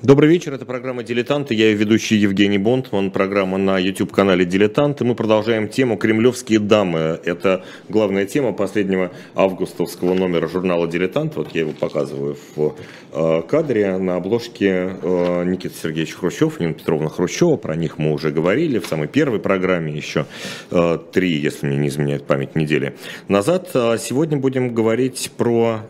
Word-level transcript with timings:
Добрый 0.00 0.30
вечер, 0.30 0.54
это 0.54 0.64
программа 0.64 1.02
«Дилетанты», 1.02 1.54
я 1.54 1.70
ее 1.70 1.74
ведущий 1.74 2.14
Евгений 2.14 2.56
Бонтман, 2.56 3.10
программа 3.10 3.58
на 3.58 3.80
YouTube-канале 3.80 4.44
«Дилетанты». 4.44 5.04
Мы 5.04 5.16
продолжаем 5.16 5.66
тему 5.66 5.96
«Кремлевские 5.96 6.60
дамы». 6.60 7.18
Это 7.24 7.64
главная 7.88 8.24
тема 8.24 8.52
последнего 8.52 9.10
августовского 9.34 10.14
номера 10.14 10.46
журнала 10.46 10.86
«Дилетант». 10.86 11.34
Вот 11.34 11.52
я 11.52 11.62
его 11.62 11.72
показываю 11.72 12.36
в 12.54 12.76
э, 13.12 13.42
кадре. 13.48 13.98
На 13.98 14.14
обложке 14.14 14.92
э, 15.02 15.44
Никита 15.44 15.74
Сергеевич 15.74 16.14
Хрущев, 16.14 16.60
Нина 16.60 16.74
Петровна 16.74 17.08
Хрущева. 17.08 17.56
Про 17.56 17.74
них 17.74 17.98
мы 17.98 18.12
уже 18.12 18.30
говорили 18.30 18.78
в 18.78 18.86
самой 18.86 19.08
первой 19.08 19.40
программе, 19.40 19.92
еще 19.92 20.26
э, 20.70 20.98
три, 21.10 21.32
если 21.32 21.66
мне 21.66 21.76
не 21.76 21.88
изменяет 21.88 22.22
память, 22.22 22.54
недели 22.54 22.94
назад. 23.26 23.70
Сегодня 23.72 24.36
будем 24.38 24.72
говорить 24.72 25.32
про 25.36 25.80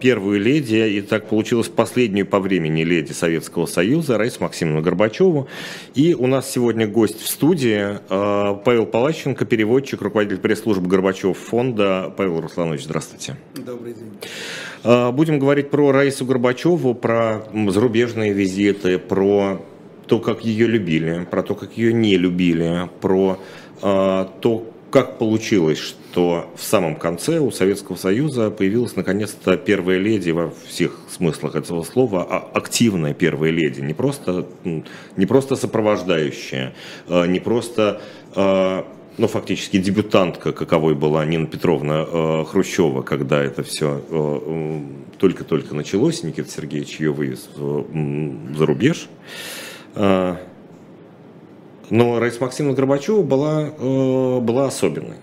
первую 0.00 0.40
леди, 0.40 0.96
и 0.96 1.02
так 1.02 1.28
получилось 1.28 1.68
последнюю 1.68 2.24
по 2.24 2.40
времени 2.40 2.84
леди 2.84 3.12
Советского 3.12 3.49
Советского 3.50 3.66
Союза 3.66 4.16
Раису 4.16 4.42
Максимовну 4.42 4.80
Горбачеву. 4.80 5.48
И 5.94 6.14
у 6.14 6.28
нас 6.28 6.48
сегодня 6.48 6.86
гость 6.86 7.20
в 7.20 7.28
студии 7.28 7.98
э, 7.98 8.56
Павел 8.64 8.86
Палащенко, 8.86 9.44
переводчик, 9.44 10.00
руководитель 10.02 10.38
пресс-службы 10.38 10.88
Горбачев 10.88 11.36
фонда. 11.36 12.14
Павел 12.16 12.40
Русланович, 12.40 12.84
здравствуйте. 12.84 13.36
Добрый 13.56 13.94
день. 13.94 14.12
Э, 14.84 15.10
будем 15.10 15.40
говорить 15.40 15.68
про 15.70 15.90
Раису 15.90 16.24
Горбачеву, 16.24 16.94
про 16.94 17.42
зарубежные 17.52 18.32
визиты, 18.32 18.98
про 18.98 19.60
то, 20.06 20.20
как 20.20 20.44
ее 20.44 20.68
любили, 20.68 21.26
про 21.28 21.42
то, 21.42 21.56
как 21.56 21.76
ее 21.76 21.92
не 21.92 22.16
любили, 22.16 22.88
про 23.00 23.40
э, 23.82 24.26
то, 24.40 24.69
как 24.90 25.18
получилось, 25.18 25.78
что 25.78 26.50
в 26.56 26.62
самом 26.62 26.96
конце 26.96 27.38
у 27.38 27.50
Советского 27.50 27.96
Союза 27.96 28.50
появилась 28.50 28.96
наконец-то 28.96 29.56
первая 29.56 29.98
леди 29.98 30.30
во 30.30 30.52
всех 30.66 30.98
смыслах 31.08 31.54
этого 31.54 31.82
слова, 31.84 32.26
а 32.28 32.50
активная 32.54 33.14
первая 33.14 33.50
леди, 33.50 33.80
не 33.80 33.94
просто, 33.94 34.46
не 34.64 35.26
просто 35.26 35.56
сопровождающая, 35.56 36.74
а 37.08 37.26
не 37.26 37.40
просто 37.40 38.00
а, 38.34 38.86
ну, 39.18 39.28
фактически 39.28 39.78
дебютантка, 39.78 40.52
каковой 40.52 40.94
была 40.94 41.24
Нина 41.24 41.46
Петровна 41.46 42.06
э, 42.06 42.44
Хрущева, 42.48 43.02
когда 43.02 43.42
это 43.42 43.62
все 43.62 44.02
только-только 45.18 45.74
началось, 45.74 46.22
Никита 46.22 46.50
Сергеевич 46.50 46.98
ее 46.98 47.12
вывез 47.12 47.48
за 47.54 48.66
рубеж. 48.66 49.08
Но 51.90 52.20
Раиса 52.20 52.38
Максимовна 52.40 52.76
Горбачева 52.76 53.22
была, 53.22 53.70
э, 53.76 54.40
была 54.40 54.66
особенной. 54.66 55.16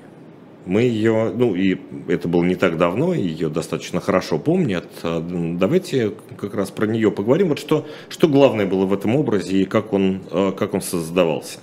Мы 0.66 0.82
ее, 0.82 1.32
ну 1.34 1.56
и 1.56 1.80
это 2.10 2.28
было 2.28 2.44
не 2.44 2.56
так 2.56 2.78
давно, 2.78 3.14
ее 3.14 3.48
достаточно 3.48 4.02
хорошо 4.02 4.38
помнят. 4.38 4.86
А, 5.02 5.22
давайте 5.22 6.12
как 6.38 6.56
раз 6.56 6.72
про 6.72 6.86
нее 6.86 7.10
поговорим. 7.10 7.50
Вот 7.50 7.60
что, 7.60 7.86
что 8.10 8.28
главное 8.28 8.66
было 8.66 8.86
в 8.86 8.94
этом 8.94 9.16
образе 9.16 9.62
и 9.62 9.66
как 9.66 9.94
он, 9.94 10.24
э, 10.30 10.52
как 10.58 10.74
он 10.74 10.82
создавался? 10.82 11.60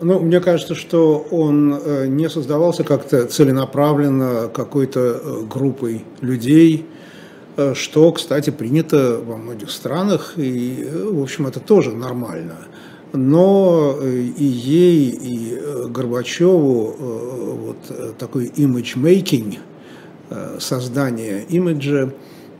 Ну, 0.00 0.18
мне 0.18 0.40
кажется, 0.40 0.74
что 0.74 1.24
он 1.30 1.72
э, 1.72 2.06
не 2.08 2.28
создавался 2.28 2.82
как-то 2.82 3.26
целенаправленно 3.26 4.48
какой-то 4.52 5.46
группой 5.48 6.04
людей, 6.20 6.84
что, 7.74 8.10
кстати, 8.10 8.50
принято 8.50 9.20
во 9.24 9.36
многих 9.36 9.70
странах, 9.70 10.32
и, 10.36 10.84
в 10.92 11.22
общем, 11.22 11.46
это 11.46 11.60
тоже 11.60 11.92
нормально– 11.92 12.56
но 13.14 13.96
э, 14.00 14.28
и 14.36 14.44
ей, 14.44 15.08
и 15.10 15.54
э, 15.54 15.86
Горбачеву 15.88 16.94
э, 16.98 17.52
вот 17.66 18.18
такой 18.18 18.46
image-making, 18.48 19.58
создание 20.58 21.44
имиджа 21.44 22.10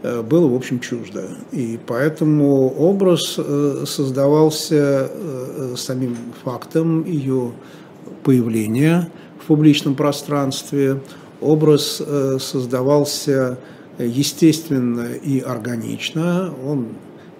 было, 0.02 0.46
в 0.46 0.54
общем, 0.54 0.78
чуждо. 0.80 1.28
И 1.50 1.78
поэтому 1.86 2.68
образ 2.68 3.40
создавался 3.86 5.10
самим 5.74 6.16
фактом 6.44 7.04
ее 7.04 7.52
появления 8.22 9.10
в 9.42 9.46
публичном 9.46 9.94
пространстве, 9.94 11.00
образ 11.40 12.02
создавался 12.38 13.58
естественно 13.98 15.14
и 15.14 15.40
органично, 15.40 16.54
он 16.64 16.88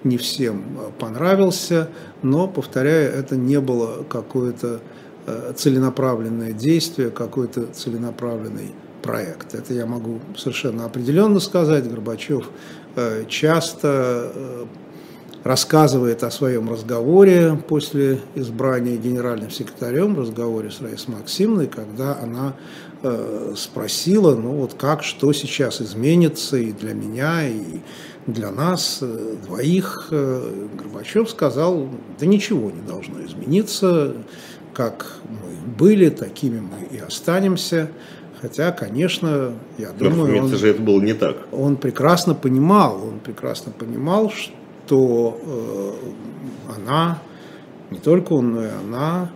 не 0.04 0.19
всем 0.19 0.62
понравился, 0.98 1.88
но, 2.22 2.47
повторяю, 2.47 3.12
это 3.12 3.37
не 3.37 3.59
было 3.59 4.04
какое-то 4.09 4.81
э, 5.26 5.53
целенаправленное 5.56 6.53
действие, 6.53 7.10
какой-то 7.10 7.66
целенаправленный 7.66 8.72
проект. 9.03 9.54
Это 9.54 9.72
я 9.75 9.87
могу 9.87 10.20
совершенно 10.37 10.84
определенно 10.84 11.41
сказать. 11.41 11.88
Горбачев 11.91 12.50
э, 12.97 13.25
часто 13.28 14.31
э, 14.34 14.65
рассказывает 15.42 16.22
о 16.22 16.31
своем 16.31 16.71
разговоре 16.71 17.59
после 17.66 18.21
избрания 18.34 18.97
генеральным 18.97 19.50
секретарем, 19.50 20.19
разговоре 20.19 20.71
с 20.71 20.81
Раисой 20.81 21.15
Максимовной, 21.15 21.66
когда 21.66 22.19
она 22.19 22.54
спросила, 23.54 24.34
ну 24.34 24.53
вот 24.53 24.72
как, 24.72 25.03
что 25.03 25.34
сейчас 25.34 25.82
изменится 25.82 26.56
и 26.56 26.72
для 26.72 26.94
меня, 26.94 27.47
и 27.47 27.81
для 28.26 28.50
нас 28.50 28.98
э, 29.02 29.36
двоих 29.44 30.08
э, 30.10 30.66
Горбачев 30.76 31.28
сказал, 31.28 31.88
да 32.18 32.26
ничего 32.26 32.70
не 32.70 32.80
должно 32.80 33.24
измениться, 33.24 34.14
как 34.72 35.18
мы 35.28 35.74
были, 35.76 36.08
такими 36.08 36.60
мы 36.60 36.96
и 36.96 36.98
останемся. 36.98 37.90
Хотя, 38.40 38.72
конечно, 38.72 39.52
я 39.78 39.90
думаю, 39.92 40.44
он, 40.44 40.48
же 40.48 40.68
это 40.68 40.82
было 40.82 41.00
не 41.00 41.14
так. 41.14 41.36
Он 41.52 41.76
прекрасно 41.76 42.34
понимал, 42.34 42.96
он 43.02 43.20
прекрасно 43.20 43.72
понимал, 43.72 44.30
что 44.30 45.41
э, 45.42 46.74
она, 46.76 47.18
не 47.91 47.98
только 47.98 48.32
он, 48.32 48.54
но 48.54 48.64
и 48.64 48.68
она 48.68 49.30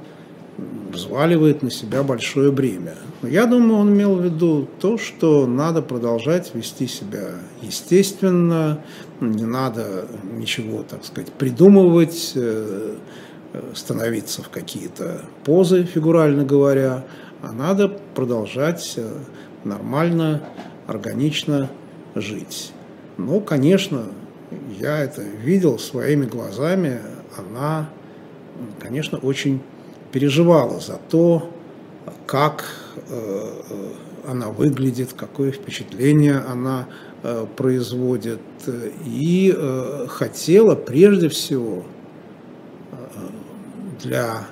взваливает 0.93 1.63
на 1.63 1.71
себя 1.71 2.03
большое 2.03 2.51
бремя. 2.51 2.97
Но 3.21 3.29
я 3.29 3.47
думаю, 3.47 3.81
он 3.81 3.93
имел 3.93 4.15
в 4.15 4.25
виду 4.25 4.69
то, 4.81 4.97
что 4.97 5.47
надо 5.47 5.83
продолжать 5.83 6.55
вести 6.55 6.87
себя 6.87 7.31
естественно, 7.63 8.81
не 9.21 9.45
надо 9.45 10.07
ничего, 10.37 10.85
так 10.89 11.05
сказать, 11.05 11.33
придумывать, 11.33 12.33
э, 12.37 12.97
становиться 13.75 14.43
в 14.43 14.51
какие-то 14.51 15.23
позы, 15.45 15.85
фигурально 15.85 16.45
говоря, 16.45 17.05
а 17.43 17.53
надо 17.53 17.89
продолжать 18.15 18.95
э, 18.97 19.09
нормально, 19.65 20.43
органично 20.87 21.71
жить. 22.15 22.73
Ну, 23.17 23.41
конечно, 23.41 24.05
я 24.79 24.99
это 24.99 25.23
видел 25.23 25.79
своими 25.79 26.25
глазами, 26.25 27.01
она, 27.37 27.89
конечно, 28.79 29.19
очень 29.19 29.61
переживала 30.13 30.79
за 30.81 31.01
то, 31.11 31.51
как 32.27 32.65
э, 32.65 32.88
она 34.27 34.49
выглядит, 34.51 35.13
какое 35.15 35.53
впечатление 35.53 36.37
она 36.37 36.87
э, 37.23 37.47
производит, 37.57 38.41
и 39.05 39.55
э, 39.57 40.07
хотела 40.09 40.75
прежде 40.75 41.29
всего 41.29 41.85
для 44.03 44.47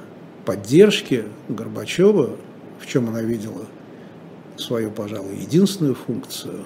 поддержки 0.44 1.24
Горбачева, 1.48 2.36
в 2.80 2.86
чем 2.86 3.08
она 3.08 3.22
видела 3.22 3.66
свою, 4.56 4.90
пожалуй, 4.90 5.36
единственную 5.36 5.94
функцию, 5.94 6.64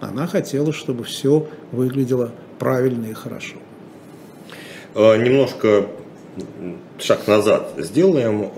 она 0.00 0.26
хотела, 0.26 0.72
чтобы 0.72 1.04
все 1.04 1.46
выглядело 1.72 2.32
правильно 2.58 3.06
и 3.06 3.12
хорошо. 3.12 3.56
Немножко 4.94 5.86
шаг 6.98 7.26
назад 7.26 7.72
сделаем, 7.78 8.50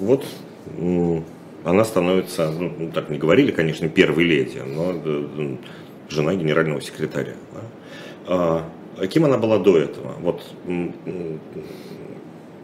вот 0.00 0.24
она 1.64 1.84
становится, 1.84 2.50
ну, 2.50 2.90
так 2.92 3.10
не 3.10 3.18
говорили, 3.18 3.50
конечно, 3.50 3.88
первой 3.88 4.24
леди, 4.24 4.62
но 4.66 4.92
э, 4.92 5.56
жена 6.08 6.34
генерального 6.34 6.80
секретаря. 6.80 7.34
Да? 7.52 8.64
А 9.00 9.06
кем 9.06 9.24
она 9.24 9.38
была 9.38 9.58
до 9.58 9.78
этого? 9.78 10.14
Вот 10.20 10.42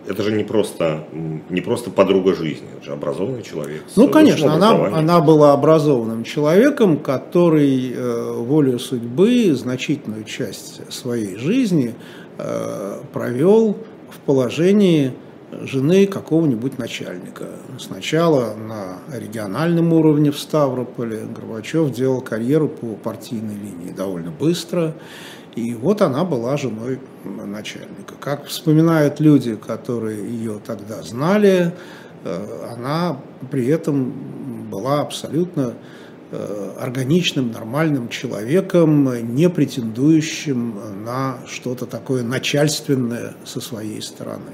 это 0.06 0.22
же 0.22 0.32
не 0.32 0.44
просто, 0.44 1.04
не 1.48 1.60
просто 1.60 1.90
подруга 1.90 2.34
жизни, 2.34 2.66
это 2.76 2.84
же 2.84 2.92
образованный 2.92 3.42
человек. 3.42 3.82
Ну, 3.96 4.08
конечно, 4.08 4.52
она, 4.52 4.86
она 4.86 5.20
была 5.20 5.52
образованным 5.52 6.24
человеком, 6.24 6.98
который 6.98 7.92
э, 7.92 8.32
волею 8.32 8.78
судьбы 8.78 9.54
значительную 9.54 10.24
часть 10.24 10.92
своей 10.92 11.36
жизни 11.36 11.94
э, 12.38 13.00
провел 13.12 13.78
в 14.10 14.18
положении 14.26 15.12
жены 15.62 16.06
какого-нибудь 16.06 16.78
начальника. 16.78 17.46
Сначала 17.78 18.54
на 18.54 18.98
региональном 19.16 19.92
уровне 19.92 20.30
в 20.30 20.38
Ставрополе 20.38 21.24
Горбачев 21.34 21.90
делал 21.92 22.20
карьеру 22.20 22.68
по 22.68 22.94
партийной 22.94 23.54
линии 23.54 23.92
довольно 23.92 24.30
быстро. 24.30 24.94
И 25.56 25.74
вот 25.74 26.02
она 26.02 26.24
была 26.24 26.56
женой 26.56 26.98
начальника. 27.24 28.14
Как 28.18 28.46
вспоминают 28.46 29.20
люди, 29.20 29.54
которые 29.54 30.28
ее 30.28 30.60
тогда 30.66 31.02
знали, 31.02 31.72
э, 32.24 32.68
она 32.72 33.18
при 33.50 33.66
этом 33.68 34.12
была 34.70 35.00
абсолютно 35.00 35.74
органичным, 36.80 37.52
нормальным 37.52 38.08
человеком, 38.08 39.34
не 39.34 39.48
претендующим 39.48 41.04
на 41.04 41.38
что-то 41.46 41.86
такое 41.86 42.22
начальственное 42.22 43.34
со 43.44 43.60
своей 43.60 44.02
стороны. 44.02 44.52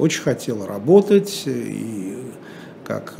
Очень 0.00 0.22
хотела 0.22 0.66
работать, 0.66 1.42
и 1.46 2.16
как 2.86 3.14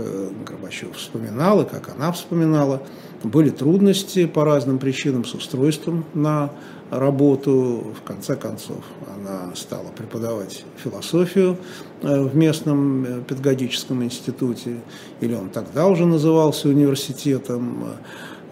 Горбачев 0.47 0.97
вспоминал, 0.97 1.61
и 1.61 1.69
как 1.69 1.91
она 1.91 2.11
вспоминала, 2.11 2.83
были 3.23 3.51
трудности 3.51 4.27
по 4.27 4.47
разным 4.47 4.79
причинам 4.79 5.27
с 5.27 5.35
устройством 5.35 6.07
на 6.15 6.51
работу. 6.91 7.93
В 8.01 8.03
конце 8.03 8.35
концов, 8.35 8.83
она 9.15 9.55
стала 9.55 9.89
преподавать 9.89 10.65
философию 10.83 11.59
э, 12.01 12.23
в 12.23 12.35
местном 12.35 13.05
э, 13.05 13.23
педагогическом 13.29 14.03
институте, 14.03 14.81
или 15.21 15.35
он 15.35 15.51
тогда 15.51 15.87
уже 15.87 16.07
назывался 16.07 16.69
университетом. 16.69 17.85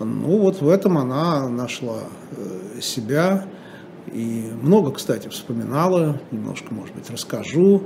Ну 0.01 0.39
вот 0.39 0.61
в 0.61 0.69
этом 0.69 0.99
она 0.99 1.49
нашла 1.49 2.01
э, 2.37 2.81
себя 2.83 3.47
и 4.13 4.51
много, 4.63 4.93
кстати, 4.93 5.29
вспоминала, 5.29 6.21
немножко, 6.31 6.73
может 6.73 6.95
быть, 6.95 7.11
расскажу, 7.11 7.83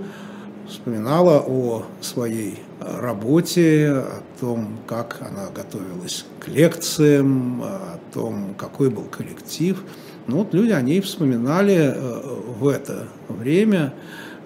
вспоминала 0.69 1.41
о 1.41 1.85
своей 2.01 2.59
работе, 2.81 3.91
о 3.91 4.23
том, 4.41 4.79
как 4.87 5.19
она 5.21 5.49
готовилась 5.55 6.25
к 6.41 6.49
лекциям, 6.49 7.63
о 7.63 7.99
том, 8.13 8.55
какой 8.57 8.91
был 8.91 9.05
коллектив– 9.05 9.83
ну 10.27 10.39
вот 10.39 10.55
люди 10.55 10.71
о 10.71 10.81
ней 10.81 11.01
вспоминали 11.01 11.93
э, 11.95 12.23
в 12.61 12.69
это 12.69 13.09
время 13.29 13.93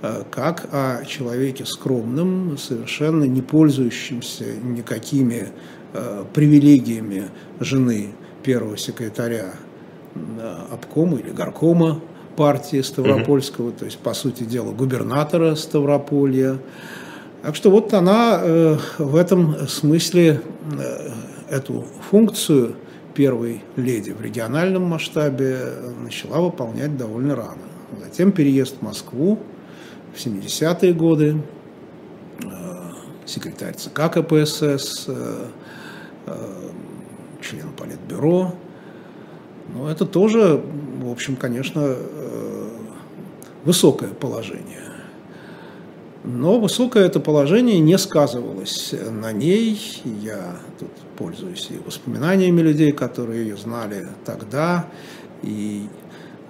э, 0.00 0.22
как 0.30 0.68
о 0.72 1.04
человеке 1.04 1.66
скромном, 1.66 2.56
совершенно 2.56 3.24
не 3.24 3.42
пользующемся 3.42 4.44
никакими 4.62 5.48
э, 5.92 6.24
привилегиями 6.32 7.28
жены 7.60 8.14
первого 8.42 8.78
секретаря 8.78 9.52
обкома 10.72 11.18
или 11.18 11.30
горкома 11.30 12.00
партии 12.36 12.80
Ставропольского, 12.82 13.72
то 13.72 13.84
есть, 13.84 13.98
по 13.98 14.14
сути 14.14 14.44
дела, 14.44 14.72
губернатора 14.72 15.54
Ставрополья. 15.54 16.58
Так 17.42 17.56
что 17.56 17.70
вот 17.70 17.94
она 17.94 18.42
в 18.98 19.16
этом 19.16 19.68
смысле 19.68 20.40
эту 21.48 21.84
функцию 22.10 22.76
первой 23.14 23.62
леди 23.76 24.10
в 24.10 24.20
региональном 24.20 24.82
масштабе 24.82 25.58
начала 26.02 26.40
выполнять 26.40 26.96
довольно 26.96 27.34
рано. 27.34 27.62
Затем 28.04 28.30
переезд 28.30 28.76
в 28.78 28.82
Москву 28.82 29.38
в 30.14 30.18
70-е 30.18 30.92
годы, 30.92 31.40
э, 32.42 32.46
секретарь 33.24 33.74
ЦК 33.74 34.12
КПСС, 34.12 35.06
э, 35.08 35.46
э, 36.26 36.36
член 37.40 37.68
Политбюро. 37.76 38.54
Но 39.74 39.90
это 39.90 40.04
тоже, 40.04 40.62
в 41.02 41.10
общем, 41.10 41.36
конечно, 41.36 41.96
высокое 43.66 44.10
положение. 44.10 44.80
Но 46.24 46.58
высокое 46.58 47.06
это 47.06 47.20
положение 47.20 47.78
не 47.80 47.98
сказывалось 47.98 48.94
на 49.10 49.32
ней. 49.32 50.00
Я 50.22 50.56
тут 50.78 50.90
пользуюсь 51.16 51.68
и 51.70 51.78
воспоминаниями 51.84 52.60
людей, 52.60 52.92
которые 52.92 53.42
ее 53.42 53.56
знали 53.56 54.08
тогда, 54.24 54.86
и 55.42 55.86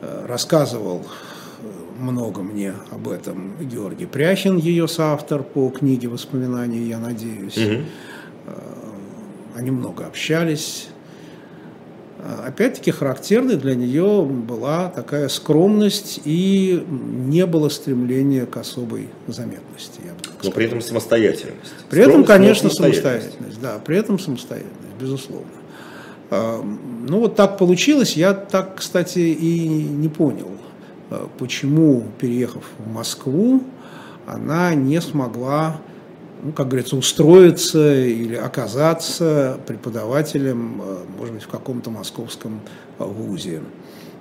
э, 0.00 0.26
рассказывал 0.26 1.02
э, 1.02 2.02
много 2.02 2.42
мне 2.42 2.74
об 2.90 3.08
этом 3.08 3.54
Георгий 3.60 4.06
Пряхин, 4.06 4.56
ее 4.56 4.88
соавтор 4.88 5.42
по 5.42 5.68
книге 5.70 6.08
воспоминаний, 6.08 6.88
я 6.88 6.98
надеюсь. 6.98 7.58
Угу. 7.58 7.84
Они 9.56 9.70
много 9.70 10.06
общались. 10.06 10.88
Опять-таки 12.44 12.90
характерной 12.90 13.56
для 13.56 13.76
нее 13.76 14.24
была 14.24 14.88
такая 14.88 15.28
скромность 15.28 16.20
и 16.24 16.84
не 16.88 17.46
было 17.46 17.68
стремления 17.68 18.46
к 18.46 18.56
особой 18.56 19.08
заметности. 19.28 20.00
Я 20.04 20.12
бы 20.12 20.36
но 20.42 20.50
при 20.50 20.66
этом 20.66 20.80
самостоятельность. 20.80 21.74
При 21.88 22.02
этом, 22.02 22.24
конечно, 22.24 22.68
самостоятельность. 22.68 23.34
самостоятельность. 23.34 23.60
Да, 23.60 23.78
при 23.84 23.96
этом 23.96 24.18
самостоятельность, 24.18 24.96
безусловно. 25.00 25.46
А, 26.30 26.64
ну 27.08 27.20
вот 27.20 27.36
так 27.36 27.58
получилось. 27.58 28.16
Я 28.16 28.34
так, 28.34 28.76
кстати, 28.76 29.20
и 29.20 29.68
не 29.68 30.08
понял, 30.08 30.50
а, 31.10 31.28
почему, 31.38 32.04
переехав 32.18 32.64
в 32.78 32.92
Москву, 32.92 33.62
она 34.26 34.74
не 34.74 35.00
смогла 35.00 35.76
ну, 36.46 36.52
как 36.52 36.68
говорится, 36.68 36.96
устроиться 36.96 38.04
или 38.04 38.36
оказаться 38.36 39.58
преподавателем, 39.66 40.80
э, 40.80 40.96
может 41.18 41.34
быть, 41.34 41.42
в 41.42 41.48
каком-то 41.48 41.90
московском 41.90 42.60
э, 43.00 43.04
вузе. 43.04 43.62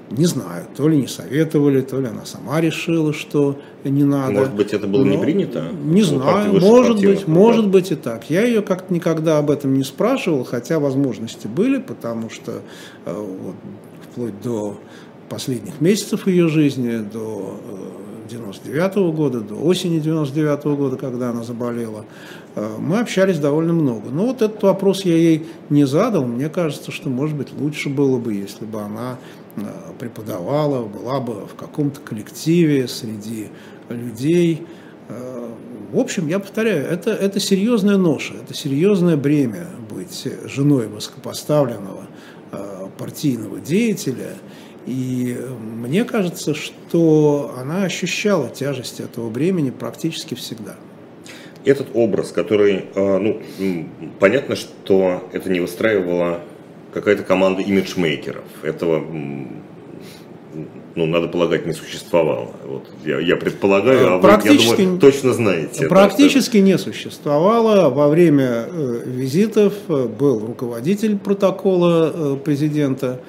Не 0.10 0.26
знаю, 0.26 0.66
то 0.76 0.88
ли 0.88 0.98
не 0.98 1.08
советовали, 1.08 1.82
то 1.82 2.00
ли 2.00 2.08
она 2.08 2.26
сама 2.26 2.62
решила, 2.62 3.14
что 3.14 3.60
не 3.84 4.04
надо. 4.04 4.34
Может 4.34 4.56
быть, 4.56 4.74
это 4.74 4.88
было 4.88 5.04
Но, 5.04 5.12
не 5.12 5.18
принято? 5.20 5.66
Не 5.84 6.02
знаю, 6.02 6.60
может 6.60 7.00
быть, 7.00 7.28
может 7.28 7.68
быть 7.68 7.92
и 7.92 7.96
так. 7.96 8.28
Я 8.30 8.44
ее 8.44 8.64
как-то 8.64 8.92
никогда 8.92 9.38
об 9.38 9.52
этом 9.52 9.76
не 9.76 9.84
спрашивал, 9.84 10.44
хотя 10.44 10.80
возможности 10.80 11.46
были, 11.46 11.78
потому 11.78 12.32
что 12.32 12.62
э, 13.06 13.14
вот, 13.14 13.56
вплоть 14.10 14.42
до 14.42 14.80
последних 15.30 15.80
месяцев 15.80 16.26
ее 16.26 16.48
жизни, 16.48 16.98
до 16.98 17.60
99 18.30 18.96
-го 18.96 19.12
года, 19.12 19.42
до 19.42 19.56
осени 19.56 20.00
99 20.00 20.66
-го 20.66 20.76
года, 20.76 20.98
когда 20.98 21.30
она 21.30 21.44
заболела, 21.44 22.06
э, 22.56 22.76
мы 22.80 23.00
общались 23.00 23.40
довольно 23.40 23.74
много. 23.74 24.10
Но 24.10 24.26
вот 24.28 24.42
этот 24.42 24.62
вопрос 24.64 25.06
я 25.06 25.16
ей 25.16 25.46
не 25.70 25.86
задал. 25.86 26.26
Мне 26.26 26.50
кажется, 26.50 26.92
что, 26.92 27.10
может 27.10 27.36
быть, 27.38 27.50
лучше 27.58 27.90
было 27.90 28.18
бы, 28.18 28.34
если 28.34 28.66
бы 28.66 28.82
она 28.82 29.18
э, 29.56 29.62
преподавала, 30.00 30.86
была 30.86 31.20
бы 31.20 31.46
в 31.46 31.56
каком-то 31.56 32.00
коллективе 32.02 32.88
среди 32.88 33.50
людей. 33.90 34.66
Э, 35.10 35.50
в 35.92 36.00
общем, 36.00 36.28
я 36.28 36.40
повторяю, 36.40 36.86
это, 36.86 37.12
это 37.12 37.40
серьезная 37.40 37.98
ноша, 37.98 38.34
это 38.44 38.54
серьезное 38.54 39.18
бремя 39.18 39.68
быть 39.90 40.28
женой 40.46 40.88
высокопоставленного 40.88 42.06
партийного 42.98 43.60
деятеля– 43.60 44.34
и 44.86 45.38
мне 45.60 46.04
кажется, 46.04 46.54
что 46.54 47.56
она 47.60 47.84
ощущала 47.84 48.50
тяжесть 48.50 49.00
этого 49.00 49.30
бремени 49.30 49.72
практически 49.72 50.36
всегда. 50.36 50.76
Этот 51.64 51.88
образ, 51.96 52.32
который, 52.32 52.86
э, 52.94 53.18
ну, 53.18 53.42
понятно, 54.20 54.56
что 54.56 55.28
это 55.34 55.50
не 55.50 55.60
выстраивала 55.60 56.42
какая-то 56.94 57.24
команда 57.24 57.64
имиджмейкеров. 57.64 58.44
Этого, 58.62 59.04
ну, 60.94 61.06
надо 61.08 61.28
полагать, 61.28 61.66
не 61.66 61.74
существовало. 61.74 62.52
Вот 62.68 62.86
я, 63.04 63.20
я 63.20 63.36
предполагаю, 63.36 64.14
а 64.14 64.18
вы, 64.20 64.30
я 64.30 64.54
думаю, 64.54 65.00
точно 65.00 65.34
знаете. 65.34 65.88
Практически 65.88 66.58
это, 66.58 66.66
не 66.66 66.78
существовало. 66.78 67.90
Во 67.90 68.10
время 68.10 68.68
э, 68.68 69.02
визитов 69.04 69.74
э, 69.88 70.06
был 70.06 70.46
руководитель 70.46 71.18
протокола 71.18 72.36
президента, 72.36 73.22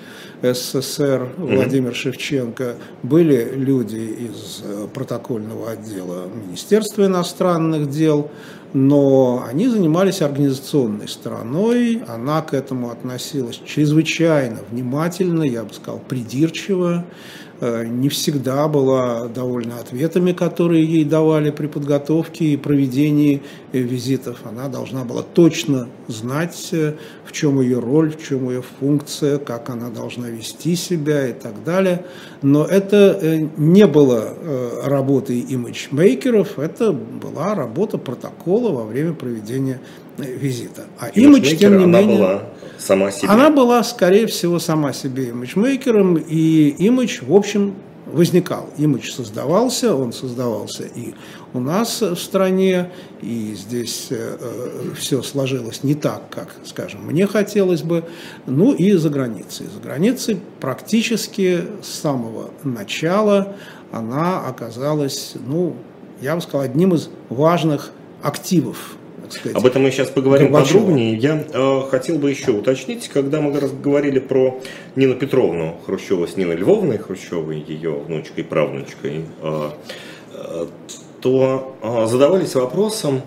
СССР 0.43 1.29
Владимир 1.37 1.91
mm-hmm. 1.91 1.95
Шевченко, 1.95 2.75
были 3.03 3.53
люди 3.55 3.97
из 3.97 4.63
э, 4.63 4.87
протокольного 4.93 5.71
отдела 5.71 6.27
Министерства 6.29 7.07
иностранных 7.07 7.91
дел, 7.91 8.31
но 8.73 9.45
они 9.49 9.69
занимались 9.69 10.23
организационной 10.23 11.09
стороной, 11.09 12.03
она 12.07 12.43
к 12.43 12.53
этому 12.53 12.91
относилась 12.91 13.61
чрезвычайно 13.65 14.59
внимательно, 14.71 15.43
я 15.43 15.65
бы 15.65 15.73
сказал, 15.73 16.01
придирчиво, 16.01 17.05
Э, 17.59 17.87
не 17.87 18.11
всегда 18.11 18.69
была 18.69 19.29
довольна 19.29 19.79
ответами, 19.81 20.33
которые 20.33 20.85
ей 20.85 21.05
давали 21.05 21.51
при 21.51 21.69
подготовке 21.69 22.45
и 22.53 22.57
проведении 22.59 23.43
визитов. 23.83 24.39
Она 24.45 24.69
должна 24.69 25.05
была 25.05 25.23
точно 25.23 25.89
знать, 26.09 26.69
э, 26.73 26.95
в 27.25 27.33
чем 27.33 27.61
ее 27.61 27.79
роль, 27.79 28.11
в 28.11 28.23
чем 28.23 28.49
ее 28.49 28.63
функция, 28.81 29.39
как 29.39 29.71
она 29.71 29.91
должна 29.91 30.29
вести 30.29 30.77
себя 30.77 31.29
и 31.29 31.33
так 31.33 31.65
далее. 31.65 32.05
Но 32.43 32.65
это 32.65 33.49
не 33.57 33.87
было 33.87 34.35
работой 34.85 35.41
имиджмейкеров, 35.41 36.59
это 36.59 36.93
была 36.93 37.55
работа 37.55 37.99
протокола 37.99 38.71
во 38.73 38.85
время 38.85 39.13
проведения 39.15 39.81
визита. 40.19 40.85
А 40.99 41.09
имидж, 41.09 41.57
тем 41.57 41.79
не 41.79 41.87
менее... 41.87 42.19
Была 42.19 42.43
сама 42.79 43.11
себе. 43.11 43.29
Она 43.29 43.51
была, 43.51 43.83
скорее 43.83 44.27
всего, 44.27 44.59
сама 44.59 44.93
себе 44.93 45.29
имиджмейкером, 45.29 46.17
и 46.17 46.69
имидж, 46.79 47.21
в 47.23 47.35
общем, 47.35 47.75
возникал. 48.07 48.71
Имидж 48.79 49.11
создавался, 49.11 49.95
он 49.95 50.13
создавался 50.13 50.85
и 50.85 51.15
у 51.53 51.61
нас 51.61 52.01
в 52.01 52.17
стране, 52.17 52.91
и 53.21 53.55
здесь 53.55 54.09
э, 54.11 54.37
э 54.41 54.95
все 54.97 55.23
сложилось 55.23 55.83
не 55.83 55.95
так, 55.95 56.29
как, 56.31 56.55
скажем, 56.65 57.05
мне 57.07 57.27
хотелось 57.27 57.83
бы, 57.83 58.05
ну 58.47 58.73
и 58.73 58.93
за 58.93 59.11
границей. 59.11 59.67
За 59.73 59.81
границей 59.81 60.41
практически 60.61 61.65
с 61.83 61.89
самого 61.89 62.51
начала 62.63 63.57
она 63.93 64.47
оказалась, 64.47 65.35
ну, 65.47 65.77
я 66.21 66.35
бы 66.35 66.43
сказал, 66.43 66.61
одним 66.63 66.95
из 66.95 67.09
важных 67.29 67.91
активов 68.23 68.97
так 69.27 69.33
сказать. 69.33 69.57
Об 69.57 69.67
этом 69.67 69.83
мы 69.83 69.91
сейчас 69.91 70.09
поговорим 70.09 70.53
Горбачева. 70.53 70.79
подробнее. 70.79 71.15
Я 71.17 71.45
э, 71.53 71.83
хотел 71.91 72.19
бы 72.19 72.31
еще 72.31 72.53
уточнить, 72.53 73.09
когда 73.09 73.41
мы 73.41 73.53
говорили 73.53 74.19
про 74.19 74.61
Нину 74.95 75.15
Петровну 75.15 75.77
Хрущева 75.85 76.27
с 76.27 76.37
Ниной 76.37 76.57
Львовной 76.57 76.99
Хрущевой, 76.99 77.65
ее 77.67 77.91
внучкой 77.93 78.45
и 78.45 78.47
правнучкой, 78.47 79.25
э, 79.43 79.71
э, 80.33 80.67
то 81.21 81.77
э, 81.83 82.07
задавались 82.07 82.55
вопросом, 82.55 83.23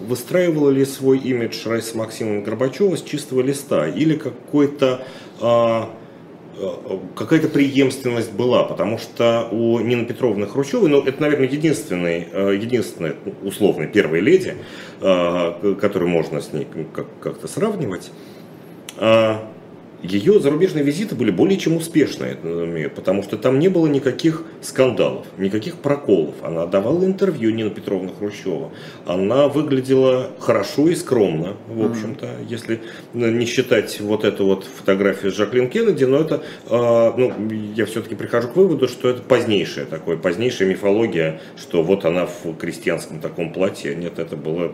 выстраивала 0.00 0.70
ли 0.70 0.84
свой 0.84 1.18
имидж 1.18 1.66
Раиса 1.68 1.96
Максимовна 1.96 2.42
Горбачева 2.42 2.96
с 2.96 3.02
чистого 3.02 3.40
листа 3.42 3.86
или 3.88 4.16
какой-то 4.16 5.02
э, 5.40 5.82
какая-то 7.14 7.48
преемственность 7.48 8.32
была, 8.32 8.64
потому 8.64 8.98
что 8.98 9.48
у 9.50 9.78
Нины 9.80 10.04
Петровны 10.04 10.46
Хрущевой, 10.46 10.88
ну, 10.88 11.00
это, 11.02 11.20
наверное, 11.20 11.48
единственный, 11.48 12.28
э, 12.30 12.58
единственная, 12.60 13.16
ну, 13.24 13.34
условная 13.48 13.86
первая 13.86 14.20
леди, 14.20 14.56
э, 15.00 15.74
которую 15.80 16.08
можно 16.10 16.40
с 16.40 16.52
ней 16.52 16.66
как-то 17.22 17.48
сравнивать, 17.48 18.10
ее 20.02 20.40
зарубежные 20.40 20.84
визиты 20.84 21.14
были 21.14 21.30
более 21.30 21.58
чем 21.58 21.76
успешные, 21.76 22.90
потому 22.94 23.22
что 23.22 23.36
там 23.36 23.58
не 23.58 23.68
было 23.68 23.86
никаких 23.86 24.44
скандалов, 24.62 25.26
никаких 25.36 25.76
проколов. 25.76 26.34
Она 26.42 26.66
давала 26.66 27.04
интервью 27.04 27.50
Нина 27.50 27.70
Петровна 27.70 28.10
Хрущева. 28.18 28.70
Она 29.06 29.48
выглядела 29.48 30.30
хорошо 30.38 30.88
и 30.88 30.94
скромно, 30.94 31.56
в 31.68 31.84
общем-то, 31.84 32.26
mm. 32.26 32.46
если 32.48 32.80
не 33.12 33.44
считать 33.46 34.00
вот 34.00 34.24
эту 34.24 34.46
вот 34.46 34.64
фотографию 34.64 35.32
с 35.32 35.36
Жаклин 35.36 35.68
Кеннеди, 35.68 36.04
но 36.04 36.18
это, 36.18 36.42
а, 36.68 37.14
ну, 37.16 37.32
я 37.74 37.86
все-таки 37.86 38.14
прихожу 38.14 38.48
к 38.48 38.56
выводу, 38.56 38.88
что 38.88 39.08
это 39.08 39.22
позднейшая 39.22 39.84
такое, 39.84 40.16
позднейшая 40.16 40.68
мифология, 40.68 41.40
что 41.56 41.82
вот 41.82 42.04
она 42.04 42.26
в 42.26 42.54
крестьянском 42.56 43.20
таком 43.20 43.52
платье. 43.52 43.94
Нет, 43.94 44.18
это 44.18 44.36
было, 44.36 44.72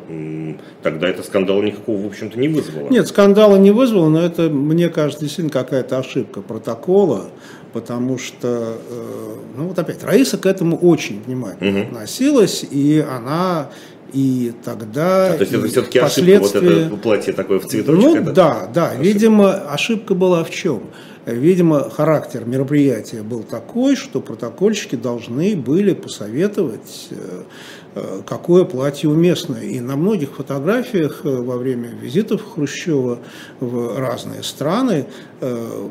тогда 0.82 1.08
это 1.08 1.22
скандала 1.22 1.62
никакого, 1.62 2.02
в 2.02 2.06
общем-то, 2.06 2.38
не 2.38 2.48
вызвало. 2.48 2.88
Нет, 2.90 3.08
скандала 3.08 3.56
не 3.56 3.70
вызвало, 3.70 4.08
но 4.08 4.20
это, 4.20 4.48
мне 4.48 4.88
кажется, 4.88 5.15
кажется, 5.16 5.20
действительно 5.20 5.50
какая-то 5.50 5.98
ошибка 5.98 6.40
протокола, 6.40 7.26
потому 7.72 8.18
что, 8.18 8.78
э, 8.88 9.34
ну 9.56 9.68
вот 9.68 9.78
опять, 9.78 10.02
Раиса 10.04 10.38
к 10.38 10.46
этому 10.46 10.76
очень 10.76 11.22
внимательно 11.22 11.80
угу. 11.80 11.88
относилась, 11.88 12.64
и 12.70 13.04
она 13.08 13.70
и 14.12 14.52
тогда... 14.64 15.32
А, 15.32 15.36
то 15.36 15.40
есть 15.40 15.52
это 15.52 15.66
все-таки 15.66 15.98
ошибка, 15.98 16.40
вот 16.40 16.54
это 16.54 16.96
платье 16.96 17.32
такое 17.32 17.58
в 17.58 17.66
цветочек? 17.66 18.02
Ну 18.02 18.16
это 18.16 18.32
да, 18.32 18.70
да, 18.72 18.86
ошибка. 18.88 19.04
видимо, 19.04 19.52
ошибка 19.52 20.14
была 20.14 20.44
в 20.44 20.50
чем? 20.50 20.82
Видимо, 21.26 21.90
характер 21.90 22.44
мероприятия 22.44 23.22
был 23.22 23.42
такой, 23.42 23.96
что 23.96 24.20
протокольщики 24.20 24.94
должны 24.94 25.56
были 25.56 25.92
посоветовать 25.92 27.08
Э, 27.10 27.42
какое 28.26 28.64
платье 28.64 29.08
уместно. 29.08 29.56
И 29.56 29.80
на 29.80 29.96
многих 29.96 30.36
фотографиях 30.36 31.20
э, 31.24 31.28
во 31.28 31.56
время 31.56 31.88
визитов 31.88 32.42
Хрущева 32.54 33.18
в 33.60 33.98
разные 33.98 34.42
страны 34.42 35.06
э, 35.40 35.88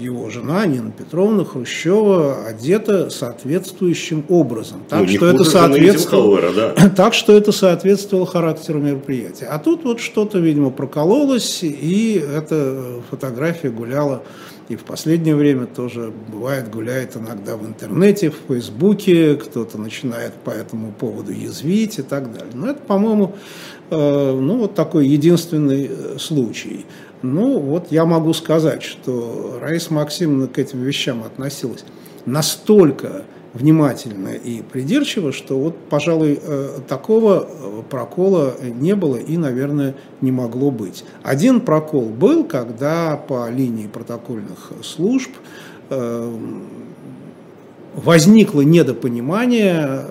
его 0.00 0.30
жена 0.30 0.66
Нина 0.66 0.90
Петровна 0.90 1.44
Хрущева 1.44 2.46
одета 2.46 3.10
соответствующим 3.10 4.24
образом. 4.28 4.80
Так, 4.88 5.02
ну, 5.02 5.08
что, 5.08 5.26
это 5.26 5.44
соответствовало, 5.44 6.40
да. 6.54 6.88
так 6.96 7.14
что 7.14 7.32
это 7.32 7.52
соответствовало 7.52 8.26
характеру 8.26 8.80
мероприятия. 8.80 9.46
А 9.46 9.58
тут 9.58 9.84
вот 9.84 10.00
что-то, 10.00 10.38
видимо, 10.38 10.70
прокололось, 10.70 11.60
и 11.62 12.14
эта 12.14 13.00
фотография 13.10 13.70
гуляла 13.70 14.22
и 14.68 14.76
в 14.76 14.84
последнее 14.84 15.36
время 15.36 15.66
тоже 15.66 16.12
бывает, 16.32 16.70
гуляет 16.70 17.16
иногда 17.16 17.56
в 17.56 17.66
интернете, 17.66 18.30
в 18.30 18.36
Фейсбуке, 18.48 19.36
кто-то 19.36 19.76
начинает 19.78 20.32
по 20.32 20.50
этому 20.50 20.92
поводу 20.92 21.32
язвить 21.32 21.98
и 21.98 22.02
так 22.02 22.32
далее. 22.32 22.52
Но 22.54 22.70
это, 22.70 22.80
по-моему, 22.80 23.34
э, 23.90 24.32
ну, 24.40 24.58
вот 24.58 24.74
такой 24.74 25.06
единственный 25.06 25.90
э, 25.90 26.18
случай. 26.18 26.86
Ну, 27.20 27.58
вот 27.58 27.88
я 27.90 28.06
могу 28.06 28.32
сказать, 28.32 28.82
что 28.82 29.58
Раиса 29.60 29.92
Максимовна 29.92 30.46
к 30.46 30.58
этим 30.58 30.82
вещам 30.82 31.24
относилась 31.24 31.84
настолько 32.26 33.24
внимательно 33.54 34.30
и 34.30 34.62
придирчиво, 34.62 35.32
что 35.32 35.58
вот, 35.58 35.76
пожалуй, 35.88 36.40
э, 36.42 36.80
такого 36.88 37.48
э, 37.48 37.82
прокола 37.88 38.54
не 38.62 38.96
было 38.96 39.16
и, 39.16 39.36
наверное, 39.36 39.94
не 40.20 40.32
могло 40.32 40.72
быть. 40.72 41.04
Один 41.22 41.60
прокол 41.60 42.06
был, 42.06 42.44
когда 42.44 43.16
по 43.16 43.48
линии 43.48 43.86
протокольных 43.86 44.72
служб 44.82 45.30
э, 45.88 46.36
возникло 47.94 48.62
недопонимание, 48.62 50.02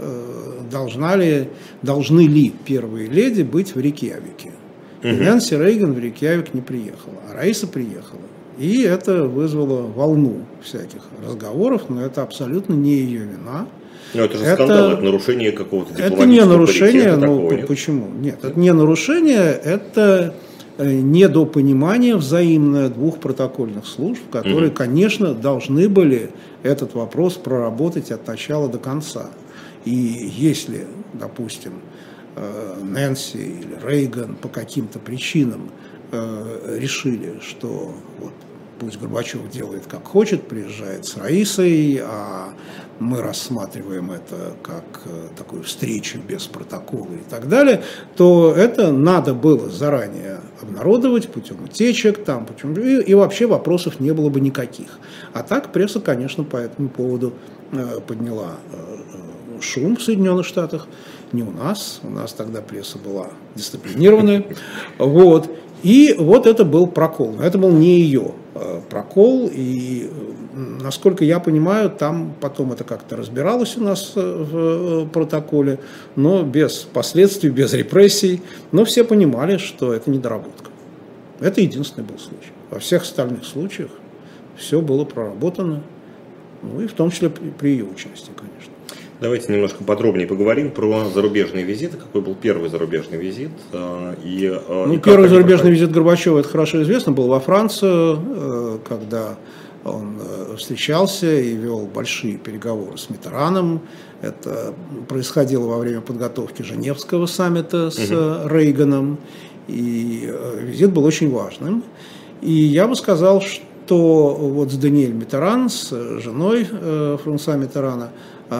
должна 0.71 1.17
ли, 1.17 1.49
должны 1.81 2.21
ли 2.21 2.53
первые 2.65 3.07
леди 3.09 3.41
быть 3.43 3.75
в 3.75 3.79
Рейкьявике. 3.79 4.51
Угу. 5.03 5.09
Нэнси 5.09 5.55
Рейган 5.55 5.93
в 5.93 5.99
Рейкьявик 5.99 6.53
не 6.53 6.61
приехала, 6.61 7.15
а 7.29 7.35
Раиса 7.35 7.67
приехала. 7.67 8.21
И 8.57 8.81
это 8.81 9.23
вызвало 9.23 9.81
волну 9.87 10.41
всяких 10.61 11.01
разговоров, 11.25 11.83
но 11.89 12.01
это 12.05 12.21
абсолютно 12.21 12.73
не 12.73 12.93
ее 12.93 13.19
вина. 13.19 13.67
Но 14.13 14.23
это 14.23 14.37
же 14.37 14.43
это, 14.43 14.55
скандал, 14.55 14.91
это 14.91 15.01
нарушение 15.01 15.51
какого-то 15.51 16.01
Это 16.01 16.25
не 16.25 16.45
нарушение, 16.45 17.15
ну 17.15 17.49
такого, 17.49 17.67
почему? 17.67 18.07
Нет, 18.09 18.39
это 18.43 18.59
не 18.59 18.71
нарушение, 18.71 19.59
это 19.63 20.35
э, 20.77 20.91
недопонимание 20.93 22.15
взаимное 22.15 22.89
двух 22.89 23.17
протокольных 23.19 23.87
служб, 23.87 24.21
которые, 24.31 24.67
угу. 24.67 24.75
конечно, 24.75 25.33
должны 25.33 25.89
были 25.89 26.29
этот 26.61 26.93
вопрос 26.93 27.33
проработать 27.33 28.11
от 28.11 28.27
начала 28.27 28.69
до 28.69 28.77
конца. 28.77 29.29
И 29.85 29.91
если, 29.91 30.85
допустим, 31.13 31.73
э, 32.35 32.75
Нэнси 32.83 33.37
или 33.37 33.77
Рейган 33.83 34.35
по 34.35 34.47
каким-то 34.47 34.99
причинам 34.99 35.69
э, 36.11 36.77
решили, 36.79 37.39
что 37.41 37.91
вот 38.19 38.33
пусть 38.79 38.99
Горбачев 38.99 39.49
делает 39.49 39.85
как 39.87 40.05
хочет, 40.05 40.47
приезжает 40.47 41.05
с 41.05 41.17
Раисой, 41.17 42.01
а 42.03 42.53
мы 42.99 43.21
рассматриваем 43.21 44.11
это 44.11 44.53
как 44.61 44.83
э, 45.05 45.27
такую 45.35 45.63
встречу 45.63 46.19
без 46.19 46.45
протокола 46.45 47.13
и 47.13 47.29
так 47.29 47.47
далее, 47.47 47.83
то 48.15 48.53
это 48.55 48.91
надо 48.91 49.33
было 49.33 49.69
заранее 49.69 50.39
обнародовать 50.61 51.29
путем 51.29 51.63
утечек, 51.63 52.23
там, 52.23 52.45
путем, 52.45 52.73
и, 52.73 53.01
и 53.01 53.13
вообще 53.13 53.45
вопросов 53.47 53.99
не 53.99 54.13
было 54.13 54.29
бы 54.29 54.39
никаких. 54.39 54.99
А 55.33 55.43
так 55.43 55.71
пресса, 55.71 55.99
конечно, 55.99 56.43
по 56.43 56.57
этому 56.57 56.89
поводу 56.89 57.33
э, 57.71 57.99
подняла 58.05 58.51
э, 58.71 59.61
шум 59.61 59.97
в 59.97 60.03
Соединенных 60.03 60.45
Штатах, 60.45 60.87
не 61.31 61.41
у 61.41 61.51
нас, 61.51 61.99
у 62.03 62.09
нас 62.09 62.31
тогда 62.33 62.61
пресса 62.61 62.99
была 62.99 63.29
дисциплинированная, 63.55 64.45
вот, 64.99 65.49
и 65.83 66.15
вот 66.17 66.47
это 66.47 66.63
был 66.63 66.87
прокол. 66.87 67.41
Это 67.41 67.57
был 67.57 67.69
не 67.69 67.99
ее 67.99 68.31
э, 68.55 68.81
прокол. 68.89 69.49
И, 69.53 70.09
насколько 70.53 71.25
я 71.25 71.41
понимаю, 71.41 71.89
там 71.89 72.33
потом 72.39 72.71
это 72.71 72.85
как-то 72.85 73.17
разбиралось 73.17 73.75
у 73.77 73.83
нас 73.83 74.13
э, 74.15 74.21
в 74.21 74.57
э, 74.57 75.05
протоколе, 75.07 75.79
но 76.15 76.43
без 76.43 76.79
последствий, 76.79 77.49
без 77.49 77.73
репрессий. 77.73 78.41
Но 78.71 78.85
все 78.85 79.03
понимали, 79.03 79.57
что 79.57 79.93
это 79.93 80.09
недоработка. 80.09 80.71
Это 81.41 81.59
единственный 81.59 82.05
был 82.05 82.17
случай. 82.17 82.53
Во 82.69 82.79
всех 82.79 83.03
остальных 83.03 83.43
случаях 83.43 83.91
все 84.55 84.79
было 84.79 85.03
проработано, 85.03 85.83
ну 86.61 86.79
и 86.79 86.87
в 86.87 86.93
том 86.93 87.11
числе 87.11 87.29
при, 87.29 87.49
при 87.49 87.69
ее 87.71 87.83
участии, 87.83 88.31
конечно. 88.35 88.72
Давайте 89.23 89.53
немножко 89.53 89.85
подробнее 89.85 90.27
поговорим 90.27 90.69
про 90.69 91.05
зарубежные 91.05 91.63
визиты. 91.63 91.95
Какой 91.95 92.19
был 92.19 92.35
первый 92.35 92.69
зарубежный 92.69 93.17
визит? 93.17 93.51
Э, 93.71 94.15
и, 94.21 94.47
э, 94.47 94.85
ну, 94.85 94.95
и 94.95 94.97
первый 94.97 95.29
зарубежный 95.29 95.71
визит 95.71 95.93
Горбачева, 95.93 96.39
это 96.39 96.49
хорошо 96.49 96.83
известно, 96.83 97.13
был 97.13 97.29
во 97.29 97.39
Францию, 97.39 98.19
э, 98.19 98.77
когда 98.85 99.37
он 99.85 100.17
встречался 100.57 101.39
и 101.39 101.55
вел 101.55 101.85
большие 101.85 102.35
переговоры 102.35 102.97
с 102.97 103.09
Митераном. 103.09 103.83
Это 104.21 104.73
происходило 105.07 105.67
во 105.67 105.77
время 105.77 106.01
подготовки 106.01 106.61
Женевского 106.61 107.25
саммита 107.25 107.91
с 107.91 108.11
угу. 108.11 108.49
Рейганом. 108.49 109.19
И 109.69 110.29
визит 110.59 110.91
был 110.91 111.05
очень 111.05 111.31
важным. 111.31 111.85
И 112.41 112.51
я 112.51 112.89
бы 112.89 112.95
сказал, 112.97 113.41
что 113.41 114.35
вот 114.37 114.69
с 114.69 114.75
Даниэль 114.75 115.13
Митеран, 115.13 115.69
с 115.69 115.91
женой 116.19 116.65
Франсуа 117.23 117.55
Митерана, 117.55 118.11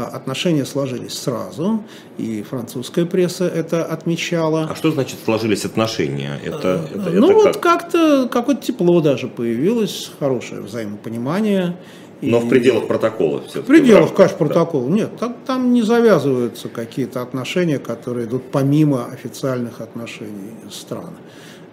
отношения 0.06 0.66
сложились 0.66 1.14
сразу, 1.14 1.84
и 2.18 2.42
французская 2.42 3.06
пресса 3.06 3.46
это 3.46 3.86
отмечала. 3.86 4.68
А 4.70 4.76
что 4.76 4.92
значит 4.92 5.20
сложились 5.24 5.66
отношения? 5.66 6.40
Это, 6.44 6.88
это, 6.94 7.10
ну 7.12 7.30
это 7.30 7.34
вот 7.34 7.58
как? 7.58 7.92
то 7.92 8.28
какое-то 8.30 8.62
тепло 8.62 9.02
даже 9.02 9.28
появилось, 9.28 10.12
хорошее 10.20 10.62
взаимопонимание. 10.62 11.78
Но 12.22 12.40
и... 12.40 12.46
в 12.46 12.50
пределах 12.50 12.88
протокола 12.88 13.44
все 13.48 13.62
В 13.62 13.66
пределах, 13.66 14.12
в 14.12 14.14
конечно, 14.14 14.38
протокола. 14.38 14.88
Да. 14.88 14.94
Нет, 14.94 15.18
там, 15.18 15.36
там 15.46 15.74
не 15.74 15.82
завязываются 15.82 16.70
какие-то 16.70 17.22
отношения, 17.22 17.80
которые 17.80 18.28
идут 18.28 18.44
помимо 18.52 19.06
официальных 19.06 19.82
отношений 19.82 20.52
стран. 20.72 21.12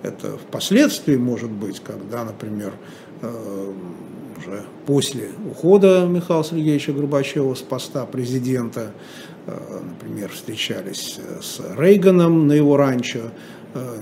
Это 0.03 0.39
впоследствии 0.39 1.17
может 1.17 1.51
быть, 1.51 1.81
когда, 1.81 2.25
например, 2.25 2.73
э, 3.23 3.73
уже 4.51 4.63
после 4.87 5.29
ухода 5.51 6.07
Михаила 6.07 6.45
Сергеевича 6.45 6.93
Горбачева 6.93 7.55
с 7.55 7.61
поста 7.61 8.07
президента, 8.07 8.93
э, 9.47 9.81
например, 9.83 10.31
встречались 10.31 11.19
с 11.41 11.61
Рейганом 11.77 12.47
на 12.47 12.53
его 12.53 12.77
ранчо, 12.77 13.21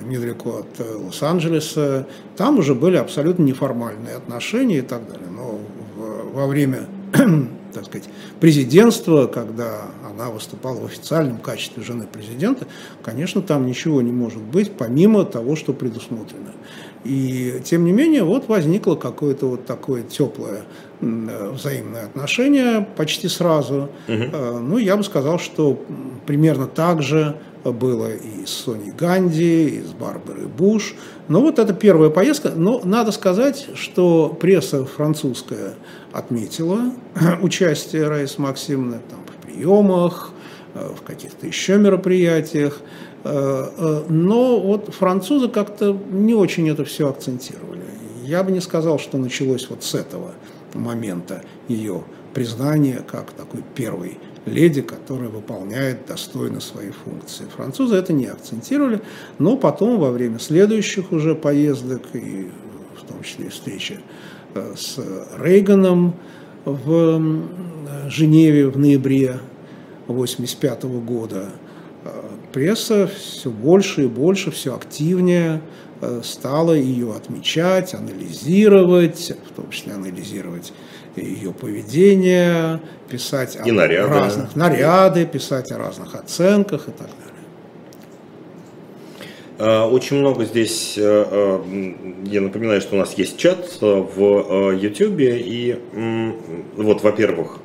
недалеко 0.06 0.60
от 0.60 0.80
Лос-Анджелеса. 0.80 2.06
Там 2.36 2.58
уже 2.58 2.74
были 2.74 2.96
абсолютно 2.96 3.42
неформальные 3.42 4.16
отношения 4.16 4.78
и 4.78 4.82
так 4.82 5.06
далее. 5.06 5.28
Но 5.30 5.58
во 6.32 6.46
время 6.46 6.86
так 7.72 7.84
сказать, 7.84 8.08
президентства, 8.40 9.26
когда 9.26 9.82
она 10.08 10.30
выступала 10.30 10.80
в 10.80 10.86
официальном 10.86 11.38
качестве 11.38 11.82
жены 11.82 12.06
президента, 12.10 12.66
конечно, 13.02 13.42
там 13.42 13.66
ничего 13.66 14.02
не 14.02 14.12
может 14.12 14.42
быть, 14.42 14.72
помимо 14.72 15.24
того, 15.24 15.54
что 15.56 15.72
предусмотрено. 15.72 16.52
И 17.04 17.60
тем 17.64 17.84
не 17.84 17.92
менее, 17.92 18.24
вот 18.24 18.48
возникло 18.48 18.94
какое-то 18.94 19.46
вот 19.46 19.66
такое 19.66 20.02
теплое 20.02 20.62
взаимное 21.00 22.06
отношение 22.06 22.86
почти 22.96 23.28
сразу. 23.28 23.88
Угу. 24.08 24.36
Ну, 24.62 24.78
я 24.78 24.96
бы 24.96 25.04
сказал, 25.04 25.38
что 25.38 25.80
примерно 26.26 26.66
так 26.66 27.02
же 27.02 27.36
было 27.64 28.10
и 28.12 28.46
с 28.46 28.50
Соней 28.50 28.92
Ганди, 28.92 29.68
и 29.68 29.82
с 29.82 29.92
Барбарой 29.92 30.46
Буш. 30.46 30.94
Но 31.28 31.40
вот 31.40 31.58
это 31.58 31.72
первая 31.72 32.10
поездка. 32.10 32.52
Но 32.54 32.80
надо 32.84 33.12
сказать, 33.12 33.68
что 33.74 34.36
пресса 34.40 34.84
французская 34.84 35.74
отметила 36.12 36.92
участие 37.42 38.08
Раисы 38.08 38.40
Максимовны 38.40 39.00
там, 39.10 39.20
в 39.26 39.46
приемах, 39.46 40.30
э, 40.74 40.88
в 40.96 41.02
каких-то 41.02 41.46
еще 41.46 41.78
мероприятиях. 41.78 42.80
Э, 43.30 43.68
э, 43.76 44.04
но 44.08 44.58
вот 44.58 44.94
французы 44.94 45.49
как-то 45.49 45.94
не 46.11 46.32
очень 46.35 46.68
это 46.70 46.87
все 46.87 47.11
акцентировали. 47.11 47.82
Я 48.25 48.42
бы 48.42 48.50
не 48.52 48.61
сказал, 48.61 48.99
что 48.99 49.18
началось 49.18 49.68
вот 49.68 49.85
с 49.85 49.94
этого 49.94 50.32
момента 50.73 51.42
ее 51.68 52.04
признания 52.32 53.04
как 53.06 53.32
такой 53.32 53.62
первой 53.75 54.18
леди, 54.47 54.80
которая 54.80 55.28
выполняет 55.28 56.06
достойно 56.06 56.61
свои 56.61 56.90
функции. 56.90 57.44
Французы 57.54 57.97
это 57.97 58.14
не 58.14 58.26
акцентировали, 58.26 59.02
но 59.38 59.58
потом 59.58 59.99
во 59.99 60.11
время 60.11 60.38
следующих 60.38 61.12
уже 61.12 61.35
поездок, 61.35 62.02
и 62.14 62.50
в 62.97 63.06
том 63.06 63.23
числе 63.23 63.50
встречи 63.50 64.00
э, 64.54 64.75
с 64.75 64.99
Рейганом 65.38 66.14
в 66.64 67.23
Женеве 68.08 68.68
в 68.68 68.78
ноябре 68.78 69.40
1985 70.06 70.85
года, 71.04 71.50
пресса 72.52 73.06
все 73.08 73.50
больше 73.50 74.04
и 74.04 74.06
больше, 74.06 74.50
все 74.50 74.74
активнее 74.74 75.60
э, 76.00 76.20
стала 76.24 76.72
ее 76.72 77.14
отмечать, 77.14 77.94
анализировать, 77.94 79.32
в 79.50 79.56
том 79.56 79.70
числе 79.70 79.94
анализировать 79.94 80.72
ее 81.16 81.52
поведение, 81.52 82.80
писать 83.08 83.56
и 83.64 83.70
о 83.70 83.72
наряды. 83.72 84.08
разных 84.08 84.56
наряды, 84.56 85.26
писать 85.26 85.72
о 85.72 85.78
разных 85.78 86.14
оценках 86.14 86.88
и 86.88 86.92
так 86.92 87.08
далее. 87.08 87.34
А, 89.58 89.88
очень 89.88 90.18
много 90.18 90.44
здесь, 90.44 90.94
э, 90.96 91.02
э, 91.02 91.92
я 92.26 92.40
напоминаю, 92.40 92.80
что 92.80 92.94
у 92.94 92.98
нас 92.98 93.14
есть 93.14 93.36
чат 93.36 93.78
в 93.80 94.72
YouTube, 94.72 95.18
и 95.18 95.78
вот, 96.76 97.02
во-первых, 97.02 97.58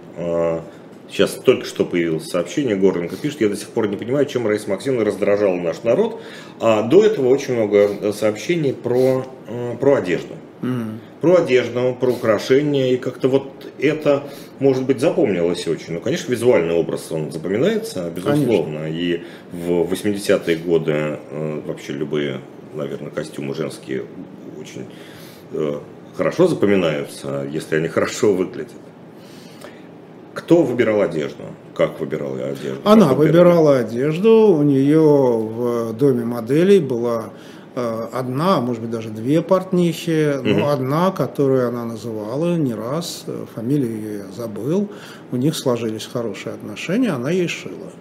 Сейчас 1.13 1.33
только 1.35 1.63
что 1.67 1.85
появилось 1.85 2.27
сообщение, 2.27 2.75
Горленко 2.75 3.15
пишет, 3.15 3.41
я 3.41 3.49
до 3.49 3.55
сих 3.55 3.67
пор 3.67 3.87
не 3.87 3.97
понимаю, 3.97 4.25
чем 4.25 4.47
Раиса 4.47 4.67
Максимовна 4.67 5.05
раздражала 5.05 5.55
наш 5.55 5.83
народ. 5.83 6.19
А 6.59 6.81
до 6.81 7.05
этого 7.05 7.27
очень 7.27 7.53
много 7.53 8.11
сообщений 8.13 8.73
про, 8.73 9.23
про 9.79 9.95
одежду. 9.97 10.33
Mm. 10.63 10.97
Про 11.21 11.35
одежду, 11.35 11.95
про 11.99 12.09
украшения, 12.09 12.93
и 12.93 12.97
как-то 12.97 13.27
вот 13.27 13.71
это, 13.77 14.23
может 14.57 14.85
быть, 14.85 14.99
запомнилось 14.99 15.67
очень. 15.67 15.93
Ну, 15.93 15.99
конечно, 15.99 16.31
визуальный 16.31 16.73
образ, 16.73 17.11
он 17.11 17.31
запоминается, 17.31 18.09
безусловно. 18.09 18.79
Конечно. 18.79 18.99
И 18.99 19.21
в 19.51 19.93
80-е 19.93 20.55
годы 20.57 21.19
э, 21.29 21.61
вообще 21.67 21.93
любые, 21.93 22.41
наверное, 22.73 23.11
костюмы 23.11 23.53
женские 23.53 24.05
очень 24.59 24.87
э, 25.51 25.79
хорошо 26.17 26.47
запоминаются, 26.47 27.47
если 27.51 27.75
они 27.75 27.87
хорошо 27.89 28.33
выглядят. 28.33 28.71
Кто 30.33 30.63
выбирал 30.63 31.01
одежду? 31.01 31.43
Как 31.75 31.99
выбирала 31.99 32.37
одежду? 32.37 32.81
Она 32.83 33.13
выбирала 33.13 33.77
одежду. 33.77 34.47
У 34.47 34.63
нее 34.63 34.99
в 34.99 35.93
доме 35.93 36.25
моделей 36.25 36.79
была 36.79 37.25
э, 37.75 38.07
одна, 38.11 38.57
а 38.57 38.61
может 38.61 38.81
быть 38.81 38.91
даже 38.91 39.09
две 39.09 39.41
портнихи, 39.41 40.39
но 40.43 40.65
угу. 40.65 40.69
одна, 40.69 41.11
которую 41.11 41.67
она 41.67 41.85
называла 41.85 42.55
не 42.55 42.73
раз, 42.73 43.25
э, 43.27 43.45
фамилию 43.53 43.91
ее 43.91 44.17
я 44.17 44.31
забыл, 44.35 44.89
у 45.31 45.35
них 45.35 45.55
сложились 45.55 46.05
хорошие 46.11 46.55
отношения, 46.55 47.11
она 47.11 47.29
ей 47.29 47.47
шила. 47.47 47.91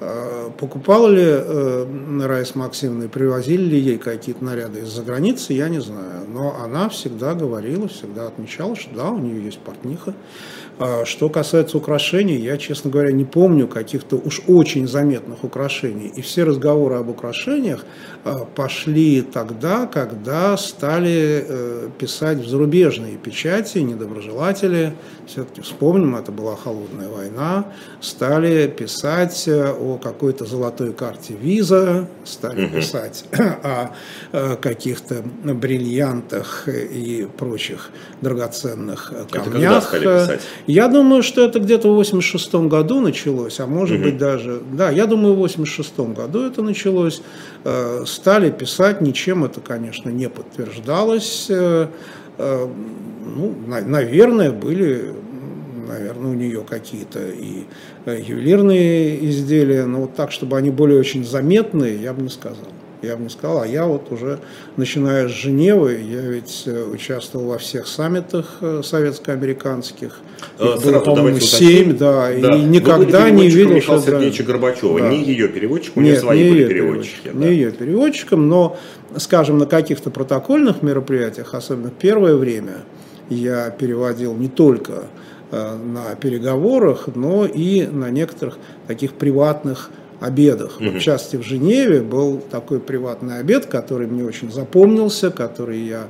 Э, 0.00 0.50
покупала 0.58 1.08
ли 1.08 1.24
э, 1.24 2.26
Раиса 2.26 2.58
Максимовна 2.58 3.04
и 3.04 3.08
привозили 3.08 3.62
ли 3.62 3.78
ей 3.78 3.98
какие-то 3.98 4.44
наряды 4.44 4.80
из-за 4.80 5.02
границы, 5.02 5.52
я 5.52 5.68
не 5.68 5.80
знаю. 5.80 6.26
Но 6.28 6.56
она 6.62 6.88
всегда 6.88 7.34
говорила, 7.34 7.88
всегда 7.88 8.26
отмечала, 8.26 8.76
что 8.76 8.94
да, 8.94 9.10
у 9.10 9.18
нее 9.18 9.42
есть 9.44 9.60
портниха. 9.60 10.14
А 10.78 11.04
что 11.04 11.28
касается 11.28 11.78
украшений, 11.78 12.36
я, 12.36 12.56
честно 12.56 12.90
говоря, 12.90 13.12
не 13.12 13.24
помню 13.24 13.68
каких-то 13.68 14.16
уж 14.16 14.42
очень 14.48 14.88
заметных 14.88 15.44
украшений. 15.44 16.08
И 16.16 16.20
все 16.20 16.44
разговоры 16.44 16.96
об 16.96 17.08
украшениях 17.08 17.84
а, 18.24 18.44
пошли 18.44 19.22
тогда, 19.22 19.86
когда 19.86 20.56
стали 20.56 21.44
э, 21.46 21.88
писать 21.98 22.38
в 22.38 22.48
зарубежные 22.48 23.16
печати, 23.16 23.78
недоброжелатели, 23.78 24.94
все-таки 25.26 25.60
вспомним, 25.60 26.16
это 26.16 26.32
была 26.32 26.56
холодная 26.56 27.08
война, 27.08 27.66
стали 28.00 28.66
писать 28.66 29.46
э, 29.46 29.70
о 29.70 29.98
какой-то 29.98 30.44
золотой 30.44 30.92
карте 30.92 31.34
виза, 31.34 32.08
стали 32.24 32.64
угу. 32.64 32.76
писать 32.76 33.24
о 33.62 33.90
э, 34.32 34.56
каких-то 34.56 35.22
бриллиантах 35.44 36.66
и 36.68 37.28
прочих 37.36 37.90
драгоценных 38.20 39.12
камнях. 39.30 39.30
Это 39.30 39.50
когда 39.50 39.80
стали 39.80 40.02
писать? 40.02 40.40
Я 40.66 40.88
думаю, 40.88 41.22
что 41.22 41.44
это 41.44 41.60
где-то 41.60 41.92
в 41.92 41.94
86 41.94 42.54
году 42.54 43.00
началось, 43.00 43.60
а 43.60 43.66
может 43.66 43.98
угу. 43.98 44.06
быть 44.06 44.18
даже, 44.18 44.60
да, 44.72 44.90
я 44.90 45.06
думаю, 45.06 45.34
в 45.34 45.38
86 45.38 46.00
году 46.00 46.42
это 46.42 46.62
началось. 46.62 47.22
Э, 47.64 48.04
стали 48.06 48.50
писать, 48.50 49.00
ничем 49.00 49.44
это, 49.44 49.60
конечно, 49.60 50.08
не 50.08 50.28
подтверждалось. 50.28 51.46
Э, 51.50 51.88
э, 52.38 52.68
ну, 53.36 53.54
наверное, 53.66 54.52
были 54.52 55.12
наверное, 55.86 56.30
у 56.30 56.34
нее 56.34 56.64
какие-то 56.66 57.20
и 57.28 57.64
ювелирные 58.06 59.22
изделия, 59.28 59.84
но 59.84 60.02
вот 60.02 60.14
так, 60.14 60.32
чтобы 60.32 60.56
они 60.56 60.70
были 60.70 60.94
очень 60.94 61.26
заметные, 61.26 62.00
я 62.00 62.14
бы 62.14 62.22
не 62.22 62.30
сказал 62.30 62.64
я 63.04 63.16
не 63.16 63.28
сказал. 63.28 63.62
А 63.62 63.66
я 63.66 63.86
вот 63.86 64.10
уже, 64.10 64.40
начиная 64.76 65.28
с 65.28 65.30
Женевы, 65.30 66.00
я 66.02 66.20
ведь 66.20 66.64
э, 66.66 66.84
участвовал 66.84 67.46
во 67.46 67.58
всех 67.58 67.86
саммитах 67.86 68.58
э, 68.60 68.82
советско-американских. 68.82 70.18
Их 70.58 70.82
было, 70.82 71.00
по-моему, 71.00 71.40
семь, 71.40 71.96
да, 71.96 72.28
да, 72.28 72.56
и 72.56 72.62
никогда 72.62 73.30
не 73.30 73.48
видел, 73.48 73.74
Михаила 73.74 74.00
что... 74.00 74.10
Сергеевича 74.10 74.44
Горбачева, 74.44 75.00
да. 75.00 75.08
не 75.08 75.24
ее 75.24 75.48
переводчик, 75.48 75.96
у 75.96 76.00
нее 76.00 76.16
свои 76.16 76.44
не 76.44 76.50
были 76.50 76.68
переводчики. 76.68 77.30
Да. 77.32 77.32
Не 77.32 77.48
ее 77.48 77.72
переводчиком, 77.72 78.48
но, 78.48 78.76
скажем, 79.16 79.58
на 79.58 79.66
каких-то 79.66 80.10
протокольных 80.10 80.82
мероприятиях, 80.82 81.54
особенно 81.54 81.90
первое 81.90 82.36
время, 82.36 82.84
я 83.30 83.70
переводил 83.70 84.34
не 84.34 84.48
только 84.48 85.04
э, 85.50 85.76
на 85.76 86.14
переговорах, 86.14 87.08
но 87.14 87.46
и 87.46 87.86
на 87.86 88.10
некоторых 88.10 88.58
таких 88.86 89.14
приватных 89.14 89.90
обедах. 90.24 90.80
Угу. 90.80 90.90
В 90.90 91.00
частности, 91.00 91.36
в 91.36 91.42
Женеве 91.42 92.00
был 92.00 92.38
такой 92.38 92.80
приватный 92.80 93.38
обед, 93.38 93.66
который 93.66 94.06
мне 94.06 94.24
очень 94.24 94.50
запомнился, 94.50 95.30
который 95.30 95.80
я 95.80 96.06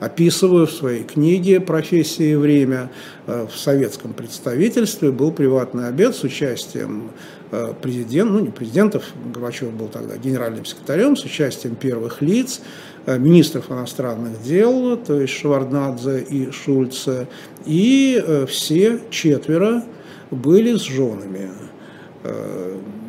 описываю 0.00 0.66
в 0.66 0.72
своей 0.72 1.04
книге 1.04 1.60
«Профессия 1.60 2.32
и 2.32 2.34
время». 2.36 2.90
Э, 3.26 3.46
в 3.50 3.56
советском 3.58 4.12
представительстве 4.12 5.10
был 5.10 5.32
приватный 5.32 5.88
обед 5.88 6.14
с 6.14 6.22
участием 6.22 7.10
э, 7.50 7.72
президента, 7.80 8.32
ну 8.32 8.40
не 8.40 8.50
президентов, 8.50 9.04
Горбачев 9.32 9.72
был 9.72 9.88
тогда 9.88 10.16
генеральным 10.16 10.64
секретарем, 10.64 11.16
с 11.16 11.24
участием 11.24 11.76
первых 11.76 12.20
лиц, 12.20 12.60
э, 13.06 13.18
министров 13.18 13.70
иностранных 13.70 14.42
дел, 14.42 14.96
то 14.96 15.20
есть 15.20 15.32
Шварнадзе 15.32 16.20
и 16.20 16.50
Шульца, 16.50 17.26
и 17.64 18.22
все 18.48 19.00
четверо 19.10 19.82
были 20.30 20.76
с 20.76 20.82
женами 20.82 21.50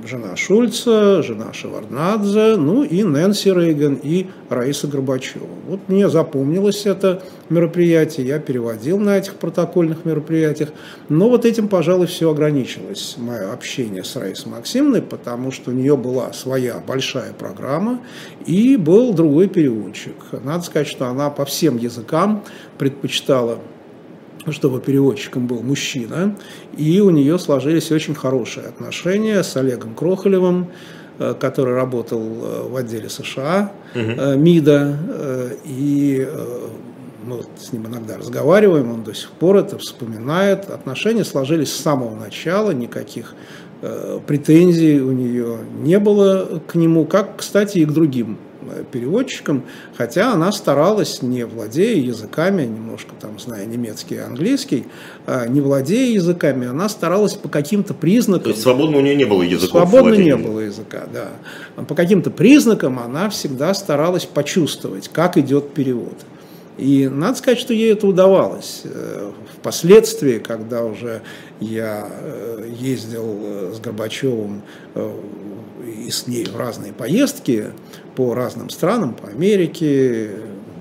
жена 0.07 0.35
Шульца, 0.35 1.21
жена 1.21 1.53
Шеварднадзе, 1.53 2.55
ну 2.57 2.83
и 2.83 3.03
Нэнси 3.03 3.49
Рейган 3.49 3.99
и 4.01 4.27
Раиса 4.49 4.87
Горбачева. 4.87 5.45
Вот 5.67 5.81
мне 5.87 6.09
запомнилось 6.09 6.85
это 6.85 7.21
мероприятие, 7.49 8.27
я 8.27 8.39
переводил 8.39 8.97
на 8.97 9.17
этих 9.17 9.35
протокольных 9.35 10.05
мероприятиях, 10.05 10.69
но 11.09 11.29
вот 11.29 11.45
этим, 11.45 11.67
пожалуй, 11.67 12.07
все 12.07 12.31
ограничилось, 12.31 13.15
мое 13.17 13.51
общение 13.51 14.03
с 14.03 14.15
Раисой 14.15 14.51
Максимовной, 14.51 15.01
потому 15.01 15.51
что 15.51 15.71
у 15.71 15.73
нее 15.73 15.97
была 15.97 16.33
своя 16.33 16.75
большая 16.85 17.33
программа 17.33 17.99
и 18.45 18.77
был 18.77 19.13
другой 19.13 19.47
переводчик. 19.47 20.15
Надо 20.43 20.63
сказать, 20.63 20.87
что 20.87 21.07
она 21.07 21.29
по 21.29 21.45
всем 21.45 21.77
языкам 21.77 22.43
предпочитала 22.77 23.59
чтобы 24.51 24.79
переводчиком 24.79 25.47
был 25.47 25.61
мужчина, 25.61 26.35
и 26.77 26.99
у 27.01 27.09
нее 27.09 27.37
сложились 27.39 27.91
очень 27.91 28.15
хорошие 28.15 28.67
отношения 28.67 29.43
с 29.43 29.55
Олегом 29.57 29.93
Крохолевым, 29.95 30.67
который 31.39 31.73
работал 31.73 32.19
в 32.69 32.75
отделе 32.75 33.09
США, 33.09 33.71
угу. 33.95 34.37
МИДа, 34.37 34.97
и 35.65 36.27
мы 37.25 37.37
вот 37.37 37.49
с 37.59 37.73
ним 37.73 37.87
иногда 37.87 38.17
разговариваем, 38.17 38.91
он 38.91 39.03
до 39.03 39.13
сих 39.13 39.31
пор 39.31 39.57
это 39.57 39.77
вспоминает. 39.77 40.69
Отношения 40.69 41.25
сложились 41.25 41.73
с 41.73 41.81
самого 41.81 42.15
начала, 42.15 42.71
никаких 42.71 43.35
претензий 44.27 45.01
у 45.01 45.11
нее 45.11 45.57
не 45.81 45.99
было 45.99 46.61
к 46.67 46.75
нему, 46.75 47.05
как, 47.05 47.37
кстати, 47.37 47.79
и 47.79 47.85
к 47.85 47.91
другим 47.91 48.37
переводчиком, 48.91 49.63
хотя 49.95 50.33
она 50.33 50.51
старалась, 50.51 51.21
не 51.21 51.45
владея 51.45 51.97
языками, 52.01 52.63
немножко 52.63 53.13
там 53.19 53.39
зная 53.39 53.65
немецкий 53.65 54.15
и 54.15 54.19
английский, 54.19 54.85
а, 55.25 55.47
не 55.47 55.61
владея 55.61 56.13
языками, 56.13 56.67
она 56.67 56.89
старалась 56.89 57.33
по 57.33 57.49
каким-то 57.49 57.93
признакам... 57.93 58.43
То 58.43 58.49
есть 58.49 58.61
свободно 58.61 58.97
у 58.97 59.01
нее 59.01 59.15
не 59.15 59.25
было 59.25 59.41
языка? 59.41 59.71
Свободно 59.71 60.13
не 60.13 60.35
было 60.35 60.59
языка, 60.59 61.03
да. 61.13 61.29
По 61.83 61.95
каким-то 61.95 62.31
признакам 62.31 62.99
она 62.99 63.29
всегда 63.29 63.73
старалась 63.73 64.25
почувствовать, 64.25 65.09
как 65.09 65.37
идет 65.37 65.73
перевод. 65.73 66.15
И 66.77 67.07
надо 67.07 67.37
сказать, 67.37 67.59
что 67.59 67.73
ей 67.73 67.93
это 67.93 68.07
удавалось. 68.07 68.81
Э, 68.83 69.31
впоследствии, 69.55 70.37
когда 70.37 70.83
уже 70.83 71.21
я 71.59 72.07
э, 72.07 72.69
ездил 72.79 73.39
э, 73.41 73.73
с 73.75 73.79
Горбачевым 73.79 74.61
и 76.05 76.11
с 76.11 76.27
ней 76.27 76.45
в 76.45 76.55
разные 76.55 76.93
поездки, 76.93 77.67
по 78.17 78.33
разным 78.33 78.71
странам, 78.71 79.13
по 79.13 79.27
Америке, 79.27 80.31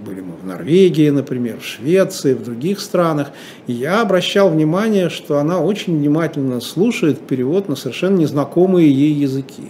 были 0.06 0.22
мы 0.22 0.36
в 0.42 0.46
Норвегии, 0.46 1.10
например, 1.10 1.60
в 1.60 1.66
Швеции, 1.66 2.32
в 2.32 2.42
других 2.42 2.80
странах. 2.80 3.30
И 3.66 3.74
я 3.74 4.00
обращал 4.00 4.48
внимание, 4.48 5.10
что 5.10 5.38
она 5.38 5.60
очень 5.60 5.98
внимательно 5.98 6.62
слушает 6.62 7.20
перевод 7.20 7.68
на 7.68 7.76
совершенно 7.76 8.16
незнакомые 8.16 8.90
ей 8.90 9.12
языки. 9.12 9.64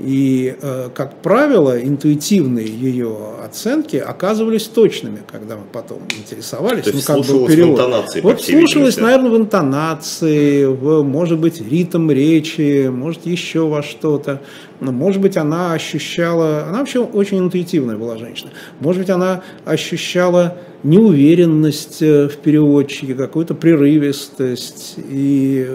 И, 0.00 0.54
э, 0.60 0.90
как 0.94 1.16
правило, 1.22 1.80
интуитивные 1.80 2.66
ее 2.66 3.16
оценки 3.44 3.96
оказывались 3.96 4.64
точными, 4.64 5.18
когда 5.30 5.56
мы 5.56 5.62
потом 5.72 5.98
интересовались. 6.16 6.84
То 6.84 6.90
есть 6.90 7.08
ну, 7.08 7.14
как 7.16 7.26
был 7.26 7.46
перевод. 7.46 7.78
в 7.78 7.82
интонации, 7.82 8.20
Вот 8.20 8.40
слушалась, 8.40 8.96
наверное, 8.98 9.30
в 9.30 9.36
интонации, 9.36 10.66
в, 10.66 11.02
может 11.02 11.38
быть, 11.38 11.60
ритм 11.60 12.10
речи, 12.10 12.88
может, 12.88 13.26
еще 13.26 13.66
во 13.66 13.82
что-то. 13.82 14.40
Но, 14.80 14.92
может 14.92 15.20
быть, 15.20 15.36
она 15.36 15.72
ощущала... 15.72 16.66
Она 16.68 16.78
вообще 16.78 17.00
очень 17.00 17.38
интуитивная 17.38 17.96
была 17.96 18.16
женщина. 18.18 18.50
Может 18.78 19.02
быть, 19.02 19.10
она 19.10 19.42
ощущала 19.64 20.58
неуверенность 20.84 22.02
э, 22.02 22.28
в 22.28 22.36
переводчике, 22.36 23.14
какую-то 23.14 23.54
прерывистость. 23.54 24.94
И 24.96 25.68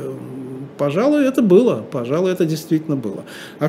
Пожалуй, 0.84 1.26
это 1.26 1.42
было, 1.42 1.82
пожалуй, 1.90 2.34
это 2.34 2.44
действительно 2.44 2.98
было. 2.98 3.24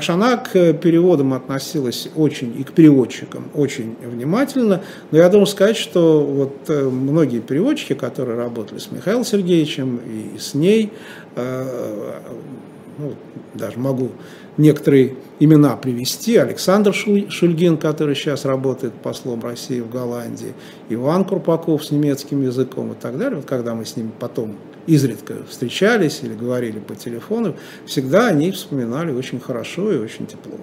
Она 0.09 0.35
к 0.35 0.73
переводам 0.73 1.33
относилась 1.33 2.09
очень, 2.13 2.53
и 2.59 2.65
к 2.65 2.73
переводчикам 2.73 3.45
очень 3.53 3.95
внимательно, 4.03 4.81
но 5.11 5.17
я 5.17 5.29
должен 5.29 5.47
сказать, 5.47 5.77
что 5.77 6.21
вот 6.21 6.57
э, 6.67 6.89
многие 6.89 7.39
переводчики, 7.39 7.93
которые 7.93 8.37
работали 8.37 8.79
с 8.79 8.91
Михаилом 8.91 9.23
Сергеевичем 9.23 10.01
и 10.05 10.37
с 10.37 10.55
ней, 10.55 10.91
э, 11.37 12.19
ну, 12.97 13.13
даже 13.53 13.79
могу 13.79 14.09
некоторые 14.57 15.15
имена 15.39 15.75
привести. 15.75 16.37
Александр 16.37 16.93
Шульгин, 16.93 17.77
который 17.77 18.15
сейчас 18.15 18.45
работает 18.45 18.93
послом 18.93 19.41
России 19.41 19.79
в 19.81 19.89
Голландии, 19.89 20.53
Иван 20.89 21.25
Крупаков 21.25 21.83
с 21.83 21.91
немецким 21.91 22.41
языком 22.41 22.93
и 22.93 22.95
так 22.95 23.17
далее. 23.17 23.37
Вот 23.37 23.45
когда 23.45 23.75
мы 23.75 23.85
с 23.85 23.95
ними 23.97 24.11
потом 24.19 24.55
изредка 24.87 25.35
встречались 25.49 26.19
или 26.23 26.33
говорили 26.33 26.79
по 26.79 26.95
телефону, 26.95 27.55
всегда 27.85 28.27
они 28.27 28.51
вспоминали 28.51 29.11
очень 29.11 29.39
хорошо 29.39 29.91
и 29.91 29.97
очень 29.97 30.27
тепло. 30.27 30.57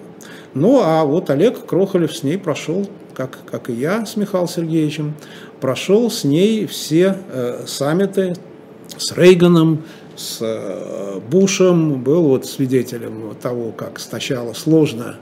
Ну, 0.53 0.81
а 0.83 1.03
вот 1.03 1.29
Олег 1.29 1.65
Крохолев 1.65 2.15
с 2.15 2.23
ней 2.23 2.37
прошел, 2.37 2.87
как, 3.13 3.39
как 3.49 3.69
и 3.69 3.73
я 3.73 4.05
с 4.05 4.15
Михаилом 4.15 4.47
Сергеевичем, 4.47 5.13
прошел 5.59 6.09
с 6.09 6.23
ней 6.23 6.65
все 6.67 7.17
э, 7.31 7.63
саммиты 7.67 8.35
с 8.97 9.15
Рейганом, 9.15 9.83
с 10.15 10.39
э, 10.41 11.19
Бушем, 11.29 12.03
был 12.03 12.23
вот 12.23 12.45
свидетелем 12.45 13.35
того, 13.41 13.71
как 13.71 13.99
сначала 13.99 14.53
сложно 14.53 15.15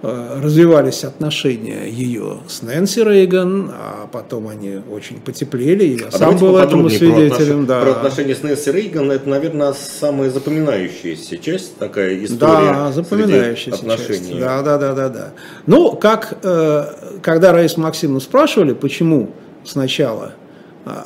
Э, 0.00 0.40
развивались 0.40 1.02
отношения 1.02 1.88
ее 1.88 2.38
с 2.46 2.62
Нэнси 2.62 3.00
Рейган, 3.00 3.72
а 3.74 4.06
потом 4.06 4.46
они 4.46 4.80
очень 4.92 5.20
потеплели, 5.20 5.84
и 5.84 5.98
я 5.98 6.06
а 6.06 6.12
сам 6.12 6.36
был 6.36 6.56
этому 6.56 6.88
свидетелем. 6.88 7.66
Про, 7.66 7.74
отнош... 7.74 7.78
да. 7.78 7.80
про 7.80 7.90
отношения 7.90 8.36
с 8.36 8.42
Нэнси 8.44 8.70
Рейган, 8.70 9.10
это, 9.10 9.28
наверное, 9.28 9.72
самая 9.72 10.30
запоминающаяся 10.30 11.36
часть, 11.38 11.78
такая 11.78 12.14
история 12.24 12.38
Да, 12.38 12.92
запоминающаяся 12.92 13.84
часть. 14.06 14.38
Да, 14.38 14.62
да, 14.62 14.78
да, 14.78 14.94
да, 14.94 15.08
да. 15.08 15.32
Ну, 15.66 15.96
как, 15.96 16.38
э, 16.44 16.84
когда 17.20 17.50
Раису 17.50 17.80
Максимовну 17.80 18.20
спрашивали, 18.20 18.74
почему 18.74 19.30
сначала 19.64 20.34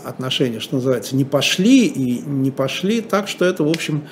отношения, 0.05 0.61
что 0.61 0.77
называется, 0.77 1.17
не 1.17 1.25
пошли 1.25 1.87
и 1.87 2.23
не 2.27 2.51
пошли 2.51 3.01
так, 3.01 3.29
что 3.29 3.45
это, 3.45 3.65
в 3.65 3.69
общем, 3.69 4.03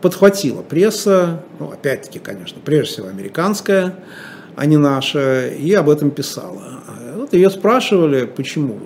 подхватила 0.00 0.62
пресса, 0.62 1.44
ну, 1.58 1.70
опять-таки, 1.70 2.18
конечно, 2.18 2.60
прежде 2.64 2.92
всего 2.92 3.08
американская, 3.08 3.96
а 4.56 4.66
не 4.66 4.76
наша, 4.76 5.48
и 5.48 5.72
об 5.72 5.88
этом 5.90 6.10
писала. 6.10 6.82
Вот 7.16 7.32
ее 7.32 7.50
спрашивали, 7.50 8.26
почему. 8.26 8.78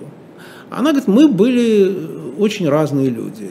Она 0.69 0.91
говорит, 0.91 1.07
мы 1.07 1.27
были 1.27 2.35
очень 2.37 2.69
разные 2.69 3.09
люди, 3.09 3.49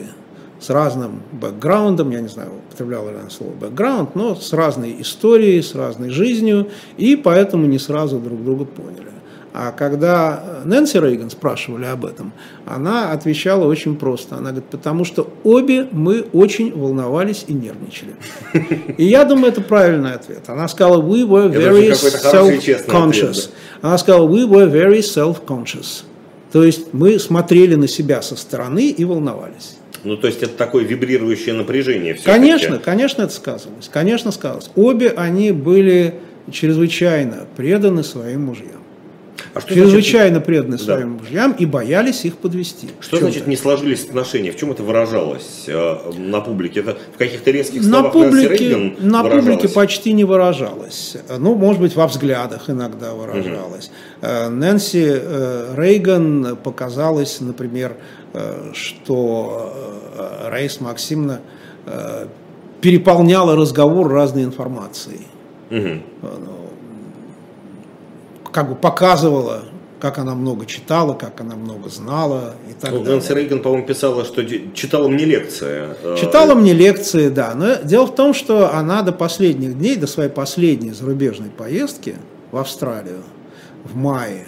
с 0.59 0.69
разным 0.69 1.21
бэкграундом, 1.31 2.11
я 2.11 2.19
не 2.19 2.27
знаю, 2.27 2.51
употребляла 2.67 3.09
ли 3.11 3.17
она 3.17 3.29
слово 3.29 3.53
бэкграунд, 3.53 4.15
но 4.15 4.35
с 4.35 4.51
разной 4.53 4.95
историей, 4.99 5.61
с 5.61 5.73
разной 5.73 6.09
жизнью, 6.09 6.69
и 6.97 7.15
поэтому 7.15 7.65
не 7.65 7.79
сразу 7.79 8.19
друг 8.19 8.43
друга 8.43 8.65
поняли. 8.65 9.07
А 9.61 9.73
когда 9.73 10.61
Нэнси 10.63 10.99
Рейган 10.99 11.29
спрашивали 11.29 11.83
об 11.83 12.05
этом, 12.05 12.31
она 12.65 13.11
отвечала 13.11 13.65
очень 13.65 13.97
просто. 13.97 14.35
Она 14.35 14.51
говорит, 14.51 14.69
потому 14.69 15.03
что 15.03 15.33
обе 15.43 15.85
мы 15.91 16.21
очень 16.31 16.71
волновались 16.71 17.43
и 17.45 17.53
нервничали. 17.53 18.15
И 18.97 19.03
я 19.03 19.25
думаю, 19.25 19.51
это 19.51 19.59
правильный 19.59 20.13
ответ. 20.13 20.47
Она 20.47 20.69
сказала, 20.69 21.01
we 21.01 21.27
were 21.27 21.51
very 21.51 21.91
self-conscious. 21.91 23.49
Она 23.81 23.97
сказала, 23.97 24.29
we 24.29 24.47
were 24.47 24.71
very 24.71 24.99
self-conscious. 24.99 26.05
То 26.53 26.63
есть 26.63 26.93
мы 26.93 27.19
смотрели 27.19 27.75
на 27.75 27.89
себя 27.89 28.21
со 28.21 28.37
стороны 28.37 28.87
и 28.87 29.03
волновались. 29.03 29.75
Ну, 30.05 30.15
то 30.15 30.27
есть 30.27 30.41
это 30.41 30.53
такое 30.53 30.85
вибрирующее 30.85 31.53
напряжение. 31.53 32.13
Конечно, 32.13 32.77
конечно, 32.79 33.23
это 33.23 33.33
сказывалось. 33.33 33.89
Конечно, 33.91 34.31
сказывалось. 34.31 34.71
Обе 34.77 35.09
они 35.09 35.51
были 35.51 36.15
чрезвычайно 36.49 37.45
преданы 37.57 38.05
своим 38.05 38.45
мужьям. 38.45 38.78
А 39.53 39.61
что 39.61 39.73
чрезвычайно 39.73 40.35
значит... 40.35 40.45
преданы 40.45 40.77
своим 40.77 41.17
да. 41.17 41.23
мужьям 41.23 41.51
и 41.53 41.65
боялись 41.65 42.25
их 42.25 42.37
подвести. 42.37 42.89
Что 42.99 43.17
значит 43.17 43.47
не 43.47 43.55
сложились 43.55 44.05
отношения? 44.05 44.51
В 44.51 44.57
чем 44.57 44.71
это 44.71 44.83
выражалось 44.83 45.65
э, 45.67 46.11
на 46.17 46.41
публике? 46.41 46.81
Это 46.81 46.97
в 47.13 47.17
каких-то 47.17 47.51
резких 47.51 47.83
словах 47.83 48.03
на 48.05 48.09
публике, 48.09 48.95
на 48.99 49.23
публике 49.23 49.69
почти 49.69 50.13
не 50.13 50.23
выражалось. 50.23 51.17
Ну, 51.37 51.55
может 51.55 51.81
быть, 51.81 51.95
во 51.95 52.07
взглядах 52.07 52.69
иногда 52.69 53.13
выражалось. 53.13 53.91
Угу. 54.21 54.51
Нэнси 54.51 55.05
э, 55.07 55.73
Рейган 55.77 56.57
показалось, 56.63 57.41
например, 57.41 57.95
что 58.73 59.73
Раиса 60.45 60.83
Максимовна 60.83 61.41
переполняла 62.81 63.55
разговор 63.55 64.07
разной 64.11 64.43
информацией. 64.43 65.25
Угу 65.71 66.58
как 68.51 68.69
бы 68.69 68.75
показывала, 68.75 69.63
как 69.99 70.17
она 70.17 70.33
много 70.33 70.65
читала, 70.65 71.13
как 71.13 71.41
она 71.41 71.55
много 71.55 71.89
знала 71.89 72.55
и 72.69 72.73
так 72.73 72.91
ну, 72.91 72.99
далее. 72.99 73.15
Нэнси 73.15 73.33
Рейган, 73.33 73.61
по-моему, 73.61 73.85
писала, 73.85 74.23
что 74.23 74.43
читала 74.73 75.07
мне 75.07 75.25
лекции. 75.25 75.89
Э, 76.03 76.15
читала 76.17 76.55
мне 76.55 76.73
лекции, 76.73 77.29
да. 77.29 77.53
Но 77.55 77.75
дело 77.83 78.07
в 78.07 78.15
том, 78.15 78.33
что 78.33 78.73
она 78.73 79.01
до 79.01 79.11
последних 79.11 79.77
дней, 79.77 79.95
до 79.95 80.07
своей 80.07 80.29
последней 80.29 80.91
зарубежной 80.91 81.49
поездки 81.49 82.15
в 82.51 82.57
Австралию 82.57 83.23
в 83.83 83.95
мае 83.95 84.47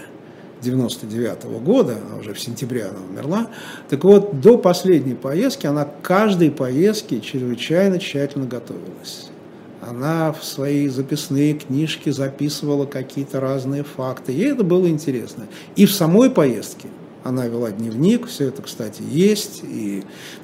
99 0.62 1.46
-го 1.46 1.60
года, 1.60 1.98
а 2.14 2.20
уже 2.20 2.34
в 2.34 2.40
сентябре 2.40 2.84
она 2.86 3.00
умерла, 3.10 3.48
так 3.90 4.04
вот, 4.04 4.40
до 4.40 4.58
последней 4.58 5.16
поездки 5.16 5.68
она 5.68 5.86
к 5.86 6.02
каждой 6.02 6.52
поездке 6.52 7.20
чрезвычайно 7.20 8.00
тщательно 8.00 8.46
готовилась 8.46 9.31
она 9.92 10.32
в 10.32 10.44
свои 10.44 10.88
записные 10.88 11.54
книжки 11.54 12.10
записывала 12.10 12.86
какие-то 12.86 13.40
разные 13.40 13.84
факты. 13.84 14.32
Ей 14.32 14.54
это 14.54 14.64
было 14.64 14.88
интересно. 14.88 15.48
И 15.76 15.86
в 15.86 15.92
самой 15.92 16.30
поездке, 16.30 16.88
она 17.24 17.48
вела 17.48 17.72
дневник, 17.72 18.28
все 18.28 18.48
это, 18.48 18.62
кстати, 18.62 19.04
есть, 19.10 19.62
и 19.64 20.04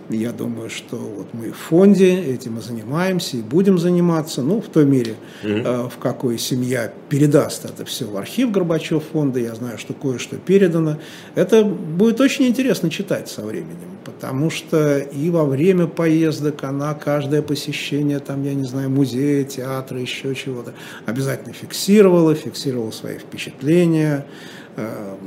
я 0.09 0.31
думаю, 0.31 0.69
что 0.69 0.95
вот 0.95 1.27
мы 1.33 1.51
в 1.51 1.57
фонде 1.57 2.15
этим 2.15 2.59
и 2.59 2.61
занимаемся, 2.61 3.37
и 3.37 3.41
будем 3.41 3.77
заниматься, 3.77 4.41
ну, 4.41 4.61
в 4.61 4.67
той 4.67 4.85
мере, 4.85 5.15
mm-hmm. 5.43 5.89
в 5.89 5.97
какой 5.97 6.37
семья 6.37 6.91
передаст 7.09 7.65
это 7.65 7.83
все 7.85 8.05
в 8.05 8.15
архив 8.15 8.51
Горбачев 8.51 9.03
фонда, 9.11 9.39
я 9.39 9.55
знаю, 9.55 9.77
что 9.77 9.93
кое-что 9.93 10.37
передано. 10.37 10.97
Это 11.35 11.63
будет 11.63 12.21
очень 12.21 12.47
интересно 12.47 12.89
читать 12.89 13.27
со 13.29 13.41
временем, 13.41 13.97
потому 14.05 14.49
что 14.49 14.99
и 14.99 15.29
во 15.29 15.45
время 15.45 15.87
поездок 15.87 16.63
она 16.63 16.93
каждое 16.93 17.41
посещение, 17.41 18.19
там, 18.19 18.43
я 18.43 18.53
не 18.53 18.63
знаю, 18.63 18.89
музея, 18.89 19.43
театра, 19.43 19.99
еще 19.99 20.35
чего-то, 20.35 20.73
обязательно 21.05 21.53
фиксировала, 21.53 22.35
фиксировала 22.35 22.91
свои 22.91 23.17
впечатления, 23.17 24.25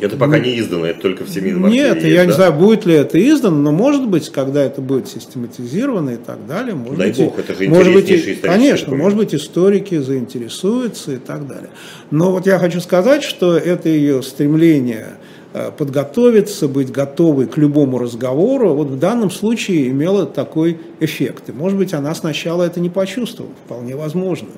это 0.00 0.16
пока 0.16 0.38
не 0.38 0.58
издано, 0.60 0.86
это 0.86 1.00
только 1.00 1.24
в 1.24 1.28
семейном 1.28 1.68
Нет, 1.68 1.96
архиве 1.96 2.12
я 2.14 2.22
есть, 2.22 2.26
не 2.26 2.28
да? 2.28 2.34
знаю, 2.36 2.52
будет 2.52 2.86
ли 2.86 2.94
это 2.94 3.18
издано, 3.18 3.56
но 3.56 3.72
может 3.72 4.06
быть, 4.06 4.30
когда 4.30 4.62
это 4.62 4.80
будет 4.80 5.08
систематизировано 5.08 6.10
и 6.10 6.16
так 6.16 6.46
далее, 6.46 6.76
может 6.76 6.98
Дай 6.98 7.08
быть, 7.08 7.18
бог, 7.18 7.38
это 7.38 7.54
же 7.54 7.68
может 7.68 7.92
быть, 7.92 8.06
конечно, 8.40 8.86
документ. 8.86 9.02
может 9.02 9.18
быть, 9.18 9.34
историки 9.34 9.98
заинтересуются 9.98 11.12
и 11.12 11.16
так 11.16 11.48
далее. 11.48 11.70
Но 12.12 12.30
вот 12.30 12.46
я 12.46 12.60
хочу 12.60 12.80
сказать, 12.80 13.24
что 13.24 13.56
это 13.56 13.88
ее 13.88 14.22
стремление 14.22 15.14
э, 15.52 15.72
подготовиться, 15.76 16.68
быть 16.68 16.92
готовой 16.92 17.46
к 17.46 17.56
любому 17.56 17.98
разговору, 17.98 18.74
вот 18.74 18.88
в 18.88 18.98
данном 19.00 19.32
случае 19.32 19.88
имело 19.88 20.26
такой 20.26 20.78
эффект. 21.00 21.48
И, 21.48 21.52
может 21.52 21.76
быть, 21.76 21.92
она 21.92 22.14
сначала 22.14 22.62
это 22.62 22.78
не 22.78 22.88
почувствовала, 22.88 23.52
вполне 23.64 23.96
возможно. 23.96 24.48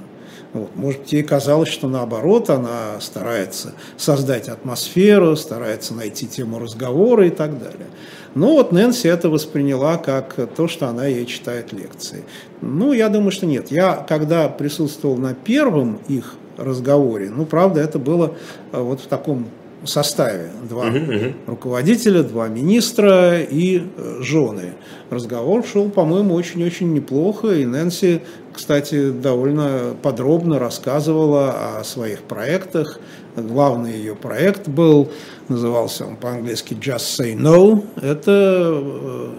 Вот. 0.52 0.76
Может, 0.76 1.08
ей 1.08 1.22
казалось, 1.22 1.70
что 1.70 1.88
наоборот, 1.88 2.50
она 2.50 3.00
старается 3.00 3.72
создать 3.96 4.48
атмосферу, 4.48 5.34
старается 5.34 5.94
найти 5.94 6.26
тему 6.26 6.58
разговора 6.58 7.26
и 7.26 7.30
так 7.30 7.58
далее. 7.58 7.86
Но 8.34 8.52
вот 8.54 8.72
Нэнси 8.72 9.08
это 9.08 9.28
восприняла 9.30 9.96
как 9.96 10.36
то, 10.54 10.68
что 10.68 10.88
она 10.88 11.06
ей 11.06 11.26
читает 11.26 11.72
лекции. 11.72 12.24
Ну, 12.60 12.92
я 12.92 13.08
думаю, 13.08 13.30
что 13.30 13.46
нет. 13.46 13.70
Я, 13.70 13.94
когда 13.96 14.48
присутствовал 14.48 15.16
на 15.16 15.34
первом 15.34 15.98
их 16.08 16.34
разговоре, 16.56 17.30
ну, 17.30 17.46
правда, 17.46 17.80
это 17.80 17.98
было 17.98 18.34
э, 18.72 18.80
вот 18.80 19.00
в 19.00 19.06
таком 19.06 19.46
составе. 19.86 20.50
Два 20.68 20.88
uh-huh, 20.88 21.08
uh-huh. 21.08 21.34
руководителя, 21.46 22.22
два 22.22 22.48
министра 22.48 23.40
и 23.40 23.82
э, 23.96 24.18
жены. 24.20 24.74
Разговор 25.10 25.64
шел, 25.64 25.90
по-моему, 25.90 26.34
очень-очень 26.34 26.92
неплохо. 26.92 27.48
И 27.48 27.64
Нэнси, 27.64 28.22
кстати, 28.52 29.10
довольно 29.10 29.94
подробно 30.02 30.58
рассказывала 30.58 31.78
о 31.78 31.84
своих 31.84 32.22
проектах. 32.22 32.98
Главный 33.36 33.92
ее 33.92 34.14
проект 34.14 34.68
был, 34.68 35.10
назывался 35.48 36.04
он 36.04 36.16
по-английски 36.16 36.74
«Just 36.74 37.18
Say 37.18 37.34
No». 37.34 37.84
Это 38.00 38.70
э, 38.74 39.30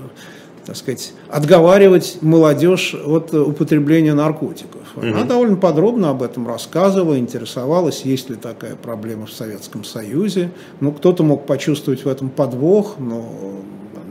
так 0.65 0.75
сказать, 0.75 1.13
отговаривать 1.29 2.19
молодежь 2.21 2.95
от 2.95 3.33
употребления 3.33 4.13
наркотиков. 4.13 4.81
Угу. 4.95 5.05
Она 5.05 5.23
довольно 5.23 5.57
подробно 5.57 6.09
об 6.09 6.23
этом 6.23 6.47
рассказывала, 6.47 7.17
интересовалась, 7.17 8.03
есть 8.03 8.29
ли 8.29 8.35
такая 8.35 8.75
проблема 8.75 9.25
в 9.25 9.31
Советском 9.31 9.83
Союзе. 9.83 10.51
Ну, 10.79 10.91
кто-то 10.91 11.23
мог 11.23 11.45
почувствовать 11.45 12.05
в 12.05 12.07
этом 12.07 12.29
подвох, 12.29 12.95
но 12.99 13.25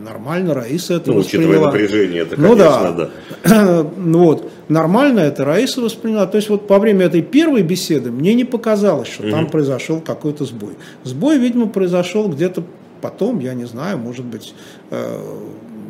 нормально, 0.03 0.55
Раиса 0.55 0.95
это 0.95 1.12
ну, 1.12 1.19
восприняла. 1.19 1.67
напряжение, 1.67 2.23
это, 2.23 2.41
ну, 2.41 2.55
да. 2.55 3.11
да. 3.45 3.87
ну, 3.97 4.25
вот, 4.25 4.51
нормально 4.69 5.21
это 5.21 5.45
Раиса 5.45 5.81
восприняла. 5.81 6.27
То 6.27 6.37
есть 6.37 6.49
вот 6.49 6.69
во 6.69 6.79
время 6.79 7.07
этой 7.07 7.23
первой 7.23 7.62
беседы 7.62 8.11
мне 8.11 8.35
не 8.35 8.45
показалось, 8.45 9.09
что 9.09 9.23
угу. 9.23 9.31
там 9.31 9.47
произошел 9.49 10.01
какой-то 10.01 10.45
сбой. 10.45 10.75
Сбой, 11.05 11.38
видимо, 11.38 11.67
произошел 11.67 12.29
где-то 12.29 12.65
потом, 13.01 13.41
я 13.41 13.55
не 13.55 13.65
знаю, 13.65 13.99
может 13.99 14.25
быть, 14.25 14.55
э, 14.91 15.19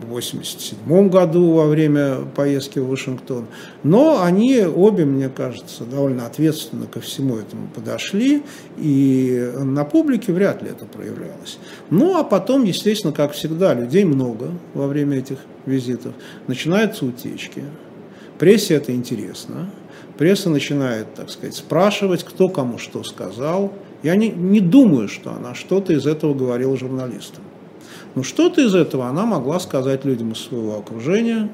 1987 0.04 1.08
году 1.08 1.52
во 1.52 1.66
время 1.66 2.18
поездки 2.34 2.78
в 2.78 2.88
Вашингтон. 2.88 3.46
Но 3.82 4.22
они 4.22 4.60
обе, 4.60 5.04
мне 5.04 5.28
кажется, 5.28 5.84
довольно 5.84 6.26
ответственно 6.26 6.86
ко 6.86 7.00
всему 7.00 7.36
этому 7.36 7.68
подошли, 7.74 8.42
и 8.78 9.52
на 9.56 9.84
публике 9.84 10.32
вряд 10.32 10.62
ли 10.62 10.70
это 10.70 10.86
проявлялось. 10.86 11.58
Ну, 11.90 12.16
а 12.16 12.24
потом, 12.24 12.64
естественно, 12.64 13.12
как 13.12 13.32
всегда, 13.32 13.74
людей 13.74 14.04
много 14.04 14.50
во 14.74 14.86
время 14.86 15.18
этих 15.18 15.38
визитов. 15.66 16.14
Начинаются 16.46 17.06
утечки. 17.06 17.62
Прессе 18.38 18.74
это 18.74 18.94
интересно. 18.94 19.70
Пресса 20.18 20.50
начинает, 20.50 21.14
так 21.14 21.30
сказать, 21.30 21.54
спрашивать, 21.54 22.24
кто 22.24 22.48
кому 22.48 22.78
что 22.78 23.02
сказал. 23.02 23.72
Я 24.02 24.16
не, 24.16 24.30
не 24.30 24.60
думаю, 24.60 25.08
что 25.08 25.32
она 25.32 25.54
что-то 25.54 25.92
из 25.92 26.06
этого 26.06 26.34
говорила 26.34 26.76
журналистам. 26.76 27.44
Ну 28.14 28.22
что-то 28.22 28.60
из 28.60 28.74
этого 28.74 29.06
она 29.06 29.24
могла 29.24 29.58
сказать 29.60 30.04
людям 30.04 30.32
из 30.32 30.38
своего 30.38 30.78
окружения. 30.78 31.48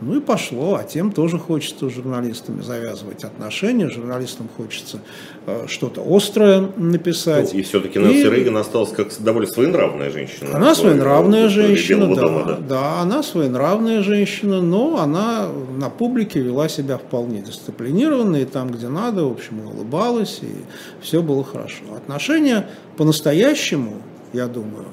Ну 0.00 0.16
и 0.16 0.20
пошло, 0.20 0.76
а 0.76 0.84
тем 0.84 1.10
тоже 1.10 1.40
хочется 1.40 1.90
с 1.90 1.92
журналистами 1.92 2.62
завязывать 2.62 3.24
отношения, 3.24 3.88
журналистам 3.88 4.48
хочется 4.56 5.00
э, 5.46 5.64
что-то 5.66 6.04
острое 6.06 6.68
написать. 6.76 7.52
Ну, 7.52 7.58
и 7.58 7.62
все-таки 7.62 7.98
Нэнси 7.98 8.26
и... 8.26 8.30
Рейган 8.30 8.56
осталась 8.58 8.90
как 8.90 9.08
довольно 9.18 9.48
своенравная 9.48 10.12
женщина. 10.12 10.54
Она 10.54 10.76
своенравная 10.76 11.48
женщина, 11.48 12.14
да, 12.14 12.20
дома, 12.20 12.44
да. 12.44 12.56
Да, 12.58 13.00
она 13.00 13.24
своенравная 13.24 14.02
женщина, 14.02 14.60
но 14.60 14.98
она 15.00 15.48
на 15.76 15.90
публике 15.90 16.38
вела 16.38 16.68
себя 16.68 16.96
вполне 16.98 17.40
дисциплинированно, 17.40 18.36
и 18.36 18.44
там, 18.44 18.70
где 18.70 18.86
надо, 18.86 19.24
в 19.24 19.32
общем, 19.32 19.66
улыбалась, 19.66 20.38
и 20.42 20.64
все 21.02 21.22
было 21.22 21.42
хорошо. 21.42 21.82
Отношения 21.96 22.68
по-настоящему, 22.96 23.94
я 24.32 24.46
думаю, 24.46 24.84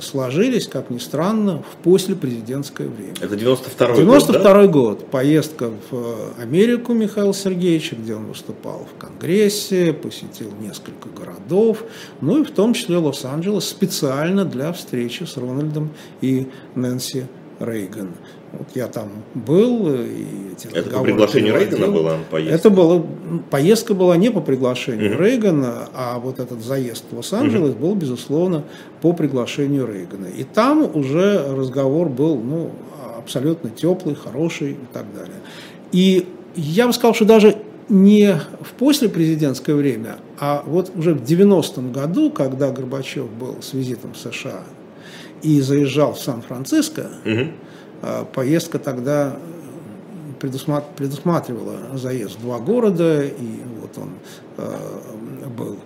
сложились, 0.00 0.66
как 0.66 0.90
ни 0.90 0.98
странно, 0.98 1.62
в 1.62 1.76
послепрезидентское 1.82 2.88
время. 2.88 3.14
Это 3.20 3.36
92 3.36 3.86
год, 3.86 3.96
92 3.96 4.42
да? 4.42 4.66
год. 4.66 5.06
Поездка 5.10 5.70
в 5.90 6.40
Америку 6.40 6.94
Михаила 6.94 7.34
Сергеевича, 7.34 7.96
где 7.96 8.14
он 8.14 8.26
выступал 8.26 8.86
в 8.92 8.98
Конгрессе, 8.98 9.92
посетил 9.92 10.50
несколько 10.60 11.08
городов, 11.08 11.84
ну 12.20 12.42
и 12.42 12.44
в 12.44 12.50
том 12.50 12.74
числе 12.74 12.96
Лос-Анджелес 12.96 13.64
специально 13.64 14.44
для 14.44 14.72
встречи 14.72 15.24
с 15.24 15.36
Рональдом 15.36 15.90
и 16.20 16.48
Нэнси 16.74 17.26
Рейган. 17.60 18.10
Вот 18.52 18.68
я 18.74 18.88
там 18.88 19.08
был. 19.34 19.92
И 19.94 20.26
эти 20.52 20.66
Это 20.74 20.90
по 20.90 21.02
приглашению 21.02 21.58
Рейгана 21.58 21.88
была 21.88 22.18
поездка? 22.30 22.54
Это 22.56 22.70
было, 22.70 23.06
поездка 23.50 23.94
была 23.94 24.16
не 24.16 24.30
по 24.30 24.40
приглашению 24.40 25.14
угу. 25.14 25.22
Рейгана, 25.22 25.88
а 25.94 26.18
вот 26.18 26.38
этот 26.40 26.62
заезд 26.62 27.04
в 27.10 27.16
Лос-Анджелес 27.16 27.70
угу. 27.70 27.80
был, 27.80 27.94
безусловно, 27.94 28.64
по 29.00 29.12
приглашению 29.12 29.86
Рейгана. 29.86 30.26
И 30.26 30.44
там 30.44 30.88
уже 30.94 31.54
разговор 31.54 32.08
был 32.08 32.36
ну, 32.36 32.70
абсолютно 33.18 33.70
теплый, 33.70 34.14
хороший 34.14 34.72
и 34.72 34.86
так 34.92 35.04
далее. 35.14 35.36
И 35.92 36.26
я 36.56 36.86
бы 36.86 36.92
сказал, 36.92 37.14
что 37.14 37.24
даже 37.24 37.56
не 37.88 38.40
в 38.60 38.72
послепрезидентское 38.78 39.76
время, 39.76 40.16
а 40.38 40.62
вот 40.66 40.90
уже 40.96 41.14
в 41.14 41.22
90-м 41.22 41.92
году, 41.92 42.30
когда 42.30 42.70
Горбачев 42.70 43.28
был 43.28 43.56
с 43.60 43.74
визитом 43.74 44.14
в 44.14 44.18
США 44.18 44.62
и 45.44 45.60
заезжал 45.60 46.14
в 46.14 46.18
Сан-Франциско, 46.20 47.06
угу 47.24 47.50
а 48.06 48.26
поездка 48.26 48.78
тогда 48.78 49.34
предусматривала 50.38 51.96
заезд 51.96 52.36
в 52.36 52.42
два 52.42 52.58
города, 52.58 53.24
и 53.24 53.62
вот 53.80 53.96
он 53.96 54.10
э, 54.58 54.76
был 55.56 55.78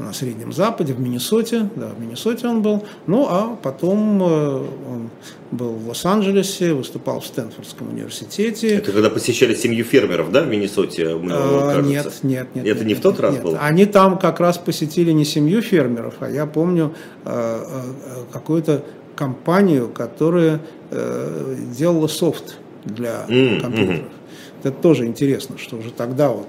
где-то 0.00 0.02
на 0.02 0.12
Среднем 0.12 0.52
Западе, 0.52 0.92
в 0.94 1.00
Миннесоте, 1.00 1.68
да, 1.76 1.88
в 1.88 2.00
Миннесоте 2.00 2.46
он 2.46 2.62
был, 2.62 2.84
ну 3.06 3.26
а 3.28 3.56
потом 3.62 4.22
э, 4.22 4.66
он 4.88 5.10
был 5.50 5.72
в 5.72 5.88
Лос-Анджелесе, 5.88 6.72
выступал 6.72 7.20
в 7.20 7.26
Стэнфордском 7.26 7.90
университете. 7.90 8.76
Это 8.76 8.92
когда 8.92 9.10
посещали 9.10 9.54
семью 9.54 9.84
фермеров, 9.84 10.30
да, 10.32 10.42
в 10.42 10.48
Миннесоте? 10.48 11.08
А, 11.08 11.82
нет, 11.82 12.12
нет, 12.22 12.48
нет. 12.54 12.66
Это 12.66 12.78
нет, 12.80 12.86
не 12.86 12.94
в 12.94 13.00
тот 13.00 13.20
раз 13.20 13.34
нет. 13.34 13.42
был? 13.42 13.56
Они 13.60 13.86
там 13.86 14.18
как 14.18 14.40
раз 14.40 14.58
посетили 14.58 15.12
не 15.12 15.24
семью 15.24 15.62
фермеров, 15.62 16.14
а 16.20 16.30
я 16.30 16.46
помню 16.46 16.94
какую-то 18.32 18.84
компанию, 19.16 19.88
которая 19.88 20.60
э, 20.90 21.56
делала 21.76 22.06
софт 22.06 22.56
для 22.84 23.26
mm-hmm. 23.28 23.60
компьютеров. 23.60 24.06
Это 24.62 24.70
тоже 24.72 25.06
интересно, 25.06 25.58
что 25.58 25.76
уже 25.76 25.90
тогда 25.90 26.30
вот 26.30 26.48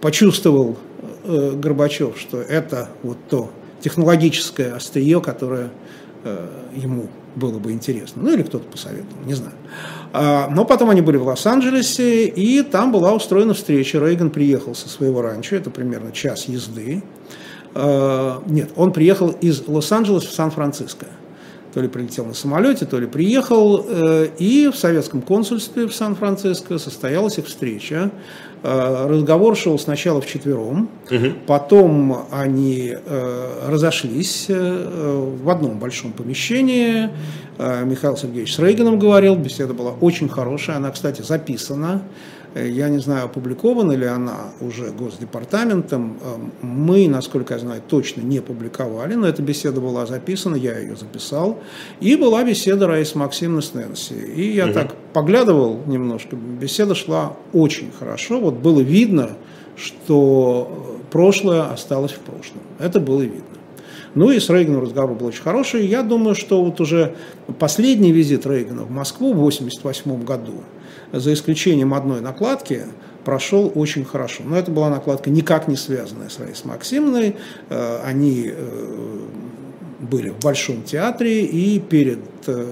почувствовал 0.00 0.76
э, 1.24 1.52
Горбачев, 1.56 2.18
что 2.18 2.40
это 2.40 2.88
вот 3.02 3.18
то 3.28 3.50
технологическое 3.80 4.74
острие, 4.74 5.20
которое 5.20 5.70
э, 6.24 6.46
ему 6.74 7.08
было 7.36 7.58
бы 7.58 7.72
интересно. 7.72 8.22
Ну 8.22 8.32
или 8.32 8.42
кто-то 8.42 8.64
посоветовал, 8.64 9.24
не 9.24 9.34
знаю. 9.34 9.54
А, 10.12 10.48
но 10.50 10.64
потом 10.64 10.90
они 10.90 11.02
были 11.02 11.18
в 11.18 11.26
Лос-Анджелесе, 11.26 12.26
и 12.26 12.62
там 12.62 12.90
была 12.90 13.12
устроена 13.12 13.54
встреча. 13.54 13.98
Рейган 13.98 14.30
приехал 14.30 14.74
со 14.74 14.88
своего 14.88 15.22
ранчо, 15.22 15.56
это 15.56 15.70
примерно 15.70 16.12
час 16.12 16.46
езды. 16.48 17.02
А, 17.74 18.42
нет, 18.46 18.70
он 18.74 18.92
приехал 18.92 19.30
из 19.30 19.68
Лос-Анджелеса 19.68 20.28
в 20.28 20.32
Сан-Франциско. 20.32 21.06
то 21.74 21.82
ли 21.82 21.88
прилетел 21.88 22.24
на 22.24 22.32
самолете, 22.32 22.86
то 22.86 22.98
ли 22.98 23.06
приехал, 23.06 23.84
э, 23.86 24.28
и 24.38 24.70
в 24.72 24.76
советском 24.76 25.20
консульстве 25.20 25.86
в 25.86 25.94
Сан-Франциско 25.94 26.78
состоялась 26.78 27.36
их 27.36 27.46
встреча. 27.46 28.10
Э, 28.62 29.06
разговор 29.08 29.56
шел 29.56 29.78
сначала 29.78 30.20
вчетвером, 30.20 30.88
угу. 31.10 31.26
потом 31.46 32.26
они 32.30 32.94
э, 32.94 33.68
разошлись 33.68 34.46
в 34.48 35.50
одном 35.50 35.78
большом 35.78 36.12
помещении. 36.12 37.10
Михаил 37.58 38.16
Сергеевич 38.16 38.54
с 38.54 38.58
Рейганом 38.58 38.98
говорил, 38.98 39.34
беседа 39.34 39.72
была 39.72 39.92
очень 39.92 40.28
хорошая, 40.28 40.76
она, 40.76 40.90
кстати, 40.90 41.22
записана. 41.22 42.02
Я 42.56 42.88
не 42.88 42.98
знаю, 42.98 43.26
опубликована 43.26 43.92
ли 43.92 44.06
она 44.06 44.52
уже 44.60 44.90
Госдепартаментом. 44.90 46.16
Мы, 46.62 47.06
насколько 47.06 47.54
я 47.54 47.60
знаю, 47.60 47.82
точно 47.86 48.22
не 48.22 48.40
публиковали, 48.40 49.14
но 49.14 49.28
эта 49.28 49.42
беседа 49.42 49.80
была 49.80 50.06
записана, 50.06 50.56
я 50.56 50.78
ее 50.78 50.96
записал. 50.96 51.58
И 52.00 52.16
была 52.16 52.42
беседа 52.44 52.86
Раисы 52.86 53.18
Максимовны 53.18 53.62
с 53.62 53.74
Нэнси. 53.74 54.14
И 54.14 54.52
я 54.52 54.66
угу. 54.66 54.72
так 54.72 54.94
поглядывал 55.12 55.80
немножко, 55.86 56.36
беседа 56.36 56.94
шла 56.94 57.36
очень 57.52 57.90
хорошо. 57.98 58.40
Вот 58.40 58.54
было 58.54 58.80
видно, 58.80 59.36
что 59.76 60.98
прошлое 61.10 61.70
осталось 61.70 62.12
в 62.12 62.20
прошлом. 62.20 62.62
Это 62.78 63.00
было 63.00 63.20
видно. 63.20 63.56
Ну 64.14 64.30
и 64.30 64.40
с 64.40 64.48
Рейганом 64.48 64.80
разговор 64.80 65.14
был 65.14 65.26
очень 65.26 65.42
хороший. 65.42 65.86
Я 65.86 66.02
думаю, 66.02 66.34
что 66.34 66.64
вот 66.64 66.80
уже 66.80 67.14
последний 67.58 68.12
визит 68.12 68.46
Рейгана 68.46 68.84
в 68.84 68.90
Москву 68.90 69.34
в 69.34 69.38
1988 69.38 70.24
году, 70.24 70.62
за 71.12 71.32
исключением 71.32 71.94
одной 71.94 72.20
накладки, 72.20 72.82
прошел 73.26 73.72
очень 73.74 74.04
хорошо. 74.04 74.44
Но 74.46 74.56
это 74.56 74.70
была 74.70 74.88
накладка 74.88 75.30
никак 75.30 75.66
не 75.66 75.74
связанная 75.74 76.28
с 76.28 76.38
Раисой 76.38 76.70
Максимовной. 76.70 77.34
Э, 77.68 77.98
они 78.04 78.52
э, 78.54 79.18
были 79.98 80.28
в 80.28 80.38
Большом 80.38 80.84
театре, 80.84 81.44
и 81.44 81.80
перед, 81.80 82.20
э, 82.46 82.66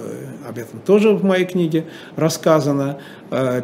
об 0.47 0.57
этом 0.57 0.79
тоже 0.79 1.09
в 1.09 1.25
моей 1.25 1.45
книге 1.45 1.85
рассказано, 2.15 2.99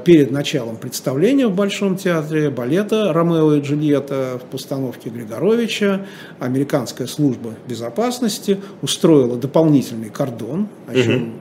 перед 0.04 0.32
началом 0.32 0.76
представления 0.76 1.48
в 1.48 1.56
Большом 1.56 1.96
театре 1.96 2.50
балета 2.50 3.14
«Ромео 3.14 3.54
и 3.54 3.62
Джульетта» 3.62 4.42
в 4.44 4.52
постановке 4.52 5.10
Григоровича 5.12 6.08
американская 6.40 7.06
служба 7.06 7.54
безопасности 7.68 8.60
устроила 8.82 9.38
дополнительный 9.38 10.10
кордон, 10.10 10.68
о 10.88 10.96
чем 10.96 11.34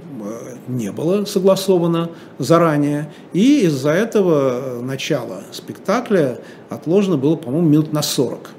не 0.68 0.92
было 0.92 1.24
согласовано 1.24 2.10
заранее, 2.38 3.10
и 3.32 3.60
из-за 3.60 3.90
этого 3.90 4.80
начало 4.82 5.42
спектакля 5.52 6.40
отложено 6.68 7.16
было, 7.16 7.36
по-моему, 7.36 7.68
минут 7.68 7.92
на 7.92 8.02
40. 8.02 8.50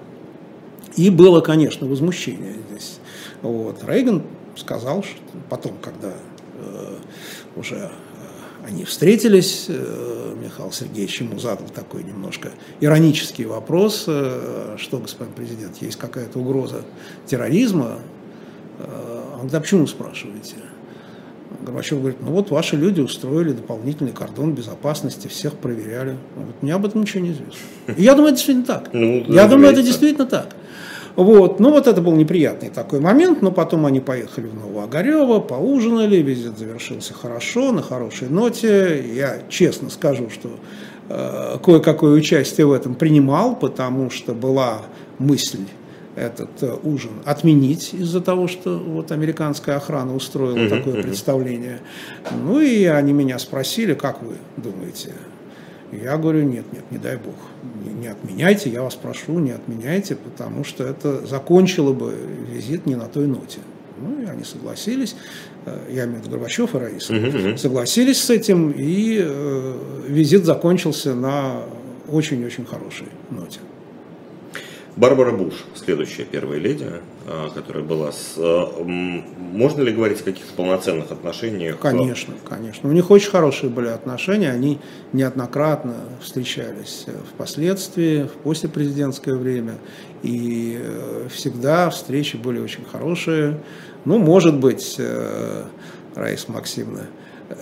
И 0.97 1.09
было, 1.09 1.41
конечно, 1.41 1.87
возмущение 1.87 2.55
здесь. 2.69 2.99
Вот. 3.41 3.83
Рейган 3.87 4.23
сказал, 4.55 5.03
что 5.03 5.19
потом, 5.49 5.73
когда 5.81 6.13
э, 6.59 6.95
уже 7.55 7.75
э, 7.75 7.87
они 8.67 8.83
встретились, 8.83 9.65
э, 9.69 10.35
Михаил 10.43 10.71
Сергеевич 10.71 11.21
ему 11.21 11.39
задал 11.39 11.67
такой 11.69 12.03
немножко 12.03 12.51
иронический 12.81 13.45
вопрос, 13.45 14.05
э, 14.07 14.75
что, 14.77 14.97
господин 14.97 15.33
президент, 15.33 15.77
есть 15.81 15.97
какая-то 15.97 16.39
угроза 16.39 16.83
терроризма? 17.25 17.99
Э, 18.79 19.21
он 19.33 19.47
говорит, 19.47 19.55
а 19.55 19.61
почему 19.61 19.87
спрашиваете? 19.87 20.55
Горбачев 21.61 21.99
говорит, 21.99 22.17
ну 22.21 22.31
вот 22.31 22.49
ваши 22.49 22.75
люди 22.75 23.01
устроили 23.01 23.51
дополнительный 23.51 24.11
кордон 24.11 24.53
безопасности, 24.53 25.27
всех 25.27 25.55
проверяли. 25.55 26.11
Он 26.35 26.43
говорит, 26.43 26.61
мне 26.61 26.73
об 26.73 26.85
этом 26.85 27.01
ничего 27.01 27.23
не 27.23 27.31
известно. 27.31 27.59
И 27.95 28.03
я 28.03 28.15
думаю, 28.15 28.33
это 28.33 28.37
действительно 28.37 28.65
так. 28.65 28.89
Ну, 28.93 29.25
я 29.27 29.47
думаю, 29.47 29.71
это 29.71 29.83
действительно 29.83 30.25
так. 30.25 30.55
Вот. 31.15 31.59
Ну 31.59 31.71
вот 31.71 31.87
это 31.87 32.01
был 32.01 32.13
неприятный 32.13 32.69
такой 32.69 32.99
момент, 32.99 33.41
но 33.41 33.51
потом 33.51 33.85
они 33.85 33.99
поехали 33.99 34.47
в 34.47 34.55
Новоогарево, 34.55 35.39
поужинали, 35.39 36.17
визит 36.17 36.57
завершился 36.57 37.13
хорошо, 37.13 37.71
на 37.71 37.81
хорошей 37.81 38.29
ноте. 38.29 39.03
Я 39.13 39.39
честно 39.49 39.89
скажу, 39.89 40.29
что 40.29 40.49
э, 41.09 41.57
кое-какое 41.63 42.13
участие 42.13 42.65
в 42.65 42.71
этом 42.71 42.95
принимал, 42.95 43.55
потому 43.55 44.09
что 44.09 44.33
была 44.33 44.83
мысль 45.19 45.65
этот 46.21 46.61
э, 46.61 46.77
ужин 46.83 47.11
отменить 47.25 47.93
из-за 47.93 48.21
того, 48.21 48.47
что 48.47 48.77
вот 48.77 49.11
американская 49.11 49.75
охрана 49.77 50.15
устроила 50.15 50.57
uh-huh, 50.57 50.69
такое 50.69 50.95
uh-huh. 50.95 51.03
представление. 51.03 51.79
Ну 52.43 52.59
и 52.59 52.85
они 52.85 53.11
меня 53.11 53.39
спросили, 53.39 53.93
как 53.93 54.21
вы 54.21 54.35
думаете? 54.57 55.13
Я 55.91 56.17
говорю, 56.17 56.43
нет, 56.43 56.65
нет, 56.71 56.83
не 56.89 56.97
дай 56.97 57.17
бог, 57.17 57.35
не, 57.83 57.91
не 57.91 58.07
отменяйте, 58.07 58.69
я 58.69 58.81
вас 58.81 58.95
прошу, 58.95 59.39
не 59.39 59.51
отменяйте, 59.51 60.15
потому 60.15 60.63
что 60.63 60.85
это 60.85 61.25
закончило 61.25 61.91
бы 61.91 62.15
визит 62.49 62.85
не 62.85 62.95
на 62.95 63.07
той 63.07 63.27
ноте. 63.27 63.59
Ну 63.99 64.21
и 64.21 64.25
они 64.25 64.43
согласились, 64.43 65.15
э, 65.65 65.77
я 65.89 66.05
имею 66.05 66.19
в 66.19 66.21
виду 66.21 66.31
Горбачев 66.31 66.75
и 66.75 66.77
Раиса, 66.77 67.13
uh-huh, 67.13 67.33
uh-huh. 67.33 67.57
согласились 67.57 68.21
с 68.21 68.29
этим, 68.29 68.71
и 68.71 69.19
э, 69.21 69.73
визит 70.07 70.45
закончился 70.45 71.15
на 71.15 71.63
очень-очень 72.07 72.65
хорошей 72.65 73.07
ноте. 73.29 73.59
Барбара 74.97 75.31
Буш, 75.31 75.53
следующая 75.73 76.25
первая 76.25 76.59
леди, 76.59 76.85
а, 77.25 77.49
которая 77.49 77.83
была 77.83 78.11
с... 78.11 78.35
А, 78.37 78.83
можно 78.83 79.81
ли 79.81 79.93
говорить 79.93 80.21
о 80.21 80.23
каких-то 80.23 80.53
полноценных 80.53 81.11
отношениях? 81.11 81.79
Конечно, 81.79 82.33
конечно. 82.47 82.89
У 82.89 82.91
них 82.91 83.09
очень 83.09 83.29
хорошие 83.29 83.69
были 83.69 83.87
отношения, 83.87 84.51
они 84.51 84.79
неоднократно 85.13 85.95
встречались 86.21 87.05
впоследствии, 87.33 88.23
в 88.23 88.43
послепрезидентское 88.43 89.35
время, 89.35 89.75
и 90.23 90.77
э, 90.81 91.27
всегда 91.31 91.89
встречи 91.89 92.35
были 92.35 92.59
очень 92.59 92.83
хорошие. 92.83 93.59
Ну, 94.03 94.17
может 94.17 94.59
быть, 94.59 94.95
э, 94.99 95.63
Раиса 96.15 96.51
Максимовна, 96.51 97.07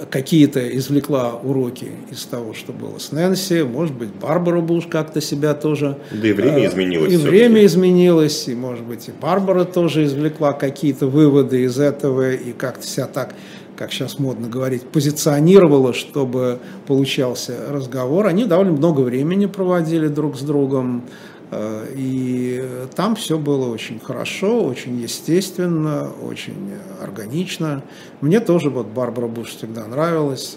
какие-то 0.09 0.75
извлекла 0.77 1.33
уроки 1.35 1.91
из 2.11 2.25
того, 2.25 2.53
что 2.53 2.73
было 2.73 2.97
с 2.97 3.11
Нэнси, 3.11 3.63
может 3.63 3.95
быть, 3.95 4.09
Барбара 4.09 4.61
Буш 4.61 4.87
как-то 4.87 5.21
себя 5.21 5.53
тоже... 5.53 5.97
Да 6.11 6.27
и 6.27 6.33
время 6.33 6.59
э, 6.59 6.67
изменилось. 6.67 7.13
И 7.13 7.17
время 7.17 7.65
изменилось, 7.65 8.47
и, 8.47 8.55
может 8.55 8.85
быть, 8.85 9.07
и 9.07 9.11
Барбара 9.11 9.65
тоже 9.65 10.05
извлекла 10.05 10.53
какие-то 10.53 11.07
выводы 11.07 11.63
из 11.63 11.79
этого, 11.79 12.31
и 12.31 12.51
как-то 12.53 12.85
себя 12.85 13.07
так, 13.07 13.33
как 13.77 13.91
сейчас 13.91 14.19
модно 14.19 14.47
говорить, 14.47 14.83
позиционировала, 14.83 15.93
чтобы 15.93 16.59
получался 16.87 17.55
разговор. 17.69 18.27
Они 18.27 18.45
довольно 18.45 18.73
много 18.73 19.01
времени 19.01 19.45
проводили 19.45 20.07
друг 20.07 20.37
с 20.37 20.41
другом, 20.41 21.03
и 21.51 22.87
там 22.95 23.15
все 23.15 23.39
было 23.39 23.71
очень 23.71 23.99
хорошо, 23.99 24.63
очень 24.63 24.99
естественно, 24.99 26.11
очень 26.21 26.73
органично. 27.01 27.83
Мне 28.21 28.39
тоже 28.39 28.69
вот 28.69 28.87
Барбара 28.87 29.27
Буш 29.27 29.49
всегда 29.55 29.87
нравилась. 29.87 30.55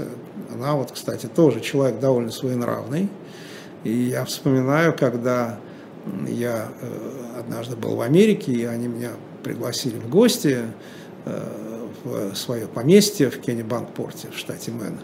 Она 0.52 0.74
вот, 0.74 0.92
кстати, 0.92 1.26
тоже 1.26 1.60
человек 1.60 1.98
довольно 1.98 2.30
своенравный. 2.30 3.08
И 3.84 3.90
я 3.90 4.24
вспоминаю, 4.24 4.94
когда 4.96 5.58
я 6.28 6.68
э, 6.80 7.40
однажды 7.40 7.76
был 7.76 7.96
в 7.96 8.00
Америке, 8.00 8.52
и 8.52 8.64
они 8.64 8.88
меня 8.88 9.10
пригласили 9.42 9.96
в 9.96 10.08
гости 10.08 10.58
э, 11.24 11.48
в 12.04 12.34
свое 12.34 12.66
поместье 12.66 13.30
в 13.30 13.40
Кеннебанк-порте 13.40 14.28
в 14.32 14.38
штате 14.38 14.72
Мэн. 14.72 14.98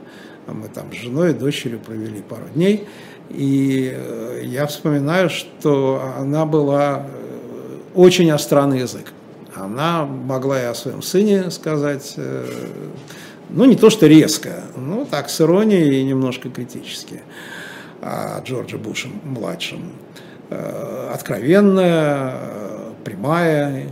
Мы 0.47 0.69
там 0.69 0.93
с 0.93 0.97
женой 0.97 1.31
и 1.31 1.35
дочерью 1.35 1.79
провели 1.79 2.23
пару 2.23 2.49
дней. 2.55 2.89
И 3.31 3.93
э, 3.95 4.43
я 4.45 4.67
вспоминаю, 4.67 5.29
что 5.29 6.03
она 6.19 6.47
была 6.47 7.07
э, 7.07 7.79
очень 7.95 8.31
остра 8.33 8.65
на 8.65 8.75
язык. 8.75 9.13
Она 9.55 10.05
могла 10.07 10.61
и 10.61 10.65
о 10.65 10.75
своем 10.75 11.03
сыне 11.03 11.51
сказать, 11.51 12.15
э, 12.17 12.47
ну 13.51 13.65
не 13.67 13.77
то 13.77 13.91
что 13.91 14.07
резко, 14.07 14.63
но 14.77 15.05
так 15.05 15.29
с 15.29 15.41
иронией 15.41 16.01
и 16.01 16.05
немножко 16.05 16.49
критически 16.49 17.23
о 18.01 18.41
Джорджа 18.43 18.79
Буше 18.79 19.09
младшем. 19.25 19.93
Откровенная, 21.13 22.35
прямая, 23.05 23.89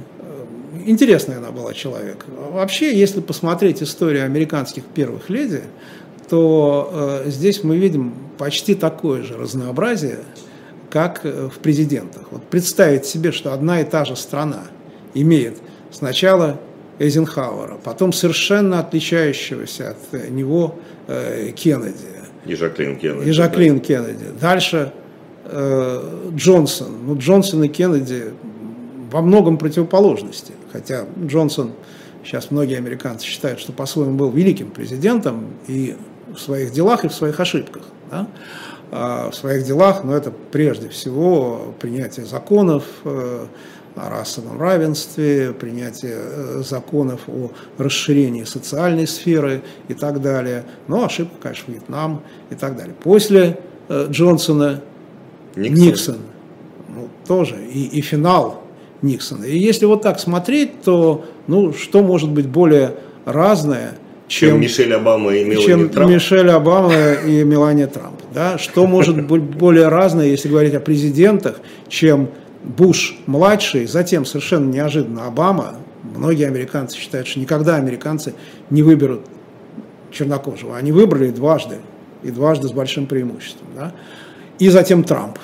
интересная 0.86 1.38
она 1.38 1.50
была 1.50 1.74
человек. 1.74 2.24
Вообще, 2.52 2.98
если 2.98 3.20
посмотреть 3.20 3.82
историю 3.82 4.24
американских 4.24 4.84
первых 4.84 5.28
леди, 5.28 5.64
то 6.30 7.22
здесь 7.26 7.62
мы 7.62 7.76
видим 7.76 8.14
почти 8.38 8.74
такое 8.74 9.22
же 9.22 9.36
разнообразие, 9.36 10.18
как 10.90 11.20
э, 11.24 11.48
в 11.52 11.58
президентах. 11.58 12.24
Вот 12.30 12.44
представить 12.44 13.06
себе, 13.06 13.32
что 13.32 13.52
одна 13.52 13.80
и 13.80 13.84
та 13.84 14.04
же 14.04 14.16
страна 14.16 14.64
имеет 15.14 15.58
сначала 15.90 16.58
Эйзенхауэра, 16.98 17.78
потом 17.82 18.12
совершенно 18.12 18.80
отличающегося 18.80 19.90
от 19.90 19.98
э, 20.12 20.28
него 20.28 20.76
э, 21.08 21.50
Кеннеди. 21.54 22.16
И 22.46 22.54
Жаклин 22.54 22.96
Кеннеди. 22.96 23.28
И 23.28 23.32
Жаклин 23.32 23.78
да. 23.78 23.84
Кеннеди. 23.84 24.24
Дальше 24.40 24.92
э, 25.44 26.30
Джонсон. 26.34 27.06
Ну, 27.06 27.18
Джонсон 27.18 27.64
и 27.64 27.68
Кеннеди 27.68 28.32
во 29.10 29.20
многом 29.20 29.58
противоположности. 29.58 30.52
Хотя 30.72 31.04
Джонсон, 31.26 31.72
сейчас 32.24 32.50
многие 32.50 32.76
американцы 32.76 33.26
считают, 33.26 33.60
что 33.60 33.72
по-своему 33.72 34.16
был 34.16 34.30
великим 34.30 34.70
президентом 34.70 35.48
и 35.68 35.96
в 36.34 36.38
своих 36.38 36.72
делах 36.72 37.04
и 37.04 37.08
в 37.08 37.12
своих 37.12 37.38
ошибках. 37.40 37.82
Да? 38.10 38.28
А 38.90 39.30
в 39.30 39.34
своих 39.34 39.64
делах, 39.64 40.04
но 40.04 40.14
это 40.16 40.30
прежде 40.30 40.88
всего 40.88 41.74
принятие 41.80 42.24
законов, 42.24 42.84
э, 43.04 43.46
о 43.96 44.10
расовом 44.10 44.60
равенстве, 44.60 45.52
принятие 45.52 46.16
э, 46.16 46.62
законов 46.64 47.22
о 47.28 47.50
расширении 47.78 48.44
социальной 48.44 49.06
сферы 49.06 49.62
и 49.88 49.94
так 49.94 50.20
далее. 50.20 50.64
Но 50.86 51.04
ошибка, 51.04 51.34
конечно, 51.40 51.72
Вьетнам 51.72 52.22
и 52.50 52.54
так 52.54 52.76
далее. 52.76 52.94
После 52.94 53.58
э, 53.88 54.06
Джонсона 54.10 54.82
Никсон, 55.56 55.86
Никсон 55.86 56.16
ну, 56.88 57.08
тоже, 57.26 57.56
и, 57.64 57.86
и 57.86 58.02
финал 58.02 58.62
Никсона. 59.00 59.44
И 59.44 59.56
если 59.56 59.86
вот 59.86 60.02
так 60.02 60.20
смотреть, 60.20 60.82
то 60.82 61.24
ну, 61.46 61.72
что 61.72 62.02
может 62.02 62.30
быть 62.30 62.46
более 62.46 62.96
разное, 63.24 63.94
чем, 64.28 64.50
чем 64.50 64.60
Мишель 64.60 64.92
Обама 64.92 65.34
и 65.34 65.44
Мелания 65.44 65.66
чем 65.66 65.88
Трамп? 65.88 66.10
Мишель 66.10 66.50
Обама 66.50 67.12
и 67.24 67.44
Мелания 67.44 67.86
Трамп. 67.86 68.20
Да? 68.34 68.58
Что 68.58 68.86
может 68.86 69.24
быть 69.26 69.42
более 69.42 69.88
разное, 69.88 70.26
если 70.26 70.48
говорить 70.48 70.74
о 70.74 70.80
президентах, 70.80 71.60
чем 71.88 72.30
Буш-младший, 72.64 73.86
затем 73.86 74.24
совершенно 74.24 74.68
неожиданно 74.70 75.26
Обама. 75.26 75.76
Многие 76.02 76.46
американцы 76.46 76.96
считают, 76.96 77.28
что 77.28 77.38
никогда 77.40 77.76
американцы 77.76 78.34
не 78.70 78.82
выберут 78.82 79.22
чернокожего. 80.10 80.76
Они 80.76 80.92
выбрали 80.92 81.30
дважды, 81.30 81.76
и 82.22 82.30
дважды 82.30 82.68
с 82.68 82.72
большим 82.72 83.06
преимуществом. 83.06 83.68
Да? 83.76 83.92
И 84.58 84.68
затем 84.68 85.04
Трамп, 85.04 85.38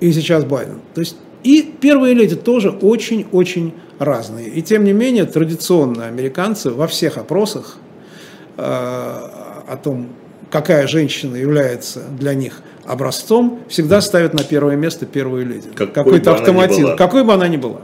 и 0.00 0.12
сейчас 0.12 0.44
Байден. 0.44 0.80
То 0.94 1.00
есть 1.00 1.16
и 1.42 1.62
первые 1.80 2.14
леди 2.14 2.36
тоже 2.36 2.70
очень-очень 2.70 3.74
разные. 3.98 4.48
И 4.48 4.62
тем 4.62 4.84
не 4.84 4.92
менее, 4.92 5.24
традиционно 5.24 6.06
американцы 6.06 6.70
во 6.70 6.86
всех 6.86 7.18
опросах 7.18 7.78
о 8.56 9.76
том, 9.82 10.08
какая 10.50 10.86
женщина 10.86 11.36
является 11.36 12.02
для 12.18 12.34
них 12.34 12.62
образцом, 12.86 13.60
всегда 13.68 14.00
ставят 14.00 14.34
на 14.34 14.44
первое 14.44 14.76
место 14.76 15.06
первую 15.06 15.46
леди. 15.46 15.68
Какой-то 15.74 16.34
автоматизм, 16.34 16.96
какой 16.96 17.24
бы 17.24 17.32
она 17.32 17.48
ни 17.48 17.56
была. 17.56 17.80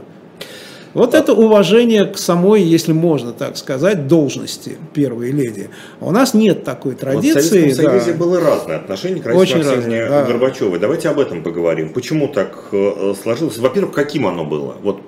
Вот 0.93 1.13
это 1.13 1.33
уважение 1.33 2.05
к 2.05 2.17
самой, 2.17 2.63
если 2.63 2.91
можно 2.91 3.31
так 3.31 3.55
сказать, 3.55 4.07
должности 4.07 4.77
первой 4.93 5.31
леди. 5.31 5.69
А 6.01 6.05
у 6.07 6.11
нас 6.11 6.33
нет 6.33 6.63
такой 6.63 6.95
традиции. 6.95 7.33
Вот 7.33 7.43
в 7.43 7.47
Советском 7.47 7.85
да. 7.85 7.91
Союзе 7.91 8.13
было 8.17 8.41
разное 8.41 8.75
отношение 8.77 9.23
к 9.23 9.25
Раисе 9.25 9.55
Максимовне 9.55 10.05
да. 10.07 10.25
Горбачевой. 10.25 10.79
Давайте 10.79 11.09
об 11.09 11.19
этом 11.19 11.43
поговорим. 11.43 11.93
Почему 11.93 12.27
так 12.27 12.65
э, 12.73 13.13
сложилось? 13.21 13.57
Во-первых, 13.57 13.93
каким 13.93 14.27
оно 14.27 14.43
было? 14.43 14.75
Вот 14.81 15.01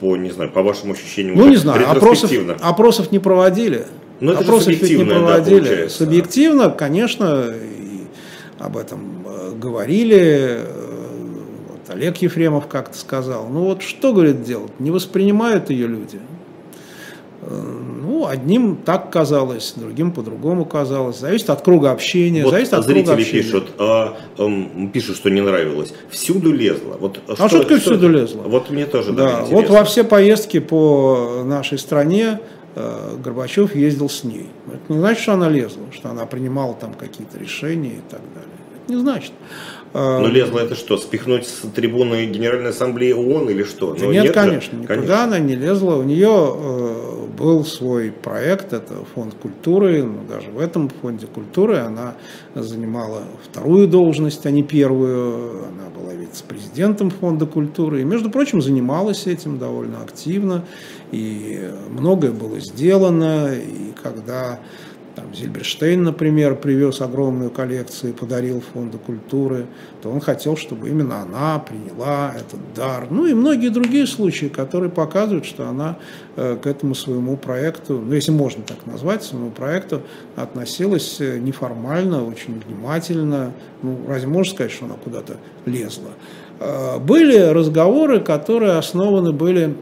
по, 0.00 0.16
не 0.16 0.30
знаю, 0.30 0.50
по 0.52 0.62
вашим 0.62 0.92
ощущениям. 0.92 1.36
Ну, 1.36 1.48
не 1.48 1.56
знаю, 1.56 1.90
опросов, 1.90 2.30
опросов 2.60 3.10
не 3.10 3.18
проводили. 3.18 3.86
Но 4.20 4.32
ну, 4.32 4.40
опросов 4.40 4.68
ведь 4.68 4.98
не 4.98 5.04
проводили. 5.04 5.84
Да, 5.84 5.88
Субъективно, 5.88 6.70
конечно, 6.70 7.52
об 8.58 8.76
этом 8.76 9.24
э, 9.26 9.52
говорили 9.56 10.60
Олег 11.88 12.18
Ефремов 12.18 12.66
как-то 12.66 12.96
сказал. 12.96 13.48
Ну 13.48 13.64
вот 13.64 13.82
что, 13.82 14.12
говорит, 14.12 14.42
делать? 14.42 14.78
Не 14.78 14.90
воспринимают 14.90 15.70
ее 15.70 15.86
люди. 15.86 16.20
Э, 17.42 17.62
ну, 18.02 18.26
одним 18.26 18.76
так 18.76 19.10
казалось, 19.10 19.74
другим 19.76 20.12
по-другому 20.12 20.64
казалось. 20.64 21.18
Зависит 21.18 21.50
от 21.50 21.62
круга 21.62 21.90
общения. 21.90 22.44
Вот 22.44 22.50
зависит 22.52 22.74
от 22.74 22.84
зрители 22.84 23.04
круга 23.04 23.20
общения. 23.20 23.42
пишут, 23.42 23.68
а, 23.78 24.16
а, 24.36 24.88
пишут, 24.92 25.16
что 25.16 25.30
не 25.30 25.40
нравилось. 25.40 25.94
Всюду 26.10 26.52
лезло. 26.52 26.96
Вот, 27.00 27.20
а 27.26 27.34
что, 27.34 27.48
что 27.48 27.58
такое 27.60 27.78
всюду 27.78 28.08
лезло? 28.08 28.42
Вот 28.42 28.70
мне 28.70 28.86
тоже 28.86 29.12
да. 29.12 29.44
Вот 29.44 29.68
во 29.68 29.84
все 29.84 30.04
поездки 30.04 30.58
по 30.60 31.42
нашей 31.44 31.78
стране 31.78 32.40
э, 32.42 32.57
Горбачев 33.22 33.74
ездил 33.74 34.08
с 34.08 34.24
ней. 34.24 34.48
Это 34.66 34.92
не 34.92 34.98
значит, 34.98 35.22
что 35.22 35.34
она 35.34 35.48
лезла, 35.48 35.84
что 35.92 36.10
она 36.10 36.26
принимала 36.26 36.74
там 36.74 36.94
какие-то 36.94 37.38
решения 37.38 37.96
и 37.96 38.02
так 38.10 38.20
далее. 38.34 38.50
Это 38.84 38.92
не 38.92 39.00
значит. 39.00 39.32
Но 39.94 40.20
ну, 40.20 40.28
лезла 40.28 40.60
это 40.60 40.74
что, 40.74 40.98
спихнуть 40.98 41.46
с 41.46 41.60
трибуны 41.74 42.26
Генеральной 42.26 42.70
Ассамблеи 42.70 43.12
ООН 43.12 43.48
или 43.50 43.62
что? 43.62 43.96
Ну, 43.98 44.12
нет, 44.12 44.24
нет, 44.24 44.34
конечно, 44.34 44.72
же? 44.72 44.82
никуда 44.82 44.94
конечно. 44.96 45.24
она 45.24 45.38
не 45.38 45.56
лезла. 45.56 45.94
У 45.94 46.02
нее 46.02 46.28
э, 46.28 47.26
был 47.38 47.64
свой 47.64 48.10
проект, 48.10 48.72
это 48.72 48.94
фонд 49.14 49.34
культуры, 49.40 50.02
но 50.02 50.24
даже 50.28 50.50
в 50.50 50.58
этом 50.58 50.90
фонде 50.90 51.26
культуры 51.26 51.78
она 51.78 52.16
занимала 52.54 53.22
вторую 53.50 53.88
должность, 53.88 54.44
а 54.44 54.50
не 54.50 54.62
первую. 54.62 55.64
Она 55.64 55.88
вице-президентом 56.28 57.10
фонда 57.10 57.46
культуры 57.46 58.00
и, 58.00 58.04
между 58.04 58.30
прочим, 58.30 58.62
занималась 58.62 59.26
этим 59.26 59.58
довольно 59.58 60.02
активно. 60.02 60.64
И 61.10 61.70
многое 61.90 62.32
было 62.32 62.60
сделано, 62.60 63.54
и 63.54 63.92
когда 64.02 64.60
там, 65.18 65.34
Зильберштейн, 65.34 66.02
например, 66.04 66.54
привез 66.54 67.00
огромную 67.00 67.50
коллекцию 67.50 68.12
и 68.12 68.16
подарил 68.16 68.62
Фонду 68.72 68.98
культуры, 68.98 69.66
то 70.00 70.10
он 70.10 70.20
хотел, 70.20 70.56
чтобы 70.56 70.88
именно 70.88 71.22
она 71.22 71.58
приняла 71.58 72.32
этот 72.36 72.60
дар. 72.74 73.08
Ну 73.10 73.26
и 73.26 73.34
многие 73.34 73.70
другие 73.70 74.06
случаи, 74.06 74.46
которые 74.46 74.90
показывают, 74.90 75.44
что 75.44 75.68
она 75.68 75.98
э, 76.36 76.56
к 76.62 76.66
этому 76.68 76.94
своему 76.94 77.36
проекту, 77.36 78.00
ну 78.00 78.12
если 78.12 78.30
можно 78.30 78.62
так 78.62 78.86
назвать, 78.86 79.24
своему 79.24 79.50
проекту 79.50 80.02
относилась 80.36 81.20
э, 81.20 81.38
неформально, 81.38 82.24
очень 82.24 82.60
внимательно. 82.60 83.52
Ну, 83.82 83.98
разве 84.06 84.28
можно 84.28 84.54
сказать, 84.54 84.70
что 84.70 84.84
она 84.84 84.94
куда-то 85.02 85.36
лезла? 85.66 86.10
Э, 86.60 86.98
были 87.00 87.38
разговоры, 87.38 88.20
которые 88.20 88.72
основаны 88.72 89.32
были 89.32 89.74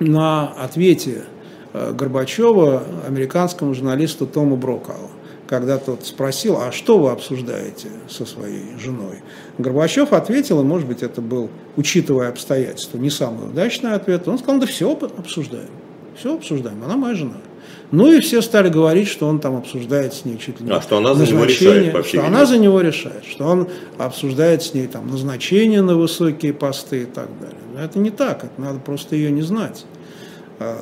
на 0.00 0.48
ответе 0.48 1.24
Горбачева 1.72 2.82
американскому 3.06 3.74
журналисту 3.74 4.26
Тому 4.26 4.56
Брокау, 4.56 5.10
когда 5.46 5.78
тот 5.78 6.04
спросил, 6.06 6.58
а 6.60 6.72
что 6.72 6.98
вы 6.98 7.10
обсуждаете 7.10 7.88
со 8.08 8.26
своей 8.26 8.78
женой? 8.78 9.22
Горбачев 9.58 10.12
ответил, 10.12 10.60
и 10.60 10.64
может 10.64 10.88
быть 10.88 11.02
это 11.02 11.20
был, 11.20 11.50
учитывая 11.76 12.28
обстоятельства, 12.28 12.98
не 12.98 13.10
самый 13.10 13.48
удачный 13.48 13.94
ответ, 13.94 14.26
он 14.28 14.38
сказал, 14.38 14.60
да 14.60 14.66
все 14.66 14.92
обсуждаем, 14.92 15.70
все 16.16 16.34
обсуждаем, 16.34 16.82
она 16.84 16.96
моя 16.96 17.14
жена. 17.14 17.36
Ну 17.90 18.12
и 18.12 18.20
все 18.20 18.42
стали 18.42 18.68
говорить, 18.68 19.08
что 19.08 19.26
он 19.26 19.40
там 19.40 19.56
обсуждает 19.56 20.12
с 20.12 20.24
ней 20.24 20.36
чуть 20.36 20.60
ли 20.60 20.66
не 20.66 20.72
а, 20.72 20.82
что 20.82 20.98
она 20.98 21.14
за 21.14 21.26
него 21.26 21.44
решает, 21.44 21.92
по 21.92 22.02
что 22.02 22.26
она 22.26 22.44
за 22.44 22.58
него 22.58 22.80
решает, 22.80 23.24
что 23.24 23.44
он 23.46 23.68
обсуждает 23.96 24.62
с 24.62 24.74
ней 24.74 24.86
там 24.86 25.08
назначение 25.08 25.80
на 25.80 25.96
высокие 25.96 26.52
посты 26.52 27.02
и 27.02 27.06
так 27.06 27.28
далее. 27.40 27.56
Но 27.74 27.80
это 27.80 27.98
не 27.98 28.10
так, 28.10 28.44
это 28.44 28.60
надо 28.60 28.78
просто 28.78 29.16
ее 29.16 29.30
не 29.30 29.42
знать. 29.42 29.86
А, 30.60 30.76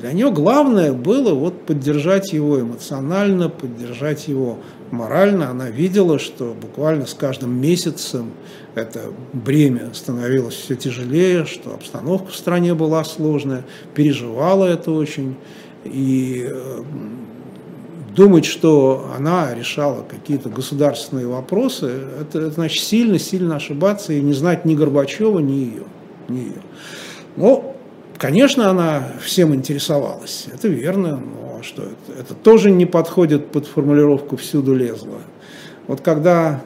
для 0.00 0.12
нее 0.12 0.30
главное 0.30 0.92
было 0.92 1.34
вот 1.34 1.66
поддержать 1.66 2.32
его 2.32 2.60
эмоционально, 2.60 3.48
поддержать 3.48 4.28
его 4.28 4.58
морально. 4.90 5.50
Она 5.50 5.68
видела, 5.70 6.18
что 6.18 6.56
буквально 6.60 7.06
с 7.06 7.14
каждым 7.14 7.60
месяцем 7.60 8.32
это 8.74 9.00
бремя 9.32 9.90
становилось 9.92 10.54
все 10.54 10.76
тяжелее, 10.76 11.44
что 11.44 11.74
обстановка 11.74 12.30
в 12.30 12.36
стране 12.36 12.74
была 12.74 13.04
сложная, 13.04 13.64
переживала 13.94 14.66
это 14.66 14.92
очень. 14.92 15.36
И 15.84 16.46
э, 16.48 16.82
думать, 18.16 18.44
что 18.44 19.12
она 19.16 19.54
решала 19.54 20.04
какие-то 20.08 20.48
государственные 20.48 21.26
вопросы, 21.26 22.00
это, 22.20 22.38
это 22.40 22.50
значит 22.50 22.82
сильно-сильно 22.82 23.56
ошибаться 23.56 24.12
и 24.12 24.20
не 24.20 24.32
знать 24.32 24.64
ни 24.64 24.74
Горбачева, 24.74 25.38
ни 25.38 25.52
ее. 25.52 25.84
Ни 26.28 26.38
ее. 26.38 26.62
Но 27.36 27.67
Конечно, 28.18 28.68
она 28.68 29.12
всем 29.22 29.54
интересовалась, 29.54 30.46
это 30.52 30.66
верно, 30.66 31.18
но 31.18 31.62
что 31.62 31.82
это, 31.82 32.20
это 32.20 32.34
тоже 32.34 32.72
не 32.72 32.84
подходит 32.84 33.52
под 33.52 33.66
формулировку 33.66 34.36
«всюду 34.36 34.74
лезла». 34.74 35.18
Вот 35.86 36.00
когда 36.00 36.60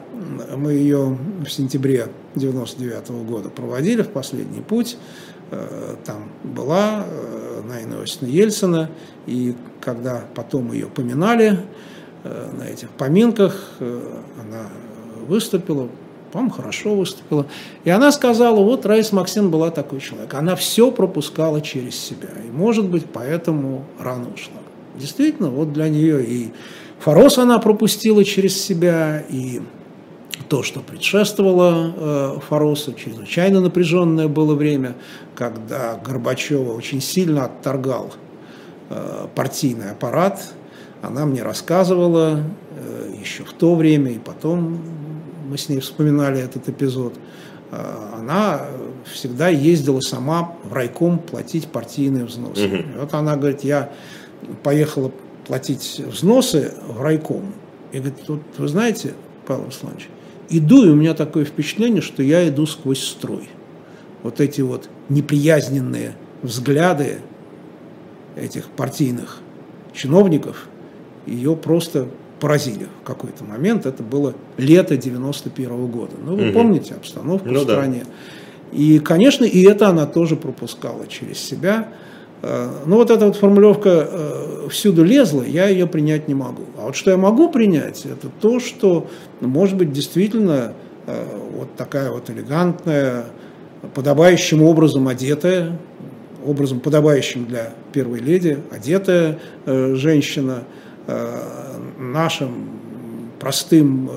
мы 0.55 0.73
ее 0.73 1.15
в 1.45 1.49
сентябре 1.49 2.07
99 2.33 3.09
-го 3.09 3.23
года 3.23 3.49
проводили 3.49 4.01
в 4.01 4.09
последний 4.09 4.61
путь, 4.61 4.97
э, 5.51 5.95
там 6.03 6.29
была 6.43 7.05
э, 7.07 7.61
Найна 7.67 8.01
Иосифовна 8.01 8.31
Ельцина, 8.31 8.89
и 9.27 9.55
когда 9.79 10.23
потом 10.33 10.73
ее 10.73 10.87
поминали 10.87 11.59
э, 12.23 12.49
на 12.57 12.63
этих 12.63 12.89
поминках, 12.89 13.73
она 13.79 14.69
выступила, 15.27 15.87
по-моему, 16.33 16.51
хорошо 16.51 16.95
выступила. 16.95 17.45
И 17.83 17.91
она 17.91 18.11
сказала, 18.11 18.59
вот 18.59 18.87
Раиса 18.87 19.15
Максим 19.15 19.51
была 19.51 19.69
такой 19.69 19.99
человек. 19.99 20.33
Она 20.33 20.55
все 20.55 20.89
пропускала 20.89 21.61
через 21.61 21.95
себя. 21.95 22.29
И, 22.43 22.49
может 22.49 22.87
быть, 22.89 23.05
поэтому 23.05 23.85
рано 23.99 24.25
ушла. 24.33 24.57
Действительно, 24.95 25.49
вот 25.49 25.71
для 25.71 25.89
нее 25.89 26.25
и 26.25 26.51
Форос 27.01 27.37
она 27.37 27.59
пропустила 27.59 28.23
через 28.25 28.59
себя, 28.59 29.23
и 29.29 29.61
то, 30.49 30.63
что 30.63 30.79
предшествовало 30.79 31.93
э, 31.95 32.39
Форосу, 32.49 32.93
чрезвычайно 32.93 33.61
напряженное 33.61 34.27
было 34.27 34.55
время, 34.55 34.95
когда 35.35 35.95
Горбачева 36.03 36.73
очень 36.73 37.01
сильно 37.01 37.45
отторгал 37.45 38.11
э, 38.89 39.27
партийный 39.35 39.91
аппарат. 39.91 40.51
Она 41.03 41.25
мне 41.25 41.43
рассказывала 41.43 42.39
э, 42.71 43.13
еще 43.21 43.43
в 43.43 43.53
то 43.53 43.75
время 43.75 44.11
и 44.11 44.17
потом 44.17 44.79
мы 45.43 45.57
с 45.57 45.69
ней 45.69 45.79
вспоминали 45.79 46.41
этот 46.41 46.69
эпизод, 46.69 47.13
а, 47.71 48.17
она 48.19 48.65
всегда 49.11 49.49
ездила 49.49 49.99
сама 49.99 50.55
в 50.63 50.73
райком 50.73 51.19
платить 51.19 51.67
партийные 51.67 52.25
взносы. 52.25 52.67
Угу. 52.67 52.83
вот 52.99 53.13
она 53.13 53.35
говорит, 53.35 53.63
я 53.63 53.91
поехала 54.63 55.11
платить 55.47 56.01
взносы 56.05 56.73
в 56.87 57.01
райком. 57.01 57.53
И 57.91 57.99
говорит, 57.99 58.19
вот 58.27 58.41
вы 58.57 58.67
знаете, 58.67 59.13
Павел 59.45 59.65
Русланович, 59.65 60.09
иду, 60.49 60.85
и 60.85 60.89
у 60.89 60.95
меня 60.95 61.13
такое 61.13 61.45
впечатление, 61.45 62.01
что 62.01 62.23
я 62.23 62.47
иду 62.47 62.65
сквозь 62.65 63.03
строй. 63.03 63.49
вот 64.23 64.39
эти 64.39 64.61
вот 64.61 64.89
неприязненные 65.09 66.15
взгляды 66.41 67.19
этих 68.35 68.69
партийных 68.69 69.39
чиновников 69.93 70.67
ее 71.25 71.55
просто 71.55 72.07
поразили 72.43 72.87
в 73.01 73.05
какой-то 73.05 73.45
момент. 73.45 73.85
Это 73.85 74.03
было 74.03 74.33
лето 74.57 74.97
91 74.97 75.69
-го 75.69 75.87
года. 75.87 76.11
Ну, 76.21 76.35
вы 76.35 76.47
угу. 76.47 76.53
помните 76.53 76.93
обстановку 76.93 77.47
ну, 77.47 77.61
в 77.61 77.63
стране. 77.63 78.03
Да. 78.03 78.77
И, 78.77 78.99
конечно, 78.99 79.45
и 79.45 79.63
это 79.63 79.87
она 79.87 80.05
тоже 80.05 80.35
пропускала 80.35 81.07
через 81.07 81.39
себя. 81.39 81.87
Э, 82.41 82.69
ну, 82.85 82.97
вот 82.97 83.11
эта 83.11 83.27
вот 83.27 83.37
формулировка 83.37 84.09
э, 84.11 84.67
«всюду 84.69 85.05
лезла», 85.05 85.43
я 85.43 85.69
ее 85.69 85.87
принять 85.87 86.27
не 86.27 86.33
могу. 86.33 86.63
А 86.77 86.87
вот 86.87 86.97
что 86.97 87.11
я 87.11 87.17
могу 87.17 87.47
принять, 87.47 88.05
это 88.05 88.27
то, 88.41 88.59
что, 88.59 89.07
может 89.39 89.77
быть, 89.77 89.93
действительно 89.93 90.73
э, 91.07 91.25
вот 91.57 91.73
такая 91.77 92.11
вот 92.11 92.29
элегантная, 92.29 93.27
подобающим 93.95 94.63
образом 94.63 95.07
одетая, 95.07 95.79
образом 96.45 96.81
подобающим 96.81 97.45
для 97.45 97.73
первой 97.93 98.19
леди, 98.19 98.59
одетая 98.69 99.39
женщина, 99.65 100.63
нашим 101.07 102.69
простым 103.39 104.09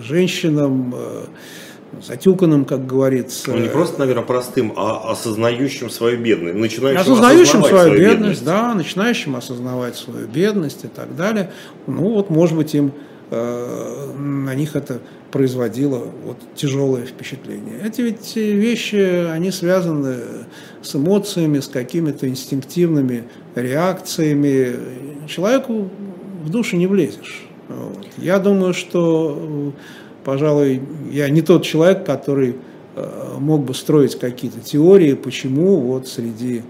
женщинам, 0.00 0.94
затюканным, 2.02 2.64
как 2.64 2.86
говорится. 2.86 3.50
Ну, 3.50 3.58
не 3.58 3.68
просто, 3.68 3.98
наверное, 3.98 4.24
простым, 4.24 4.72
а 4.76 5.10
осознающим 5.10 5.90
свою 5.90 6.18
бедность. 6.18 6.56
Начинающим 6.56 7.00
осознающим 7.00 7.64
свою, 7.64 7.66
свою 7.66 7.90
бедность, 7.92 8.18
бедность, 8.18 8.44
да, 8.44 8.74
начинающим 8.74 9.36
осознавать 9.36 9.96
свою 9.96 10.26
бедность 10.26 10.84
и 10.84 10.88
так 10.88 11.16
далее. 11.16 11.50
Ну, 11.86 12.14
вот, 12.14 12.30
может 12.30 12.56
быть, 12.56 12.74
им 12.74 12.92
э, 13.30 14.12
на 14.16 14.54
них 14.54 14.76
это 14.76 15.00
производило 15.30 16.06
вот 16.24 16.36
тяжелое 16.54 17.06
впечатление. 17.06 17.80
Эти 17.84 18.00
ведь 18.02 18.36
вещи, 18.36 19.26
они 19.30 19.50
связаны 19.50 20.16
с 20.82 20.94
эмоциями, 20.94 21.60
с 21.60 21.68
какими-то 21.68 22.28
инстинктивными 22.28 23.24
реакциями. 23.54 24.76
Человеку 25.28 25.90
в 26.40 26.50
душу 26.50 26.76
не 26.76 26.86
влезешь. 26.86 27.44
Вот. 27.68 28.06
Я 28.18 28.38
думаю, 28.38 28.74
что 28.74 29.72
пожалуй, 30.24 30.82
я 31.10 31.28
не 31.28 31.42
тот 31.42 31.64
человек, 31.64 32.04
который 32.04 32.56
э, 32.94 33.36
мог 33.38 33.64
бы 33.64 33.74
строить 33.74 34.18
какие-то 34.18 34.60
теории, 34.60 35.14
почему 35.14 35.80
вот 35.80 36.08
среди 36.08 36.62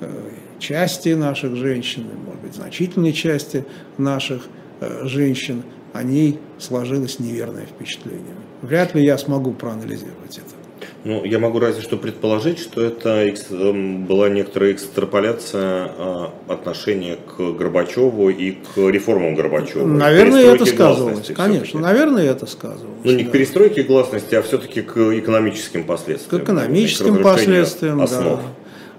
э, 0.00 0.10
части 0.58 1.10
наших 1.10 1.56
женщин, 1.56 2.04
может 2.24 2.40
быть, 2.40 2.54
значительной 2.54 3.12
части 3.12 3.64
наших 3.96 4.46
э, 4.80 5.06
женщин, 5.06 5.62
о 5.92 6.02
ней 6.02 6.38
сложилось 6.58 7.18
неверное 7.18 7.66
впечатление. 7.66 8.34
Вряд 8.62 8.94
ли 8.94 9.04
я 9.04 9.16
смогу 9.16 9.52
проанализировать 9.52 10.38
это. 10.38 10.57
Ну, 11.04 11.24
я 11.24 11.38
могу 11.38 11.60
разве 11.60 11.82
что 11.82 11.96
предположить, 11.96 12.58
что 12.58 12.82
это 12.82 13.32
эм, 13.50 14.04
была 14.04 14.28
некоторая 14.28 14.72
экстраполяция 14.72 15.92
а, 15.96 16.32
отношения 16.48 17.16
к 17.16 17.40
Горбачеву 17.56 18.30
и 18.30 18.52
к 18.52 18.76
реформам 18.76 19.36
Горбачева. 19.36 19.86
Наверное, 19.86 20.54
это 20.54 20.66
сказывалось. 20.66 21.30
Конечно, 21.34 21.80
наверное, 21.80 22.24
это 22.24 22.46
сказывалось. 22.46 22.98
Ну, 23.04 23.12
не 23.12 23.22
да. 23.22 23.28
к 23.28 23.32
перестройке 23.32 23.84
гласности, 23.84 24.34
а 24.34 24.42
все-таки 24.42 24.82
к 24.82 24.96
экономическим 24.96 25.84
последствиям. 25.84 26.40
К 26.40 26.44
экономическим 26.44 27.16
к 27.18 27.22
последствиям, 27.22 28.02
основ. 28.02 28.40
да. 28.40 28.42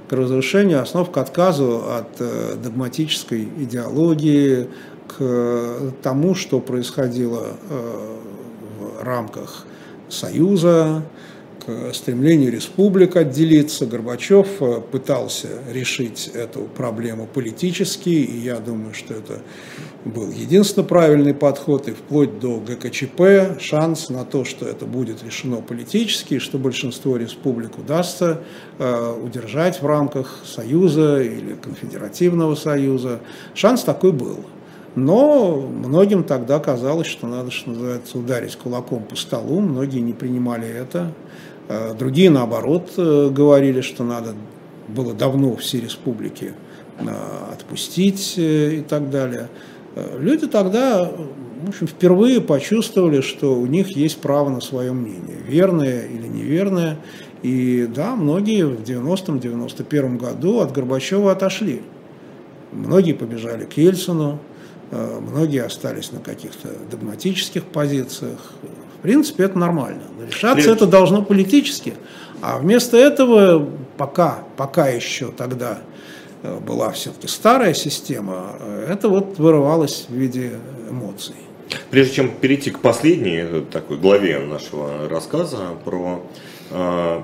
К 0.08 0.14
разрушению 0.14 0.82
основ, 0.82 1.12
к 1.12 1.18
отказу 1.18 1.84
от 1.86 2.20
э, 2.20 2.56
догматической 2.64 3.44
идеологии, 3.44 4.68
к 5.08 5.94
тому, 6.02 6.34
что 6.34 6.60
происходило 6.60 7.48
э, 7.70 8.08
в 8.80 9.04
рамках 9.04 9.66
Союза, 10.08 11.04
к 11.66 11.94
стремлению 11.94 12.52
республик 12.52 13.16
отделиться. 13.16 13.86
Горбачев 13.86 14.62
э, 14.62 14.82
пытался 14.92 15.48
решить 15.72 16.30
эту 16.34 16.62
проблему 16.62 17.28
политически, 17.32 18.10
и 18.10 18.38
я 18.40 18.58
думаю, 18.58 18.94
что 18.94 19.14
это 19.14 19.42
был 20.06 20.32
единственно 20.32 20.86
правильный 20.86 21.34
подход, 21.34 21.88
и 21.88 21.92
вплоть 21.92 22.40
до 22.40 22.60
ГКЧП 22.60 23.60
шанс 23.60 24.10
на 24.10 24.26
то, 24.26 24.46
что 24.46 24.68
это 24.68 24.86
будет 24.86 25.24
решено 25.24 25.58
политически, 25.58 26.40
что 26.40 26.58
большинство 26.58 27.18
республик 27.18 27.78
удастся 27.78 28.42
э, 28.78 29.16
удержать 29.22 29.82
в 29.82 29.86
рамках 29.86 30.40
Союза 30.46 31.22
или 31.22 31.56
Конфедеративного 31.56 32.56
Союза. 32.56 33.20
Шанс 33.54 33.84
такой 33.84 34.12
был. 34.12 34.46
Но 34.96 35.62
многим 35.62 36.24
тогда 36.24 36.60
казалось, 36.60 37.08
что 37.08 37.28
надо, 37.28 37.52
что 37.52 37.70
называется, 37.70 38.18
ударить 38.18 38.56
кулаком 38.56 39.04
по 39.04 39.16
столу. 39.16 39.60
Многие 39.60 40.00
не 40.00 40.14
принимали 40.14 40.68
это. 40.68 41.14
Э, 41.68 41.94
другие, 41.94 42.30
наоборот, 42.30 42.92
э, 42.98 43.30
говорили, 43.30 43.82
что 43.82 44.04
надо 44.04 44.34
было 44.88 45.14
давно 45.14 45.56
все 45.56 45.80
республики 45.80 46.54
э, 47.00 47.06
отпустить 47.54 48.34
и 48.38 48.84
так 48.88 49.10
далее. 49.10 49.50
Люди 50.20 50.48
тогда 50.48 51.12
в 51.62 51.70
общем, 51.70 51.88
впервые 51.88 52.40
почувствовали, 52.40 53.22
что 53.22 53.54
у 53.54 53.66
них 53.66 53.96
есть 53.96 54.20
право 54.22 54.50
на 54.50 54.62
свое 54.62 54.94
мнение, 54.94 55.38
верное 55.46 56.08
или 56.08 56.28
неверное. 56.28 56.98
И 57.44 57.88
да, 57.94 58.16
многие 58.16 58.66
в 58.66 58.82
90-91 58.82 60.18
году 60.18 60.60
от 60.60 60.72
Горбачева 60.72 61.32
отошли. 61.32 61.82
Многие 62.72 63.14
побежали 63.14 63.66
к 63.66 63.74
Ельцину, 63.74 64.40
многие 64.92 65.64
остались 65.64 66.12
на 66.12 66.20
каких-то 66.20 66.70
догматических 66.90 67.64
позициях, 67.66 68.40
в 69.00 69.02
принципе, 69.02 69.46
это 69.46 69.58
нормально. 69.58 70.02
Но 70.18 70.26
решаться 70.26 70.56
Прежде... 70.56 70.72
это 70.74 70.86
должно 70.86 71.22
политически. 71.22 71.94
А 72.42 72.58
вместо 72.58 72.98
этого, 72.98 73.66
пока, 73.98 74.44
пока 74.58 74.90
еще 74.90 75.32
тогда 75.32 75.80
э, 76.44 76.60
была 76.60 76.92
все-таки 76.92 77.28
старая 77.28 77.74
система, 77.74 78.58
э, 78.60 78.88
это 78.90 79.08
вот 79.08 79.40
вырывалось 79.40 80.06
в 80.10 80.14
виде 80.14 80.52
эмоций. 80.90 81.36
Прежде 81.92 82.16
чем 82.16 82.32
перейти 82.32 82.72
к 82.72 82.80
последней 82.80 83.40
э, 83.40 83.64
такой 83.72 83.98
главе 83.98 84.40
нашего 84.40 85.08
рассказа 85.08 85.70
про 85.86 86.22
э, 86.72 87.22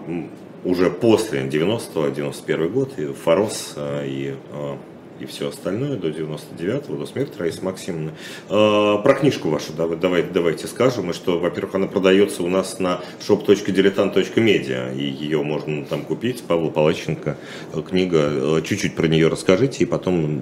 уже 0.63 0.89
после 0.89 1.41
90-91 1.41 2.69
год, 2.69 2.97
и 2.97 3.07
Форос 3.07 3.73
э, 3.75 4.07
и 4.07 4.35
э, 4.53 4.75
и 5.19 5.25
все 5.25 5.49
остальное 5.49 5.97
до 5.97 6.09
99-го, 6.09 6.95
до 6.97 7.05
смерти 7.05 7.33
Раисы 7.37 7.63
Максимовны. 7.63 8.11
Э, 8.49 8.97
про 9.03 9.13
книжку 9.13 9.49
вашу 9.49 9.73
давайте, 9.73 10.29
давайте 10.33 10.67
скажем, 10.67 11.11
и 11.11 11.13
что, 11.13 11.39
во-первых, 11.39 11.75
она 11.75 11.87
продается 11.87 12.43
у 12.43 12.49
нас 12.49 12.79
на 12.79 13.01
shop.diletant.media, 13.25 14.97
и 14.97 15.03
ее 15.03 15.41
можно 15.43 15.85
там 15.85 16.01
купить, 16.01 16.43
Павла 16.43 16.69
Палаченко, 16.69 17.37
э, 17.73 17.81
книга, 17.81 18.19
э, 18.21 18.61
чуть-чуть 18.63 18.95
про 18.95 19.07
нее 19.07 19.27
расскажите, 19.27 19.83
и 19.83 19.85
потом 19.85 20.41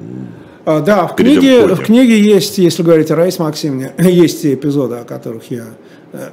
а, 0.66 0.80
да, 0.80 1.08
в 1.08 1.16
книге, 1.16 1.68
в 1.68 1.84
книге 1.84 2.20
есть, 2.20 2.58
если 2.58 2.84
говорить 2.84 3.12
о 3.12 3.16
Раисе 3.16 3.44
Максимовне, 3.44 3.94
есть 4.00 4.44
те 4.44 4.54
эпизоды, 4.54 4.96
о 4.96 5.04
которых 5.04 5.52
я 5.52 5.66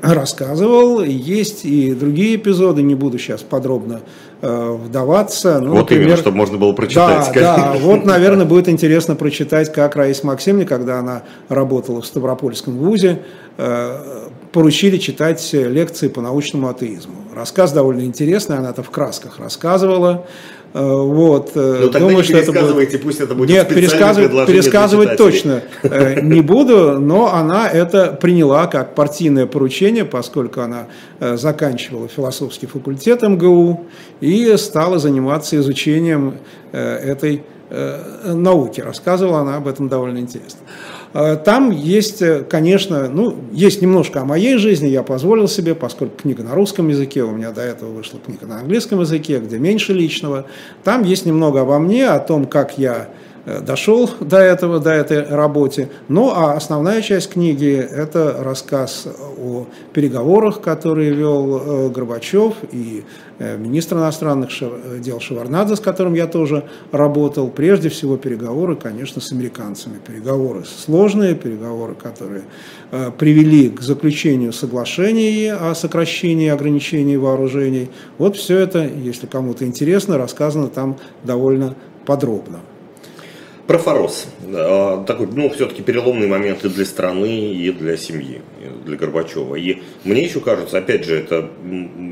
рассказывал. 0.02 1.02
Есть 1.02 1.64
и 1.64 1.94
другие 1.94 2.36
эпизоды, 2.36 2.82
не 2.82 2.94
буду 2.94 3.18
сейчас 3.18 3.42
подробно 3.42 4.00
э, 4.42 4.76
вдаваться. 4.84 5.58
Ну, 5.60 5.70
вот 5.70 5.80
например, 5.80 6.02
именно, 6.02 6.16
чтобы 6.16 6.36
можно 6.36 6.58
было 6.58 6.72
прочитать. 6.72 7.32
Да, 7.34 7.56
да, 7.56 7.74
вот, 7.78 8.04
наверное, 8.04 8.44
будет 8.44 8.68
интересно 8.68 9.16
прочитать, 9.16 9.72
как 9.72 9.96
Раиса 9.96 10.26
Максимовна, 10.26 10.66
когда 10.66 10.98
она 10.98 11.22
работала 11.48 12.02
в 12.02 12.06
Ставропольском 12.06 12.76
вузе, 12.76 13.22
э, 13.56 14.28
поручили 14.52 14.98
читать 14.98 15.48
лекции 15.52 16.08
по 16.08 16.20
научному 16.20 16.68
атеизму. 16.68 17.14
Рассказ 17.34 17.72
довольно 17.72 18.02
интересный, 18.02 18.58
она 18.58 18.70
это 18.70 18.82
в 18.82 18.90
красках 18.90 19.38
рассказывала. 19.38 20.26
Э, 20.72 20.94
вот. 21.02 21.52
Э, 21.54 21.78
ну, 21.80 21.86
тогда 21.86 21.98
Думаю, 22.00 22.16
не 22.18 22.22
что 22.22 22.38
это 22.38 22.52
будет... 22.52 23.02
пусть 23.02 23.20
это 23.20 23.34
будет 23.34 23.50
Нет, 23.50 23.68
пересказывать, 23.68 24.46
пересказывать 24.46 25.16
точно 25.16 25.62
э, 25.82 26.20
не 26.20 26.42
буду, 26.42 27.00
но 27.00 27.34
она 27.34 27.68
это 27.68 28.16
приняла 28.20 28.66
как 28.66 28.94
партийное 28.94 29.46
поручение, 29.46 30.04
поскольку 30.04 30.60
она 30.60 30.86
заканчивала 31.18 32.08
философский 32.08 32.66
факультет 32.66 33.22
МГУ 33.22 33.86
и 34.20 34.56
стала 34.56 34.98
заниматься 34.98 35.56
изучением 35.56 36.34
этой 36.72 37.42
науки. 38.24 38.80
Рассказывала 38.80 39.40
она 39.40 39.56
об 39.56 39.68
этом 39.68 39.88
довольно 39.88 40.18
интересно. 40.18 40.60
Э, 41.12 41.36
там 41.36 41.70
есть, 41.70 42.22
э, 42.22 42.44
конечно, 42.48 43.08
ну, 43.08 43.36
есть 43.52 43.82
немножко 43.82 44.20
о 44.20 44.24
моей 44.24 44.56
жизни, 44.58 44.88
я 44.88 45.02
позволил 45.02 45.48
себе, 45.48 45.74
поскольку 45.74 46.22
книга 46.22 46.42
на 46.42 46.54
русском 46.54 46.88
языке, 46.88 47.22
у 47.22 47.32
меня 47.32 47.50
до 47.50 47.62
этого 47.62 47.90
вышла 47.90 48.20
книга 48.24 48.46
на 48.46 48.60
английском 48.60 49.00
языке, 49.00 49.40
где 49.40 49.58
меньше 49.58 49.92
личного. 49.92 50.46
Там 50.84 51.02
есть 51.02 51.26
немного 51.26 51.62
обо 51.62 51.78
мне, 51.78 52.08
о 52.08 52.18
том, 52.20 52.46
как 52.46 52.78
я 52.78 53.08
дошел 53.60 54.10
до 54.20 54.38
этого, 54.38 54.80
до 54.80 54.90
этой 54.90 55.24
работы. 55.24 55.88
Ну, 56.08 56.30
а 56.34 56.54
основная 56.54 57.02
часть 57.02 57.30
книги– 57.30 57.74
это 57.90 58.36
рассказ 58.40 59.06
о 59.38 59.66
переговорах, 59.92 60.60
которые 60.60 61.12
вел 61.12 61.90
Горбачев 61.90 62.54
и 62.72 63.04
министр 63.38 63.96
иностранных 63.96 64.50
дел 65.00 65.18
Шеварнадзе, 65.18 65.76
с 65.76 65.80
которым 65.80 66.14
я 66.14 66.26
тоже 66.26 66.64
работал. 66.92 67.48
Прежде 67.48 67.88
всего 67.88 68.16
переговоры, 68.16 68.76
конечно, 68.76 69.20
с 69.20 69.32
американцами. 69.32 69.98
Переговоры 70.06 70.64
сложные, 70.64 71.34
переговоры, 71.34 71.94
которые 71.94 72.42
привели 73.18 73.70
к 73.70 73.80
заключению 73.80 74.52
соглашений 74.52 75.48
о 75.48 75.74
сокращении 75.74 76.46
и 76.46 76.48
ограничении 76.48 77.16
вооружений. 77.16 77.90
Вот 78.18 78.36
все 78.36 78.58
это, 78.58 78.84
если 78.84 79.26
кому-то 79.26 79.64
интересно, 79.64 80.18
рассказано 80.18 80.68
там 80.68 80.98
довольно 81.24 81.74
подробно. 82.04 82.60
Про 83.70 83.78
Форос. 83.78 84.26
Такой, 85.06 85.28
ну, 85.28 85.48
все-таки 85.50 85.80
переломный 85.80 86.26
момент 86.26 86.64
и 86.64 86.68
для 86.68 86.84
страны, 86.84 87.54
и 87.54 87.70
для 87.70 87.96
семьи, 87.96 88.42
и 88.58 88.84
для 88.84 88.96
Горбачева. 88.96 89.54
И 89.54 89.78
мне 90.02 90.24
еще 90.24 90.40
кажется, 90.40 90.78
опять 90.78 91.04
же, 91.04 91.14
это 91.14 91.48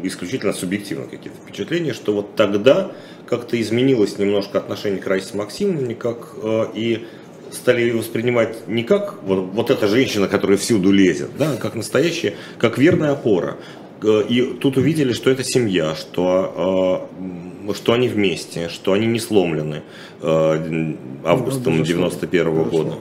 исключительно 0.05 0.53
субъективно 0.53 1.07
какие-то 1.07 1.37
впечатления, 1.37 1.95
что 1.95 2.15
вот 2.15 2.37
тогда 2.37 2.93
как-то 3.27 3.61
изменилось 3.61 4.19
немножко 4.19 4.59
отношение 4.59 5.01
к 5.01 5.07
Раисе 5.09 5.37
Максимовне, 5.37 5.97
как 5.97 6.29
э, 6.41 6.67
и 6.75 7.09
стали 7.51 7.81
ее 7.81 7.97
воспринимать 7.97 8.69
не 8.69 8.85
как 8.85 9.21
вот, 9.25 9.49
вот 9.53 9.71
эта 9.71 9.89
женщина, 9.89 10.29
которая 10.29 10.59
всюду 10.59 10.93
лезет, 10.93 11.31
да, 11.37 11.57
как 11.57 11.75
настоящая, 11.75 12.37
как 12.59 12.79
верная 12.79 13.11
опора. 13.11 13.57
Э, 14.05 14.23
и 14.29 14.43
тут 14.43 14.77
увидели, 14.77 15.13
что 15.13 15.29
это 15.29 15.43
семья, 15.43 15.97
что 15.97 17.09
э, 17.19 17.48
что 17.75 17.93
они 17.93 18.09
вместе, 18.09 18.69
что 18.69 18.93
они 18.93 19.07
не 19.07 19.19
сломлены 19.19 19.83
э, 20.23 20.95
августом 21.25 21.83
91 21.83 22.49
-го 22.49 22.71
года. 22.71 22.95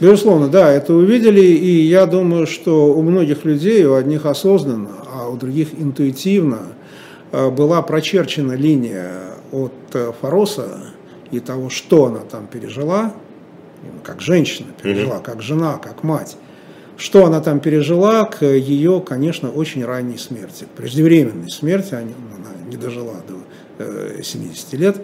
Безусловно, 0.00 0.48
да, 0.48 0.72
это 0.72 0.92
увидели, 0.92 1.40
и 1.40 1.82
я 1.82 2.06
думаю, 2.06 2.46
что 2.46 2.92
у 2.92 3.02
многих 3.02 3.44
людей, 3.44 3.84
у 3.84 3.94
одних 3.94 4.26
осознанно, 4.26 4.90
а 5.12 5.28
у 5.28 5.36
других 5.36 5.68
интуитивно 5.78 6.58
э, 7.30 7.50
была 7.50 7.80
прочерчена 7.82 8.54
линия 8.54 9.12
от 9.52 9.72
э, 9.92 10.12
Фороса 10.20 10.94
и 11.30 11.38
того, 11.38 11.70
что 11.70 12.06
она 12.06 12.20
там 12.20 12.46
пережила, 12.48 13.14
как 14.02 14.20
женщина 14.20 14.68
пережила, 14.82 15.20
как 15.20 15.42
жена, 15.42 15.78
как 15.78 16.02
мать, 16.02 16.36
что 16.96 17.24
она 17.24 17.40
там 17.40 17.60
пережила 17.60 18.24
к 18.24 18.44
ее, 18.44 19.00
конечно, 19.00 19.50
очень 19.50 19.84
ранней 19.84 20.18
смерти, 20.18 20.66
преждевременной 20.76 21.50
смерти, 21.50 21.94
она 21.94 22.10
не 22.68 22.76
дожила 22.76 23.14
до 23.28 23.33
70 23.78 24.74
э, 24.74 24.76
лет. 24.76 25.00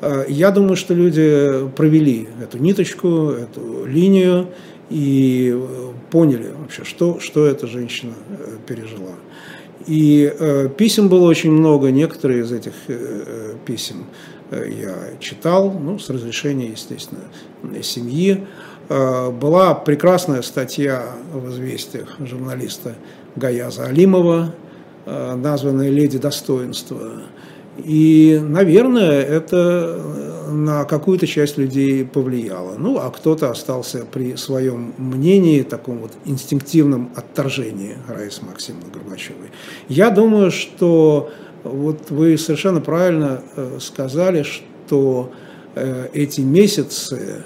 Э, 0.00 0.24
я 0.28 0.50
думаю, 0.50 0.76
что 0.76 0.94
люди 0.94 1.68
провели 1.76 2.28
эту 2.42 2.58
ниточку, 2.58 3.30
эту 3.30 3.84
линию 3.84 4.48
и 4.90 5.52
э, 5.54 5.92
поняли 6.10 6.52
вообще, 6.58 6.84
что, 6.84 7.20
что 7.20 7.46
эта 7.46 7.66
женщина 7.66 8.14
пережила. 8.66 9.14
И 9.86 10.32
э, 10.38 10.68
писем 10.76 11.08
было 11.08 11.28
очень 11.28 11.52
много, 11.52 11.90
некоторые 11.90 12.42
из 12.42 12.52
этих 12.52 12.72
э, 12.88 13.54
писем 13.66 14.06
я 14.50 14.94
читал, 15.20 15.72
ну, 15.72 15.98
с 15.98 16.10
разрешения, 16.10 16.68
естественно, 16.68 17.22
семьи. 17.82 18.46
Э, 18.88 19.30
была 19.30 19.74
прекрасная 19.74 20.42
статья 20.42 21.04
в 21.32 21.50
«Известиях» 21.50 22.16
журналиста 22.20 22.94
Гаяза 23.36 23.86
Алимова, 23.86 24.54
э, 25.06 25.34
названная 25.34 25.90
«Леди 25.90 26.18
достоинства», 26.18 27.22
и, 27.78 28.40
наверное, 28.42 29.22
это 29.22 29.98
э, 29.98 30.50
на 30.52 30.84
какую-то 30.84 31.26
часть 31.26 31.58
людей 31.58 32.04
повлияло. 32.04 32.76
Ну, 32.78 32.98
а 32.98 33.10
кто-то 33.10 33.50
остался 33.50 34.04
при 34.04 34.36
своем 34.36 34.94
мнении, 34.96 35.62
таком 35.62 35.98
вот 35.98 36.12
инстинктивном 36.24 37.10
отторжении 37.16 37.96
Раисы 38.08 38.44
Максимовны 38.44 38.90
Горбачевой. 38.92 39.50
Я 39.88 40.10
думаю, 40.10 40.50
что 40.50 41.30
вот 41.64 42.10
вы 42.10 42.38
совершенно 42.38 42.80
правильно 42.80 43.42
э, 43.56 43.78
сказали, 43.80 44.42
что 44.42 45.32
э, 45.74 46.08
эти 46.12 46.42
месяцы, 46.42 47.44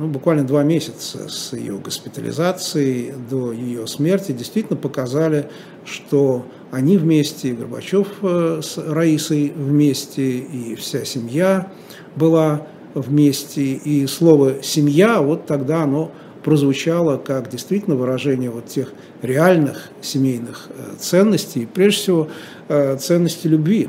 ну, 0.00 0.08
буквально 0.08 0.44
два 0.44 0.64
месяца 0.64 1.28
с 1.28 1.52
ее 1.52 1.78
госпитализацией 1.78 3.12
до 3.30 3.52
ее 3.52 3.86
смерти 3.86 4.32
действительно 4.32 4.76
показали, 4.76 5.48
что 5.84 6.44
они 6.74 6.98
вместе, 6.98 7.52
Горбачев 7.52 8.08
э, 8.22 8.60
с 8.60 8.78
Раисой 8.78 9.52
вместе, 9.54 10.38
и 10.38 10.74
вся 10.74 11.04
семья 11.04 11.70
была 12.16 12.66
вместе. 12.94 13.62
И 13.62 14.06
слово 14.08 14.62
«семья» 14.62 15.20
вот 15.20 15.46
тогда 15.46 15.84
оно 15.84 16.10
прозвучало 16.42 17.16
как 17.16 17.48
действительно 17.48 17.94
выражение 17.94 18.50
вот 18.50 18.66
тех 18.66 18.92
реальных 19.22 19.90
семейных 20.02 20.68
э, 20.70 20.96
ценностей, 20.98 21.68
прежде 21.72 22.00
всего 22.02 22.28
э, 22.68 22.96
ценности 22.96 23.46
любви, 23.46 23.88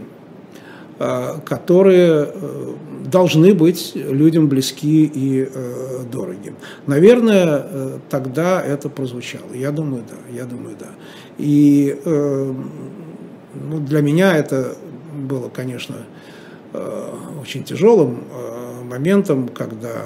которые 1.46 2.30
должны 3.12 3.54
быть 3.54 3.92
людям 3.96 4.48
близки 4.48 5.04
и 5.04 5.46
дороги. 6.10 6.54
Наверное, 6.88 8.00
тогда 8.10 8.62
это 8.62 8.88
прозвучало. 8.88 9.54
Я 9.54 9.72
думаю, 9.72 10.04
да. 10.10 10.16
Я 10.34 10.46
думаю, 10.46 10.78
да. 10.80 10.92
И 11.38 12.00
э, 12.04 12.54
ну, 13.54 13.80
для 13.80 14.02
меня 14.02 14.36
это 14.36 14.76
было, 15.14 15.50
конечно, 15.50 15.98
э, 16.74 17.14
очень 17.42 17.64
тяжелым 17.64 18.24
э, 18.32 18.84
моментом, 18.84 19.50
когда 19.50 20.06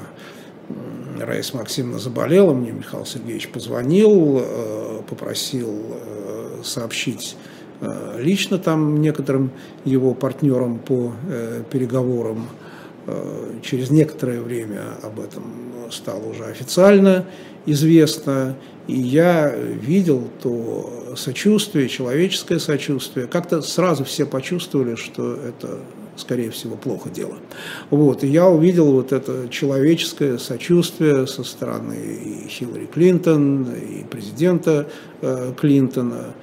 Раиса 1.20 1.58
Максимовна 1.58 2.00
заболела, 2.00 2.54
мне 2.54 2.72
Михаил 2.72 3.06
Сергеевич 3.06 3.50
позвонил, 3.50 4.40
э, 4.42 5.02
попросил 5.08 5.70
э, 5.70 6.62
сообщить 6.64 7.36
э, 7.82 8.20
лично 8.20 8.58
там 8.58 9.02
некоторым 9.02 9.52
его 9.86 10.14
партнерам 10.14 10.80
по 10.80 11.12
э, 11.28 11.64
переговорам. 11.72 12.50
Э, 13.10 13.60
через 13.64 13.90
некоторое 13.90 14.42
время 14.42 14.98
об 15.02 15.20
этом 15.20 15.44
стало 15.92 16.26
уже 16.30 16.46
официально 16.46 17.26
известно, 17.66 18.56
и 18.88 18.94
я 18.94 19.54
видел 19.56 20.28
то 20.42 21.14
сочувствие, 21.16 21.90
человеческое 21.90 22.60
сочувствие. 22.60 23.28
Как-то 23.28 23.62
сразу 23.62 24.04
все 24.04 24.26
почувствовали, 24.26 24.96
что 24.96 25.34
это, 25.34 25.80
скорее 26.16 26.52
всего, 26.52 26.76
плохо 26.76 27.10
дело. 27.10 27.36
Вот. 27.90 28.24
И 28.24 28.28
я 28.28 28.48
увидел 28.48 28.92
вот 28.92 29.12
это 29.12 29.50
человеческое 29.50 30.38
сочувствие 30.38 31.26
со 31.26 31.44
стороны 31.44 31.96
и 31.96 32.48
Хиллари 32.48 32.86
Клинтон, 32.86 33.72
и 33.74 34.04
президента 34.04 34.88
э, 35.22 35.54
Клинтона, 35.60 36.36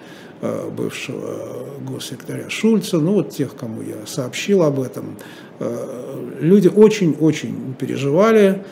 бывшего 0.43 1.67
госсекретаря 1.81 2.51
Шульца, 2.51 2.99
ну 2.99 3.15
вот 3.15 3.31
тех, 3.31 3.57
кому 3.57 3.83
я 3.83 4.07
сообщил 4.07 4.63
об 4.63 4.81
этом. 4.81 5.17
Э, 5.61 6.37
люди 6.41 6.69
очень-очень 6.69 7.75
переживали, 7.79 8.65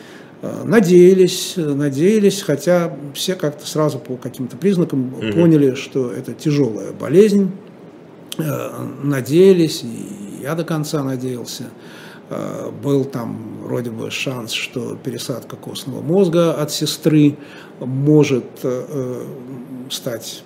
Э, 0.45 0.63
надеялись, 0.63 1.53
надеялись, 1.55 2.41
хотя 2.41 2.95
все 3.13 3.35
как-то 3.35 3.65
сразу 3.65 3.99
по 3.99 4.15
каким-то 4.15 4.57
признакам 4.57 5.13
угу. 5.13 5.31
поняли, 5.33 5.75
что 5.75 6.11
это 6.11 6.33
тяжелая 6.33 6.91
болезнь. 6.91 7.51
Э, 8.37 8.69
надеялись, 9.03 9.83
и 9.83 10.43
я 10.43 10.55
до 10.55 10.63
конца 10.63 11.03
надеялся. 11.03 11.65
Э, 12.29 12.69
был 12.83 13.05
там 13.05 13.59
вроде 13.63 13.89
бы 13.89 14.11
шанс, 14.11 14.51
что 14.51 14.95
пересадка 14.95 15.55
костного 15.55 16.01
мозга 16.01 16.53
от 16.53 16.71
сестры 16.71 17.37
может 17.79 18.45
стать 19.89 20.43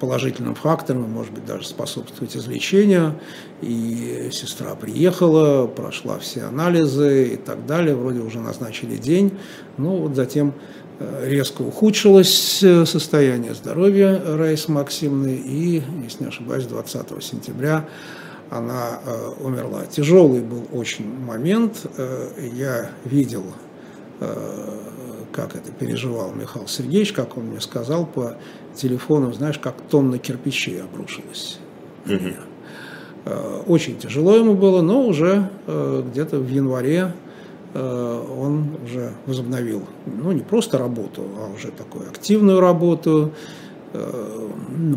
положительным 0.00 0.54
фактором, 0.54 1.10
может 1.10 1.32
быть, 1.32 1.44
даже 1.44 1.66
способствовать 1.66 2.36
излечению. 2.36 3.18
И 3.60 4.28
сестра 4.32 4.74
приехала, 4.74 5.66
прошла 5.66 6.18
все 6.18 6.42
анализы 6.42 7.34
и 7.34 7.36
так 7.36 7.66
далее, 7.66 7.94
вроде 7.94 8.20
уже 8.20 8.40
назначили 8.40 8.96
день. 8.96 9.32
Но 9.78 9.96
вот 9.96 10.14
затем 10.14 10.54
э, 10.98 11.28
резко 11.28 11.62
ухудшилось 11.62 12.62
э, 12.62 12.84
состояние 12.86 13.54
здоровья 13.54 14.20
Раисы 14.36 14.70
Максимовны, 14.70 15.36
и, 15.36 15.82
если 16.02 16.24
не 16.24 16.28
ошибаюсь, 16.28 16.64
20 16.64 17.22
сентября 17.22 17.88
она 18.50 19.00
э, 19.04 19.30
умерла. 19.40 19.86
Тяжелый 19.86 20.42
был 20.42 20.66
очень 20.72 21.08
момент. 21.08 21.86
Я 22.54 22.90
видел 23.04 23.44
как 25.34 25.56
это 25.56 25.72
переживал 25.72 26.32
Михаил 26.32 26.68
Сергеевич, 26.68 27.12
как 27.12 27.36
он 27.36 27.46
мне 27.46 27.60
сказал 27.60 28.06
по 28.06 28.36
телефону, 28.74 29.32
знаешь, 29.32 29.58
как 29.58 29.74
тонна 29.90 30.18
кирпичей 30.18 30.82
обрушилась 30.82 31.58
на 32.04 32.12
меня. 32.12 32.40
Э, 33.24 33.62
очень 33.66 33.96
тяжело 33.98 34.36
ему 34.36 34.54
было, 34.54 34.82
но 34.82 35.06
уже 35.06 35.48
э, 35.66 36.02
где-то 36.10 36.38
в 36.38 36.48
январе 36.48 37.12
э, 37.72 38.22
он 38.38 38.68
уже 38.84 39.12
возобновил, 39.26 39.82
ну, 40.06 40.32
не 40.32 40.42
просто 40.42 40.78
работу, 40.78 41.22
а 41.38 41.54
уже 41.54 41.68
такую 41.68 42.08
активную 42.08 42.60
работу, 42.60 43.32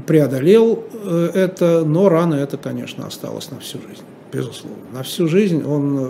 преодолел 0.08 0.84
это, 1.06 1.84
но 1.86 2.10
рано 2.10 2.34
это, 2.34 2.58
конечно, 2.58 3.06
осталось 3.06 3.52
на 3.52 3.60
всю 3.60 3.78
жизнь, 3.78 4.02
безусловно. 4.34 4.80
На 4.92 5.04
всю 5.04 5.28
жизнь 5.28 5.64
он 5.64 6.10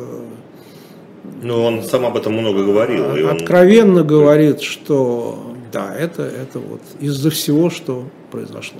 Ну, 1.43 1.63
он 1.65 1.83
сам 1.83 2.05
об 2.05 2.15
этом 2.15 2.31
много 2.31 2.63
говорил. 2.63 3.29
Откровенно 3.29 4.01
он... 4.03 4.07
говорит, 4.07 4.61
что 4.61 5.56
да, 5.71 5.95
это, 5.95 6.23
это 6.23 6.59
вот 6.59 6.81
из-за 6.99 7.29
всего, 7.29 7.69
что 7.69 8.09
произошло. 8.31 8.79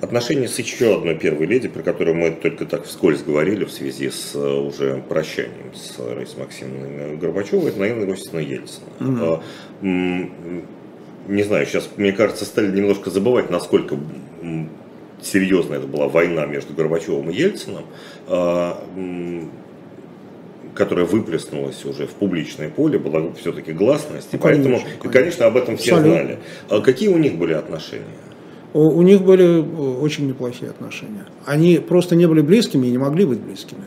Отношения 0.00 0.48
с 0.48 0.58
еще 0.58 0.96
одной 0.96 1.14
первой 1.14 1.46
леди, 1.46 1.68
про 1.68 1.82
которую 1.82 2.16
мы 2.16 2.32
только 2.32 2.66
так 2.66 2.84
вскользь 2.84 3.22
говорили 3.22 3.64
в 3.64 3.70
связи 3.70 4.10
с 4.10 4.34
э, 4.34 4.38
уже 4.38 5.02
прощанием 5.08 5.72
с 5.74 5.96
Раисой 5.98 6.40
Максимовной 6.40 7.16
Горбачевой, 7.16 7.70
это, 7.70 7.78
наверное, 7.78 8.08
Иосифовна 8.08 8.40
Ельцина. 8.40 9.42
Mm-hmm. 9.80 10.64
Не 11.28 11.42
знаю, 11.44 11.66
сейчас, 11.66 11.88
мне 11.96 12.12
кажется, 12.12 12.44
стали 12.44 12.76
немножко 12.76 13.10
забывать, 13.10 13.48
насколько 13.48 13.96
серьезная 15.22 15.78
это 15.78 15.86
была 15.86 16.08
война 16.08 16.46
между 16.46 16.74
Горбачевым 16.74 17.30
и 17.30 17.34
Ельциным, 17.34 17.84
а, 18.26 18.84
которая 20.74 21.04
выплеснулась 21.04 21.84
уже 21.84 22.06
в 22.06 22.10
публичное 22.10 22.70
поле, 22.70 22.98
была 22.98 23.22
все-таки 23.40 23.72
гласность, 23.72 24.28
и 24.32 24.36
поэтому, 24.36 24.78
конечно. 24.78 25.08
И, 25.08 25.12
конечно, 25.12 25.46
об 25.46 25.56
этом 25.56 25.76
все 25.76 25.96
Абсолютно. 25.96 26.22
знали. 26.22 26.38
А 26.68 26.80
какие 26.80 27.08
у 27.08 27.18
них 27.18 27.36
были 27.36 27.52
отношения? 27.52 28.04
У, 28.72 28.80
у 28.80 29.02
них 29.02 29.22
были 29.22 29.64
очень 30.00 30.26
неплохие 30.26 30.70
отношения. 30.70 31.26
Они 31.44 31.78
просто 31.78 32.16
не 32.16 32.26
были 32.26 32.40
близкими 32.40 32.86
и 32.86 32.90
не 32.90 32.98
могли 32.98 33.24
быть 33.24 33.40
близкими. 33.40 33.84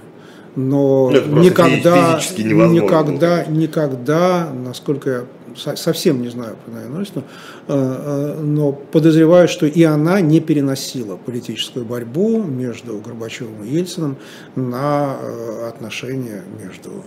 Но 0.56 1.10
ну, 1.10 1.42
никогда, 1.42 2.20
никогда, 2.38 3.46
никогда, 3.46 4.50
насколько 4.54 5.10
я 5.10 5.26
совсем 5.56 6.22
не 6.22 6.30
знаю 6.30 6.58
про 6.64 6.74
Найю 6.74 6.90
Нойсну, 6.90 7.24
э, 7.68 7.74
э, 7.74 8.42
но 8.42 8.72
подозреваю, 8.72 9.48
что 9.48 9.66
и 9.66 9.84
она 9.84 10.22
не 10.22 10.40
переносила 10.40 11.18
политическую 11.18 11.86
борьбу 11.86 12.44
между 12.44 12.98
Горбачевым 13.00 13.64
и 13.64 13.70
Ельциным 13.70 14.18
на 14.56 15.18
э, 15.20 15.68
отношения 15.68 16.44
между 16.62 17.04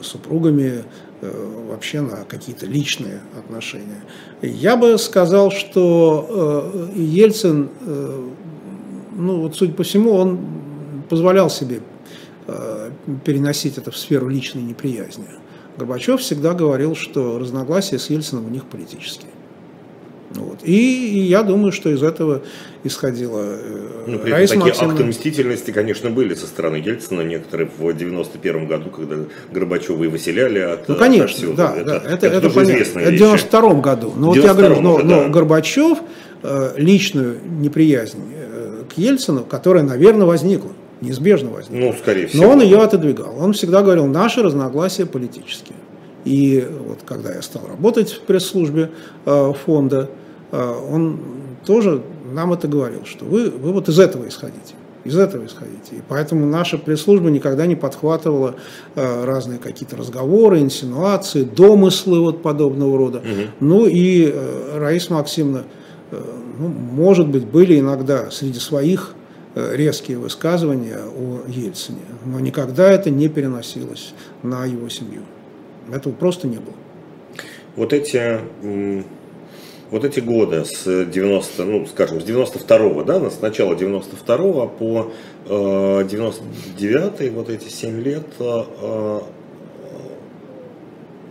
супругами, 0.00 0.84
вообще 1.20 2.00
на 2.00 2.24
какие-то 2.24 2.64
личные 2.64 3.20
отношения. 3.38 4.00
Я 4.40 4.74
бы 4.78 4.96
сказал, 4.96 5.50
что 5.50 6.88
Ельцин, 6.94 7.68
ну 9.14 9.40
вот 9.42 9.54
судя 9.54 9.74
по 9.74 9.82
всему, 9.82 10.12
он 10.12 10.38
позволял 11.10 11.50
себе 11.50 11.82
переносить 13.26 13.76
это 13.76 13.90
в 13.90 13.98
сферу 13.98 14.30
личной 14.30 14.62
неприязни. 14.62 15.26
Горбачев 15.76 16.20
всегда 16.20 16.54
говорил, 16.54 16.94
что 16.96 17.38
разногласия 17.38 17.98
с 17.98 18.10
Ельцином 18.10 18.46
у 18.46 18.50
них 18.50 18.64
политические. 18.64 19.30
Вот. 20.30 20.58
И, 20.64 21.18
и 21.18 21.20
я 21.20 21.42
думаю, 21.42 21.72
что 21.72 21.90
из 21.90 22.02
этого 22.02 22.42
исходила 22.84 23.42
э, 23.42 24.04
ну, 24.06 24.20
Раиса 24.24 24.54
Такие 24.54 24.66
Максимовна. 24.66 24.94
акты 24.94 25.04
мстительности, 25.04 25.70
конечно, 25.70 26.10
были 26.10 26.34
со 26.34 26.46
стороны 26.46 26.76
Ельцина, 26.76 27.22
некоторые 27.22 27.70
в 27.78 27.92
91 27.92 28.66
году, 28.66 28.90
когда 28.90 29.16
Горбачева 29.52 30.04
и 30.04 30.08
выселяли 30.08 30.58
от 30.58 30.88
Ну, 30.88 30.96
конечно, 30.96 31.24
отсюда. 31.24 31.56
да, 31.56 31.76
это, 31.76 31.84
да, 31.84 31.96
это, 31.96 32.26
это, 32.26 32.36
это 32.38 32.50
понятно. 32.50 32.98
Это 32.98 33.10
в 33.12 33.14
92 33.14 33.74
году. 33.74 34.12
Но 34.16 34.26
вот 34.28 34.36
я 34.36 34.54
говорю, 34.54 34.80
но, 34.80 34.98
да. 34.98 35.04
но 35.04 35.28
Горбачев 35.28 35.98
э, 36.42 36.72
личную 36.76 37.38
неприязнь 37.44 38.20
э, 38.34 38.82
к 38.88 38.98
Ельцину, 38.98 39.44
которая, 39.44 39.84
наверное, 39.84 40.26
возникла, 40.26 40.72
неизбежно 41.00 41.50
возникнет. 41.50 41.92
Ну, 41.92 41.98
скорее 41.98 42.26
всего. 42.26 42.44
Но 42.44 42.50
он 42.50 42.62
ее 42.62 42.78
отодвигал. 42.78 43.34
Он 43.38 43.52
всегда 43.52 43.82
говорил, 43.82 44.06
наши 44.06 44.42
разногласия 44.42 45.06
политические. 45.06 45.76
И 46.24 46.66
вот 46.86 47.00
когда 47.04 47.32
я 47.32 47.42
стал 47.42 47.62
работать 47.68 48.10
в 48.10 48.20
пресс-службе 48.20 48.90
э, 49.24 49.52
фонда, 49.64 50.10
э, 50.50 50.74
он 50.90 51.20
тоже 51.64 52.02
нам 52.32 52.52
это 52.52 52.68
говорил, 52.68 53.04
что 53.04 53.24
вы, 53.24 53.50
вы 53.50 53.72
вот 53.72 53.88
из 53.88 53.98
этого 53.98 54.26
исходите. 54.26 54.74
Из 55.04 55.16
этого 55.16 55.46
исходите. 55.46 55.96
И 55.96 56.02
поэтому 56.08 56.46
наша 56.46 56.78
пресс-служба 56.78 57.30
никогда 57.30 57.66
не 57.66 57.76
подхватывала 57.76 58.56
э, 58.96 59.24
разные 59.24 59.60
какие-то 59.60 59.96
разговоры, 59.96 60.58
инсинуации, 60.58 61.44
домыслы 61.44 62.20
вот 62.20 62.42
подобного 62.42 62.98
рода. 62.98 63.18
Угу. 63.18 63.50
Ну 63.60 63.86
и 63.86 64.32
э, 64.34 64.78
Раиса 64.78 65.12
Максимовна, 65.14 65.62
э, 66.10 66.20
ну, 66.58 66.66
может 66.66 67.28
быть, 67.28 67.46
были 67.46 67.78
иногда 67.78 68.32
среди 68.32 68.58
своих 68.58 69.14
резкие 69.56 70.18
высказывания 70.18 70.98
о 70.98 71.40
Ельцине, 71.48 72.02
но 72.24 72.38
никогда 72.40 72.90
это 72.90 73.10
не 73.10 73.28
переносилось 73.28 74.12
на 74.42 74.66
его 74.66 74.88
семью. 74.88 75.22
Этого 75.92 76.12
просто 76.12 76.46
не 76.46 76.58
было. 76.58 76.74
Вот 77.74 77.92
эти, 77.92 78.40
вот 79.90 80.04
эти 80.04 80.20
годы 80.20 80.64
с 80.64 80.84
90, 80.84 81.64
ну, 81.64 81.86
скажем, 81.86 82.20
с 82.20 82.24
92-го, 82.24 83.02
да, 83.02 83.30
с 83.30 83.40
начала 83.40 83.74
92-го 83.74 84.66
по 84.66 85.12
99-й, 85.46 87.26
э, 87.26 87.30
вот 87.30 87.50
эти 87.50 87.68
7 87.68 88.00
лет, 88.00 88.26
э, 88.40 89.20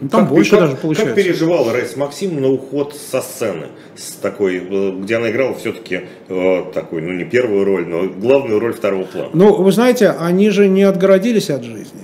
ну, 0.01 0.09
там 0.09 0.21
как, 0.21 0.29
больше 0.29 0.51
как, 0.51 0.59
даже 0.61 0.75
получается. 0.75 1.15
Как 1.15 1.23
переживал 1.23 1.71
Райс 1.71 1.95
Максим 1.95 2.41
на 2.41 2.49
уход 2.49 2.95
со 2.95 3.21
сцены, 3.21 3.67
с 3.95 4.11
такой, 4.13 4.57
э, 4.57 4.91
где 4.99 5.15
она 5.15 5.31
играла 5.31 5.55
все-таки 5.55 6.01
э, 6.27 6.63
такой, 6.73 7.01
ну 7.01 7.13
не 7.13 7.23
первую 7.23 7.63
роль, 7.63 7.87
но 7.87 8.09
главную 8.09 8.59
роль 8.59 8.73
второго 8.73 9.03
плана? 9.03 9.29
Ну, 9.33 9.55
вы 9.55 9.71
знаете, 9.71 10.09
они 10.09 10.49
же 10.49 10.67
не 10.67 10.83
отгородились 10.83 11.49
от 11.49 11.63
жизни. 11.63 12.01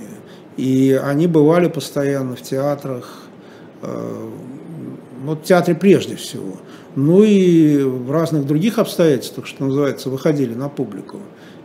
И 0.56 0.98
они 1.02 1.26
бывали 1.26 1.68
постоянно 1.68 2.36
в 2.36 2.42
театрах, 2.42 3.24
э, 3.82 4.28
вот 5.24 5.40
в 5.40 5.44
театре 5.44 5.74
прежде 5.74 6.16
всего. 6.16 6.56
Ну 6.94 7.22
и 7.22 7.82
в 7.82 8.10
разных 8.10 8.46
других 8.46 8.78
обстоятельствах, 8.78 9.46
что 9.46 9.64
называется, 9.64 10.10
выходили 10.10 10.54
на 10.54 10.68
публику. 10.68 11.18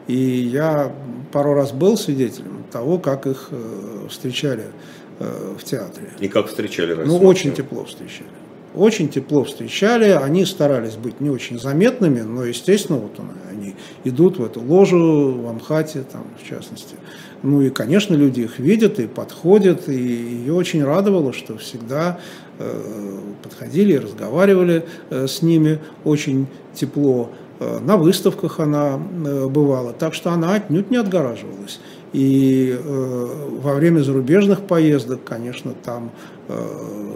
И 0.08 0.16
я 0.16 0.92
пару 1.34 1.54
раз 1.54 1.74
был 1.74 1.98
свидетелем 1.98 2.64
того, 2.72 2.98
как 2.98 3.28
их 3.28 3.50
э, 3.52 4.08
встречали 4.10 4.66
в 5.20 5.64
театре. 5.64 6.10
И 6.20 6.28
как 6.28 6.48
встречали 6.48 6.94
Ну, 6.94 7.18
очень 7.18 7.54
тепло 7.54 7.86
встречали. 7.86 8.30
Очень 8.76 9.10
тепло 9.10 9.44
встречали, 9.44 10.10
они 10.10 10.46
старались 10.46 10.98
быть 10.98 11.20
не 11.20 11.32
очень 11.32 11.60
заметными, 11.60 12.22
но, 12.22 12.46
естественно, 12.46 13.00
вот 13.00 13.12
они 13.50 13.76
идут 14.04 14.38
в 14.38 14.44
эту 14.44 14.62
ложу 14.62 15.32
в 15.32 15.48
Амхате, 15.48 16.04
там, 16.04 16.26
в 16.40 16.48
частности. 16.48 16.96
Ну 17.42 17.62
и, 17.62 17.70
конечно, 17.72 18.14
люди 18.14 18.42
их 18.42 18.60
видят 18.60 19.00
и 19.00 19.08
подходят, 19.08 19.90
и 19.90 19.94
ее 19.94 20.54
очень 20.54 20.84
радовало, 20.84 21.34
что 21.34 21.58
всегда 21.58 22.20
э, 22.60 23.20
подходили 23.42 23.94
и 23.94 23.98
разговаривали 23.98 24.86
э, 25.10 25.28
с 25.28 25.42
ними 25.42 25.80
очень 26.04 26.48
тепло. 26.76 27.32
Э, 27.60 27.80
на 27.80 27.98
выставках 27.98 28.60
она 28.60 29.00
э, 29.26 29.48
бывала, 29.48 29.94
так 29.94 30.14
что 30.14 30.32
она 30.32 30.56
отнюдь 30.56 30.92
не 30.92 30.98
отгораживалась. 30.98 31.80
И 32.14 32.78
э, 32.78 33.28
во 33.62 33.74
время 33.74 34.00
зарубежных 34.02 34.62
поездок, 34.62 35.24
конечно, 35.24 35.74
там 35.84 36.12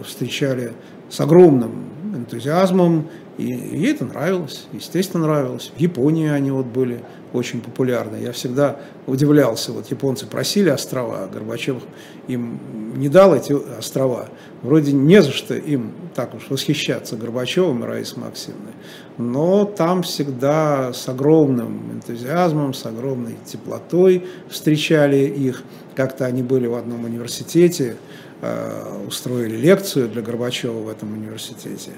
встречали 0.04 0.72
с 1.08 1.18
огромным 1.18 1.70
энтузиазмом, 2.14 3.08
и 3.38 3.44
ей 3.44 3.92
это 3.92 4.04
нравилось, 4.04 4.66
естественно, 4.74 5.24
нравилось. 5.24 5.72
В 5.74 5.80
Японии 5.80 6.28
они 6.28 6.50
вот 6.50 6.66
были 6.66 7.00
очень 7.32 7.60
популярны. 7.60 8.16
Я 8.16 8.32
всегда 8.32 8.76
удивлялся, 9.06 9.72
вот 9.72 9.90
японцы 9.90 10.26
просили 10.26 10.68
острова, 10.68 11.24
а 11.24 11.28
Горбачев 11.28 11.82
им 12.28 12.60
не 12.96 13.08
дал 13.08 13.34
эти 13.34 13.52
острова. 13.52 14.28
Вроде 14.62 14.92
не 14.92 15.22
за 15.22 15.32
что 15.32 15.54
им 15.54 15.92
так 16.14 16.34
уж 16.34 16.50
восхищаться 16.50 17.16
Горбачевым 17.16 17.84
и 17.84 17.86
Раисой 17.86 18.22
Максимовной 18.22 18.72
но 19.18 19.64
там 19.64 20.02
всегда 20.02 20.92
с 20.92 21.08
огромным 21.08 21.92
энтузиазмом, 21.92 22.74
с 22.74 22.86
огромной 22.86 23.36
теплотой 23.44 24.26
встречали 24.48 25.18
их. 25.18 25.62
Как-то 25.94 26.24
они 26.24 26.42
были 26.42 26.66
в 26.66 26.74
одном 26.74 27.04
университете, 27.04 27.96
э, 28.40 29.04
устроили 29.06 29.56
лекцию 29.56 30.08
для 30.08 30.22
Горбачева 30.22 30.80
в 30.80 30.88
этом 30.88 31.12
университете. 31.12 31.92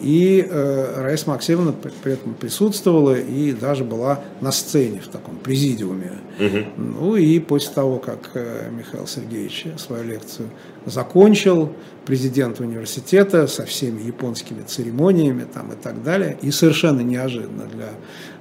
И 0.00 0.46
э, 0.48 1.02
Раиса 1.02 1.28
Максимовна 1.28 1.72
при 1.72 2.12
этом 2.12 2.34
присутствовала 2.34 3.18
и 3.18 3.52
даже 3.52 3.84
была 3.84 4.20
на 4.40 4.50
сцене 4.50 5.00
в 5.00 5.08
таком 5.08 5.36
президиуме. 5.36 6.12
Угу. 6.38 6.58
Ну 6.76 7.16
и 7.16 7.38
после 7.38 7.74
того, 7.74 7.98
как 7.98 8.30
э, 8.34 8.70
Михаил 8.70 9.06
Сергеевич 9.06 9.66
свою 9.76 10.04
лекцию 10.04 10.48
закончил, 10.86 11.72
президент 12.06 12.60
университета 12.60 13.46
со 13.46 13.66
всеми 13.66 14.02
японскими 14.02 14.62
церемониями 14.62 15.44
там, 15.44 15.72
и 15.72 15.76
так 15.76 16.02
далее, 16.02 16.38
и 16.40 16.50
совершенно 16.50 17.02
неожиданно 17.02 17.66
для 17.66 17.90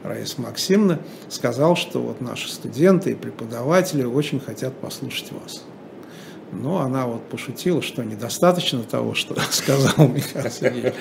Раисы 0.03 0.41
Максимовны 0.41 0.99
сказал, 1.28 1.76
что 1.76 1.99
вот 1.99 2.22
наши 2.22 2.49
студенты 2.49 3.12
и 3.12 3.16
преподаватели 3.16 4.03
очень 4.03 4.39
хотят 4.39 4.74
послушать 4.76 5.32
вас. 5.34 5.64
Но 6.52 6.80
она 6.80 7.06
вот 7.06 7.24
пошутила, 7.30 7.82
что 7.82 8.04
недостаточно 8.04 8.82
того, 8.84 9.14
что 9.14 9.36
сказал 9.52 10.08
Михаил 10.08 10.50
Сергеевич. 10.50 10.93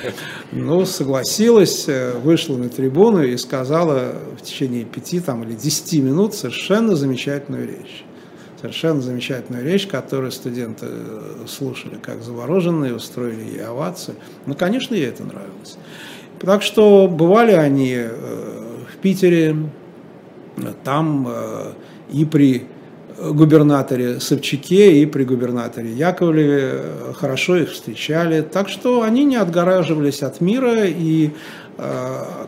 Ну, 0.52 0.84
согласилась, 0.84 1.88
э, 1.88 2.12
вышла 2.18 2.56
на 2.56 2.68
трибуну 2.68 3.22
и 3.22 3.36
сказала 3.36 4.14
в 4.38 4.42
течение 4.42 4.84
пяти 4.84 5.20
там, 5.20 5.44
или 5.44 5.54
десяти 5.54 6.00
минут 6.00 6.34
совершенно 6.34 6.96
замечательную 6.96 7.66
речь. 7.66 8.04
Совершенно 8.60 9.00
замечательную 9.00 9.64
речь, 9.64 9.86
которую 9.86 10.32
студенты 10.32 10.86
э, 10.88 11.44
слушали 11.46 11.96
как 11.96 12.22
завороженные, 12.22 12.94
устроили 12.94 13.42
ей 13.42 13.64
овацию. 13.64 14.16
Ну, 14.44 14.54
конечно, 14.54 14.94
ей 14.94 15.06
это 15.06 15.24
нравилось. 15.24 15.78
Так 16.40 16.62
что 16.62 17.08
бывали 17.08 17.52
они 17.52 17.94
э, 17.96 18.08
в 18.92 18.96
Питере, 18.98 19.56
там 20.82 21.28
и 22.10 22.24
при 22.24 22.66
губернаторе 23.20 24.20
Собчаке 24.20 25.00
и 25.02 25.06
при 25.06 25.24
губернаторе 25.24 25.92
Яковлеве 25.92 26.82
хорошо 27.14 27.56
их 27.56 27.70
встречали. 27.72 28.42
Так 28.42 28.68
что 28.68 29.02
они 29.02 29.24
не 29.24 29.36
отгораживались 29.36 30.22
от 30.22 30.40
мира 30.40 30.84
и 30.84 31.30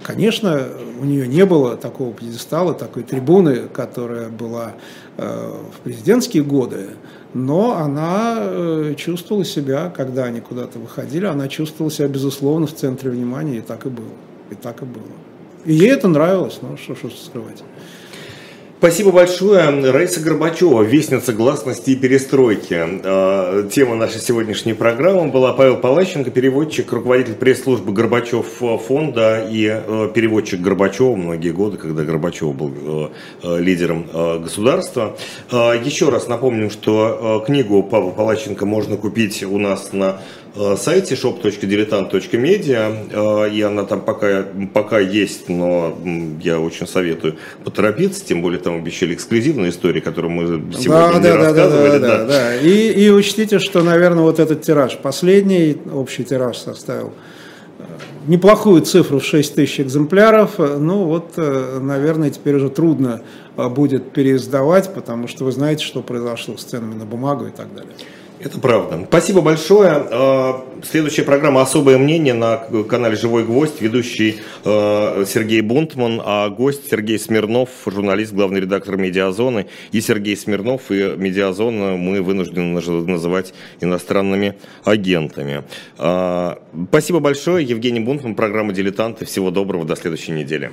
Конечно, 0.03 0.67
у 1.01 1.05
нее 1.05 1.29
не 1.29 1.47
было 1.47 1.77
такого 1.77 2.13
пьедестала, 2.13 2.75
такой 2.75 3.05
трибуны, 3.05 3.69
которая 3.73 4.29
была 4.29 4.73
в 5.17 5.85
президентские 5.85 6.43
годы, 6.43 6.89
но 7.33 7.77
она 7.77 8.37
э, 8.39 8.95
чувствовала 8.97 9.45
себя, 9.45 9.93
когда 9.95 10.25
они 10.25 10.41
куда-то 10.41 10.79
выходили, 10.79 11.27
она 11.27 11.49
чувствовала 11.49 11.91
себя, 11.93 12.09
безусловно, 12.09 12.67
в 12.67 12.75
центре 12.75 13.11
внимания, 13.11 13.59
и 13.59 13.61
так 13.61 13.87
и 13.87 13.89
было. 13.89 14.11
И 14.51 14.55
так 14.57 14.83
и 14.83 14.85
было. 14.85 15.05
И 15.65 15.75
ей 15.75 15.91
это 15.93 16.09
нравилось, 16.09 16.59
ну 16.61 16.77
что, 16.77 16.97
что 16.97 17.09
скрывать. 17.11 17.63
Спасибо 18.81 19.13
большое. 19.13 19.93
Раиса 19.93 20.21
Горбачева, 20.21 20.81
вестница 20.81 21.35
гласности 21.35 21.91
и 21.91 21.97
перестройки. 21.97 22.79
А, 22.81 23.69
тема 23.69 23.95
нашей 23.95 24.23
сегодняшней 24.23 24.73
программы 24.73 25.31
была 25.31 25.53
Павел 25.53 25.77
Палащенко, 25.77 26.31
переводчик, 26.31 26.91
руководитель 26.91 27.35
пресс-службы 27.35 27.93
Горбачев 27.93 28.47
фонда 28.87 29.47
и 29.47 29.67
э, 29.67 30.11
переводчик 30.15 30.63
Горбачева 30.63 31.15
многие 31.15 31.51
годы, 31.51 31.77
когда 31.77 32.05
Горбачев 32.05 32.55
был 32.55 32.73
э, 32.75 33.09
э, 33.43 33.61
лидером 33.61 34.07
государства. 34.43 35.15
А, 35.51 35.75
еще 35.75 36.09
раз 36.09 36.27
напомним, 36.27 36.71
что 36.71 37.45
книгу 37.47 37.83
Павла 37.83 38.13
Палащенко 38.13 38.65
можно 38.65 38.97
купить 38.97 39.43
у 39.43 39.59
нас 39.59 39.93
на 39.93 40.23
Э, 40.23 40.40
сайте 40.77 41.15
shop.diletant.media, 41.15 43.47
э, 43.47 43.51
и 43.51 43.63
она 43.63 43.85
там 43.85 44.01
пока, 44.01 44.45
пока 44.75 44.99
есть, 44.99 45.49
но 45.49 45.97
я 46.43 46.59
очень 46.59 46.87
советую 46.87 47.37
поторопиться, 47.65 48.25
тем 48.25 48.43
более 48.43 48.59
там 48.59 48.77
обещали 48.77 49.15
эксклюзивные 49.15 49.71
истории, 49.71 50.01
которые 50.01 50.33
мы 50.33 50.73
сегодня 50.73 51.13
да, 51.13 51.19
не 51.19 51.23
да, 51.23 51.37
рассказывали. 51.37 51.99
Да, 51.99 51.99
да, 51.99 52.19
да, 52.19 52.25
да. 52.27 52.57
И, 52.57 52.93
и 52.93 53.11
учтите, 53.11 53.59
что, 53.59 53.83
наверное, 53.83 54.23
вот 54.23 54.41
этот 54.41 54.63
тираж, 54.63 54.99
последний 54.99 55.77
общий 55.93 56.25
тираж 56.25 56.59
составил 56.59 57.13
э, 57.79 57.83
неплохую 58.27 58.83
цифру 58.83 59.21
в 59.21 59.25
6 59.25 59.55
тысяч 59.55 59.81
экземпляров. 59.81 60.59
Ну 60.59 61.05
вот, 61.05 61.37
наверное, 61.37 62.31
теперь 62.31 62.57
уже 62.57 62.71
трудно 62.71 63.23
будет 63.57 64.13
переиздавать, 64.13 64.93
потому 64.95 65.29
что 65.29 65.45
вы 65.45 65.53
знаете, 65.53 65.85
что 65.85 66.03
произошло 66.03 66.57
с 66.57 66.65
ценами 66.65 66.95
на 66.95 67.05
бумагу 67.05 67.47
и 67.47 67.51
так 67.51 67.73
далее. 67.73 67.93
Это 68.43 68.59
правда. 68.59 69.05
Спасибо 69.07 69.43
большое. 69.43 69.91
А, 70.11 70.67
следующая 70.83 71.25
программа 71.25 71.61
«Особое 71.61 71.99
мнение» 71.99 72.33
на 72.33 72.57
канале 72.89 73.15
«Живой 73.15 73.45
гвоздь». 73.45 73.83
Ведущий 73.83 74.41
а, 74.65 75.25
Сергей 75.27 75.61
Бунтман, 75.61 76.23
а 76.25 76.49
гость 76.49 76.91
Сергей 76.91 77.19
Смирнов, 77.19 77.69
журналист, 77.85 78.33
главный 78.33 78.61
редактор 78.61 78.97
«Медиазоны». 78.97 79.67
И 79.93 80.01
Сергей 80.01 80.39
Смирнов, 80.39 80.91
и 80.91 81.17
«Медиазона» 81.19 81.99
мы 81.99 82.23
вынуждены 82.23 82.81
называть 82.81 83.53
иностранными 83.83 84.57
агентами. 84.85 85.65
А, 85.99 86.63
спасибо 86.89 87.21
большое. 87.21 87.67
Евгений 87.67 88.01
Бунтман, 88.01 88.35
программа 88.35 88.73
«Дилетанты». 88.73 89.27
Всего 89.27 89.51
доброго. 89.51 89.85
До 89.85 89.97
следующей 89.97 90.33
недели. 90.33 90.73